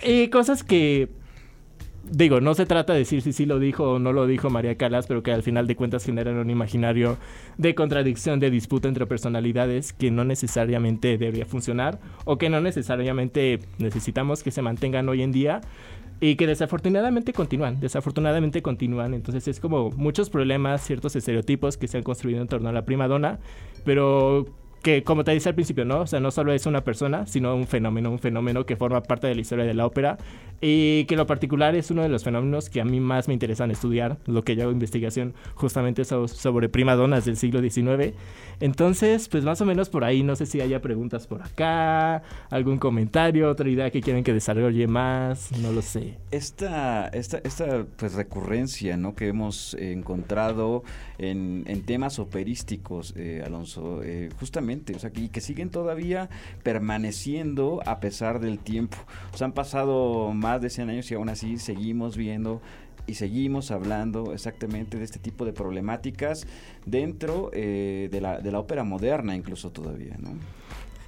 Y 0.04 0.28
cosas 0.28 0.64
que 0.64 1.08
digo, 2.10 2.40
no 2.40 2.54
se 2.54 2.66
trata 2.66 2.92
de 2.92 3.00
decir 3.00 3.22
si 3.22 3.32
sí 3.32 3.46
lo 3.46 3.58
dijo 3.58 3.92
o 3.92 3.98
no 3.98 4.12
lo 4.12 4.26
dijo 4.26 4.50
María 4.50 4.76
Calas, 4.76 5.06
pero 5.06 5.22
que 5.22 5.32
al 5.32 5.42
final 5.42 5.66
de 5.66 5.76
cuentas 5.76 6.04
generan 6.04 6.36
un 6.36 6.50
imaginario 6.50 7.16
de 7.56 7.74
contradicción, 7.74 8.40
de 8.40 8.50
disputa 8.50 8.88
entre 8.88 9.06
personalidades 9.06 9.92
que 9.92 10.10
no 10.10 10.24
necesariamente 10.24 11.18
debería 11.18 11.46
funcionar 11.46 11.98
o 12.24 12.38
que 12.38 12.50
no 12.50 12.60
necesariamente 12.60 13.60
necesitamos 13.78 14.42
que 14.42 14.50
se 14.50 14.62
mantengan 14.62 15.08
hoy 15.08 15.22
en 15.22 15.32
día 15.32 15.60
y 16.20 16.36
que 16.36 16.46
desafortunadamente 16.46 17.32
continúan, 17.32 17.80
desafortunadamente 17.80 18.62
continúan. 18.62 19.14
Entonces 19.14 19.46
es 19.48 19.60
como 19.60 19.90
muchos 19.90 20.30
problemas, 20.30 20.84
ciertos 20.84 21.14
estereotipos 21.16 21.76
que 21.76 21.88
se 21.88 21.98
han 21.98 22.02
construido 22.02 22.40
en 22.40 22.48
torno 22.48 22.68
a 22.68 22.72
la 22.72 22.84
prima 22.84 23.08
donna, 23.08 23.38
pero 23.84 24.46
que 24.82 25.02
como 25.02 25.24
te 25.24 25.32
dice 25.32 25.48
al 25.48 25.54
principio, 25.54 25.84
¿no? 25.84 26.00
O 26.00 26.06
sea, 26.06 26.20
no 26.20 26.30
solo 26.30 26.52
es 26.52 26.66
una 26.66 26.82
persona, 26.84 27.26
sino 27.26 27.54
un 27.54 27.66
fenómeno, 27.66 28.10
un 28.10 28.18
fenómeno 28.18 28.64
que 28.66 28.76
forma 28.76 29.02
parte 29.02 29.26
de 29.26 29.34
la 29.34 29.40
historia 29.40 29.64
de 29.64 29.74
la 29.74 29.86
ópera 29.86 30.18
y 30.60 31.04
que 31.04 31.14
en 31.14 31.18
lo 31.18 31.26
particular 31.26 31.74
es 31.76 31.90
uno 31.90 32.02
de 32.02 32.08
los 32.08 32.24
fenómenos 32.24 32.68
que 32.70 32.80
a 32.80 32.84
mí 32.84 32.98
más 33.00 33.28
me 33.28 33.34
interesan 33.34 33.70
estudiar, 33.70 34.18
lo 34.26 34.42
que 34.44 34.56
yo 34.56 34.62
hago 34.64 34.72
investigación 34.72 35.34
justamente 35.54 36.04
so- 36.04 36.26
sobre 36.28 36.68
primadonas 36.68 37.24
del 37.24 37.36
siglo 37.36 37.60
XIX. 37.60 38.14
Entonces, 38.60 39.28
pues 39.28 39.44
más 39.44 39.60
o 39.60 39.64
menos 39.64 39.88
por 39.88 40.02
ahí, 40.04 40.22
no 40.24 40.34
sé 40.34 40.46
si 40.46 40.60
haya 40.60 40.80
preguntas 40.82 41.26
por 41.28 41.42
acá, 41.42 42.22
algún 42.50 42.78
comentario, 42.78 43.48
otra 43.50 43.68
idea 43.68 43.90
que 43.90 44.00
quieren 44.00 44.24
que 44.24 44.32
desarrolle 44.32 44.86
más, 44.88 45.52
no 45.60 45.70
lo 45.72 45.80
sé. 45.82 46.14
Esta, 46.32 47.06
esta, 47.08 47.38
esta 47.44 47.84
pues 47.96 48.14
recurrencia 48.14 48.96
¿no? 48.96 49.14
que 49.14 49.28
hemos 49.28 49.74
encontrado 49.74 50.82
en, 51.18 51.64
en 51.66 51.82
temas 51.82 52.18
operísticos, 52.18 53.14
eh, 53.16 53.42
Alonso, 53.46 54.00
eh, 54.02 54.30
justamente, 54.40 54.67
o 54.94 54.98
sea, 54.98 55.10
y 55.14 55.28
que 55.28 55.40
siguen 55.40 55.70
todavía 55.70 56.28
permaneciendo 56.62 57.80
a 57.86 58.00
pesar 58.00 58.40
del 58.40 58.58
tiempo. 58.58 58.96
O 59.32 59.36
sea, 59.36 59.46
han 59.46 59.52
pasado 59.52 60.32
más 60.32 60.60
de 60.60 60.70
100 60.70 60.90
años 60.90 61.10
y 61.10 61.14
aún 61.14 61.28
así 61.28 61.58
seguimos 61.58 62.16
viendo 62.16 62.60
y 63.06 63.14
seguimos 63.14 63.70
hablando 63.70 64.32
exactamente 64.34 64.98
de 64.98 65.04
este 65.04 65.18
tipo 65.18 65.44
de 65.46 65.52
problemáticas 65.52 66.46
dentro 66.84 67.50
eh, 67.54 68.08
de, 68.10 68.20
la, 68.20 68.40
de 68.40 68.52
la 68.52 68.58
ópera 68.58 68.84
moderna 68.84 69.34
incluso 69.34 69.70
todavía, 69.70 70.16
¿no? 70.18 70.30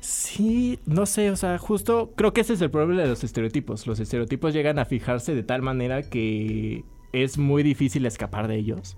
Sí, 0.01 0.79
no 0.87 1.05
sé, 1.05 1.31
o 1.31 1.37
sea, 1.37 1.59
justo 1.59 2.13
creo 2.17 2.33
que 2.33 2.41
ese 2.41 2.55
es 2.55 2.63
el 2.63 2.71
problema 2.71 3.03
de 3.03 3.09
los 3.09 3.23
estereotipos. 3.23 3.87
Los 3.87 4.01
estereotipos 4.01 4.55
llegan 4.55 4.79
a 4.79 4.87
fijarse 4.87 5.35
de 5.35 5.43
tal 5.43 5.61
manera 5.61 6.03
que 6.03 6.85
es 7.13 7.37
muy 7.37 7.63
difícil 7.63 8.07
escapar 8.07 8.49
de 8.49 8.57
ellos. 8.57 8.97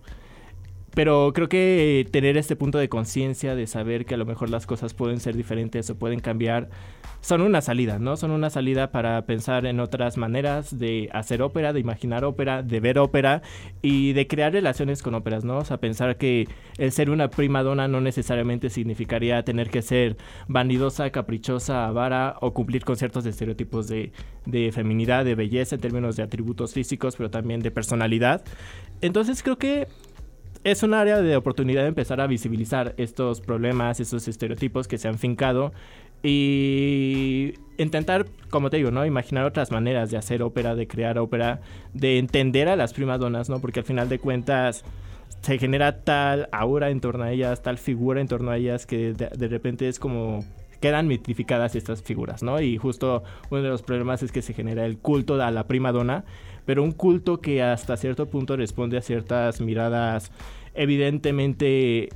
Pero 0.94 1.32
creo 1.34 1.48
que 1.48 2.06
tener 2.10 2.36
este 2.36 2.54
punto 2.54 2.78
de 2.78 2.90
conciencia, 2.90 3.54
de 3.54 3.66
saber 3.66 4.04
que 4.04 4.14
a 4.14 4.18
lo 4.18 4.26
mejor 4.26 4.50
las 4.50 4.66
cosas 4.66 4.92
pueden 4.92 5.20
ser 5.20 5.36
diferentes 5.36 5.88
o 5.88 5.98
pueden 5.98 6.20
cambiar, 6.20 6.68
son 7.22 7.40
una 7.40 7.62
salida, 7.62 7.98
¿no? 7.98 8.16
Son 8.16 8.30
una 8.30 8.50
salida 8.50 8.90
para 8.90 9.24
pensar 9.24 9.64
en 9.64 9.80
otras 9.80 10.18
maneras 10.18 10.78
de 10.78 11.08
hacer 11.12 11.40
ópera, 11.40 11.72
de 11.72 11.80
imaginar 11.80 12.24
ópera, 12.24 12.62
de 12.62 12.80
ver 12.80 12.98
ópera 12.98 13.42
y 13.80 14.12
de 14.12 14.26
crear 14.26 14.52
relaciones 14.52 15.02
con 15.02 15.14
óperas, 15.14 15.44
¿no? 15.44 15.58
O 15.58 15.64
sea, 15.64 15.78
pensar 15.78 16.18
que 16.18 16.46
el 16.76 16.92
ser 16.92 17.08
una 17.08 17.30
prima 17.30 17.62
donna 17.62 17.88
no 17.88 18.00
necesariamente 18.00 18.68
significaría 18.68 19.44
tener 19.44 19.70
que 19.70 19.80
ser 19.80 20.18
vanidosa, 20.48 21.10
caprichosa, 21.10 21.86
avara 21.86 22.36
o 22.40 22.52
cumplir 22.52 22.84
con 22.84 22.96
ciertos 22.96 23.24
estereotipos 23.24 23.88
de, 23.88 24.12
de 24.44 24.72
feminidad, 24.72 25.24
de 25.24 25.36
belleza 25.36 25.76
en 25.76 25.80
términos 25.80 26.16
de 26.16 26.24
atributos 26.24 26.74
físicos, 26.74 27.16
pero 27.16 27.30
también 27.30 27.60
de 27.60 27.70
personalidad. 27.70 28.42
Entonces 29.00 29.42
creo 29.42 29.58
que 29.58 29.86
es 30.64 30.82
un 30.82 30.94
área 30.94 31.20
de 31.20 31.36
oportunidad 31.36 31.82
de 31.82 31.88
empezar 31.88 32.20
a 32.20 32.26
visibilizar 32.26 32.94
estos 32.96 33.40
problemas, 33.40 34.00
estos 34.00 34.28
estereotipos 34.28 34.88
que 34.88 34.98
se 34.98 35.08
han 35.08 35.18
fincado 35.18 35.72
y 36.22 37.54
intentar, 37.78 38.26
como 38.50 38.70
te 38.70 38.76
digo, 38.76 38.92
¿no? 38.92 39.04
Imaginar 39.04 39.44
otras 39.44 39.72
maneras 39.72 40.10
de 40.10 40.16
hacer 40.16 40.42
ópera, 40.42 40.74
de 40.76 40.86
crear 40.86 41.18
ópera, 41.18 41.60
de 41.94 42.18
entender 42.18 42.68
a 42.68 42.76
las 42.76 42.92
primas 42.92 43.18
donas, 43.18 43.48
¿no? 43.48 43.60
Porque 43.60 43.80
al 43.80 43.86
final 43.86 44.08
de 44.08 44.20
cuentas 44.20 44.84
se 45.40 45.58
genera 45.58 46.04
tal 46.04 46.48
aura 46.52 46.90
en 46.90 47.00
torno 47.00 47.24
a 47.24 47.32
ellas, 47.32 47.62
tal 47.62 47.78
figura 47.78 48.20
en 48.20 48.28
torno 48.28 48.52
a 48.52 48.56
ellas 48.56 48.86
que 48.86 49.14
de, 49.14 49.30
de 49.30 49.48
repente 49.48 49.88
es 49.88 49.98
como 49.98 50.44
quedan 50.82 51.06
mitificadas 51.06 51.76
estas 51.76 52.02
figuras, 52.02 52.42
¿no? 52.42 52.60
Y 52.60 52.76
justo 52.76 53.22
uno 53.50 53.62
de 53.62 53.68
los 53.68 53.82
problemas 53.82 54.22
es 54.22 54.32
que 54.32 54.42
se 54.42 54.52
genera 54.52 54.84
el 54.84 54.98
culto 54.98 55.40
a 55.40 55.50
la 55.50 55.66
prima 55.66 55.92
donna, 55.92 56.24
pero 56.64 56.82
un 56.82 56.92
culto 56.92 57.40
que 57.40 57.62
hasta 57.62 57.96
cierto 57.96 58.26
punto 58.26 58.56
responde 58.56 58.98
a 58.98 59.02
ciertas 59.02 59.60
miradas 59.60 60.30
evidentemente 60.74 62.08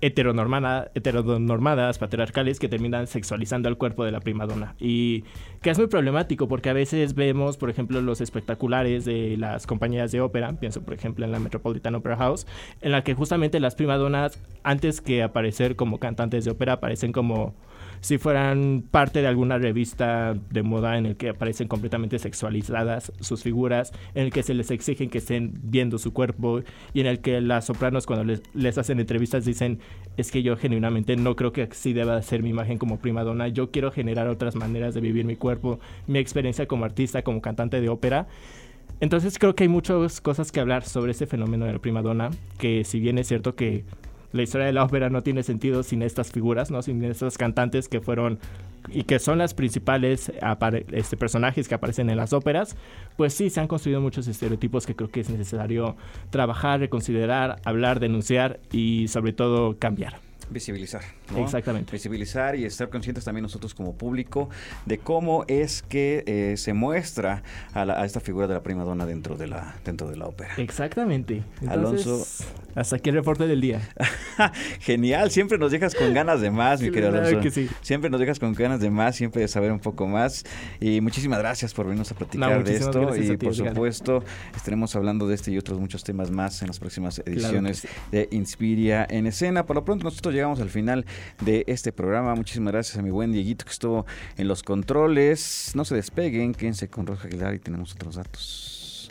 heteronormada- 0.00 0.90
heteronormadas, 0.94 1.98
patriarcales, 1.98 2.58
que 2.58 2.68
terminan 2.68 3.06
sexualizando 3.06 3.68
el 3.68 3.76
cuerpo 3.76 4.04
de 4.04 4.12
la 4.12 4.20
prima 4.20 4.46
donna. 4.46 4.74
Y 4.78 5.24
que 5.62 5.70
es 5.70 5.78
muy 5.78 5.86
problemático 5.86 6.48
porque 6.48 6.70
a 6.70 6.74
veces 6.74 7.14
vemos, 7.14 7.56
por 7.56 7.70
ejemplo, 7.70 8.00
los 8.00 8.20
espectaculares 8.20 9.04
de 9.04 9.36
las 9.38 9.66
compañías 9.66 10.12
de 10.12 10.20
ópera, 10.20 10.52
pienso 10.52 10.82
por 10.82 10.94
ejemplo 10.94 11.24
en 11.24 11.32
la 11.32 11.38
Metropolitan 11.38 11.94
Opera 11.94 12.16
House, 12.16 12.46
en 12.82 12.92
la 12.92 13.02
que 13.04 13.14
justamente 13.14 13.58
las 13.60 13.74
primadonas, 13.74 14.38
antes 14.62 15.00
que 15.00 15.22
aparecer 15.22 15.76
como 15.76 15.98
cantantes 15.98 16.44
de 16.44 16.50
ópera, 16.50 16.74
aparecen 16.74 17.12
como 17.12 17.54
si 18.00 18.18
fueran 18.18 18.84
parte 18.90 19.20
de 19.20 19.26
alguna 19.26 19.58
revista 19.58 20.34
de 20.50 20.62
moda 20.62 20.98
en 20.98 21.06
el 21.06 21.16
que 21.16 21.30
aparecen 21.30 21.68
completamente 21.68 22.18
sexualizadas 22.18 23.12
sus 23.20 23.42
figuras, 23.42 23.92
en 24.14 24.24
el 24.24 24.32
que 24.32 24.42
se 24.42 24.54
les 24.54 24.70
exigen 24.70 25.10
que 25.10 25.18
estén 25.18 25.52
viendo 25.62 25.98
su 25.98 26.12
cuerpo 26.12 26.60
y 26.94 27.00
en 27.00 27.06
el 27.06 27.20
que 27.20 27.40
las 27.40 27.66
sopranos 27.66 28.06
cuando 28.06 28.24
les, 28.24 28.42
les 28.54 28.78
hacen 28.78 29.00
entrevistas 29.00 29.44
dicen 29.44 29.80
es 30.16 30.30
que 30.30 30.42
yo 30.42 30.56
genuinamente 30.56 31.16
no 31.16 31.36
creo 31.36 31.52
que 31.52 31.62
así 31.62 31.92
deba 31.92 32.20
ser 32.22 32.42
mi 32.42 32.50
imagen 32.50 32.78
como 32.78 32.98
prima 32.98 33.22
donna, 33.22 33.48
yo 33.48 33.70
quiero 33.70 33.90
generar 33.90 34.28
otras 34.28 34.56
maneras 34.56 34.94
de 34.94 35.00
vivir 35.00 35.24
mi 35.24 35.36
cuerpo, 35.36 35.78
mi 36.06 36.18
experiencia 36.18 36.66
como 36.66 36.84
artista, 36.84 37.22
como 37.22 37.40
cantante 37.40 37.80
de 37.80 37.88
ópera. 37.88 38.26
Entonces 39.00 39.38
creo 39.38 39.54
que 39.54 39.64
hay 39.64 39.68
muchas 39.68 40.20
cosas 40.20 40.52
que 40.52 40.60
hablar 40.60 40.84
sobre 40.84 41.12
ese 41.12 41.26
fenómeno 41.26 41.66
de 41.66 41.74
la 41.74 41.78
prima 41.78 42.02
donna, 42.02 42.30
que 42.58 42.84
si 42.84 42.98
bien 42.98 43.18
es 43.18 43.28
cierto 43.28 43.54
que 43.54 43.84
la 44.36 44.42
historia 44.42 44.66
de 44.66 44.72
la 44.72 44.84
ópera 44.84 45.10
no 45.10 45.22
tiene 45.22 45.42
sentido 45.42 45.82
sin 45.82 46.02
estas 46.02 46.30
figuras, 46.30 46.70
¿no? 46.70 46.82
Sin 46.82 47.02
estas 47.04 47.38
cantantes 47.38 47.88
que 47.88 48.00
fueron 48.00 48.38
y 48.88 49.04
que 49.04 49.18
son 49.18 49.38
las 49.38 49.54
principales 49.54 50.32
este, 50.92 51.16
personajes 51.16 51.68
que 51.68 51.74
aparecen 51.74 52.10
en 52.10 52.16
las 52.16 52.32
óperas, 52.32 52.76
pues 53.16 53.34
sí, 53.34 53.50
se 53.50 53.60
han 53.60 53.68
construido 53.68 54.00
muchos 54.00 54.28
estereotipos 54.28 54.86
que 54.86 54.94
creo 54.94 55.10
que 55.10 55.20
es 55.20 55.30
necesario 55.30 55.96
trabajar, 56.30 56.80
reconsiderar, 56.80 57.60
hablar, 57.64 57.98
denunciar 57.98 58.60
y 58.70 59.08
sobre 59.08 59.32
todo 59.32 59.78
cambiar. 59.78 60.25
Visibilizar. 60.50 61.02
¿no? 61.32 61.38
Exactamente. 61.42 61.92
Visibilizar 61.92 62.56
y 62.56 62.64
estar 62.64 62.88
conscientes 62.88 63.24
también 63.24 63.42
nosotros 63.42 63.74
como 63.74 63.94
público 63.96 64.48
de 64.84 64.98
cómo 64.98 65.44
es 65.48 65.82
que 65.82 66.22
eh, 66.26 66.56
se 66.56 66.72
muestra 66.72 67.42
a, 67.74 67.84
la- 67.84 68.00
a 68.00 68.04
esta 68.04 68.20
figura 68.20 68.46
de 68.46 68.54
la 68.54 68.62
prima 68.62 68.84
donna 68.84 69.06
dentro 69.06 69.36
de 69.36 69.46
la, 69.48 69.76
dentro 69.84 70.08
de 70.08 70.16
la 70.16 70.26
ópera. 70.26 70.54
Exactamente. 70.56 71.42
Alonso. 71.68 72.24
Hasta 72.74 72.96
aquí 72.96 73.08
el 73.10 73.16
reporte 73.16 73.46
del 73.46 73.60
día. 73.60 73.80
Genial, 74.80 75.30
siempre 75.30 75.58
nos 75.58 75.72
dejas 75.72 75.94
con 75.94 76.12
ganas 76.14 76.40
de 76.40 76.50
más, 76.50 76.80
mi 76.80 76.90
querido 76.90 77.08
Alonso. 77.08 77.40
que 77.40 77.50
sí. 77.50 77.68
Siempre 77.80 78.10
nos 78.10 78.20
dejas 78.20 78.38
con 78.38 78.52
ganas 78.52 78.80
de 78.80 78.90
más, 78.90 79.16
siempre 79.16 79.40
de 79.42 79.48
saber 79.48 79.72
un 79.72 79.80
poco 79.80 80.06
más. 80.06 80.44
Y 80.80 81.00
muchísimas 81.00 81.38
gracias 81.38 81.72
por 81.74 81.86
venirnos 81.86 82.10
a 82.12 82.14
platicar 82.14 82.62
de 82.64 82.76
esto. 82.76 83.16
Y 83.16 83.36
ti, 83.36 83.36
por 83.46 83.54
Edgar. 83.54 83.68
supuesto, 83.74 84.22
estaremos 84.54 84.94
hablando 84.94 85.26
de 85.26 85.34
este 85.34 85.50
y 85.52 85.58
otros 85.58 85.80
muchos 85.80 86.04
temas 86.04 86.30
más 86.30 86.60
en 86.62 86.68
las 86.68 86.78
próximas 86.78 87.20
ediciones 87.24 87.78
sí. 87.78 87.88
de 88.12 88.28
Inspiria 88.30 89.06
en 89.08 89.26
escena. 89.26 89.64
Por 89.66 89.76
lo 89.76 89.84
pronto, 89.84 90.04
nosotros 90.04 90.34
llegamos 90.36 90.60
al 90.60 90.70
final 90.70 91.04
de 91.40 91.64
este 91.66 91.92
programa. 91.92 92.34
Muchísimas 92.34 92.72
gracias 92.72 92.98
a 92.98 93.02
mi 93.02 93.10
buen 93.10 93.32
Dieguito 93.32 93.64
que 93.64 93.72
estuvo 93.72 94.06
en 94.36 94.48
los 94.48 94.62
controles. 94.62 95.72
No 95.74 95.84
se 95.84 95.94
despeguen, 95.94 96.54
quédense 96.54 96.88
con 96.88 97.06
Roja 97.06 97.26
Aguilar 97.26 97.54
y 97.54 97.58
tenemos 97.58 97.92
otros 97.94 98.16
datos. 98.16 99.08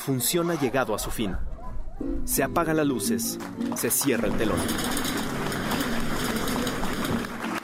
Función 0.00 0.50
ha 0.50 0.54
llegado 0.54 0.94
a 0.94 0.98
su 0.98 1.10
fin. 1.10 1.36
Se 2.24 2.42
apagan 2.42 2.78
las 2.78 2.86
luces, 2.86 3.38
se 3.76 3.90
cierra 3.90 4.26
el 4.26 4.34
telón. 4.34 4.58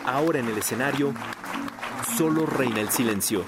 Ahora 0.04 0.38
en 0.38 0.46
el 0.46 0.58
escenario, 0.58 1.14
solo 2.16 2.46
reina 2.46 2.80
el 2.80 2.90
silencio. 2.90 3.42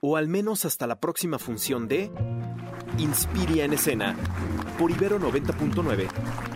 O 0.00 0.16
al 0.16 0.28
menos 0.28 0.64
hasta 0.64 0.86
la 0.86 1.00
próxima 1.00 1.38
función 1.38 1.88
de 1.88 2.10
Inspiria 2.98 3.64
en 3.64 3.74
escena, 3.74 4.16
por 4.78 4.90
Ibero 4.90 5.18
90.9. 5.18 6.55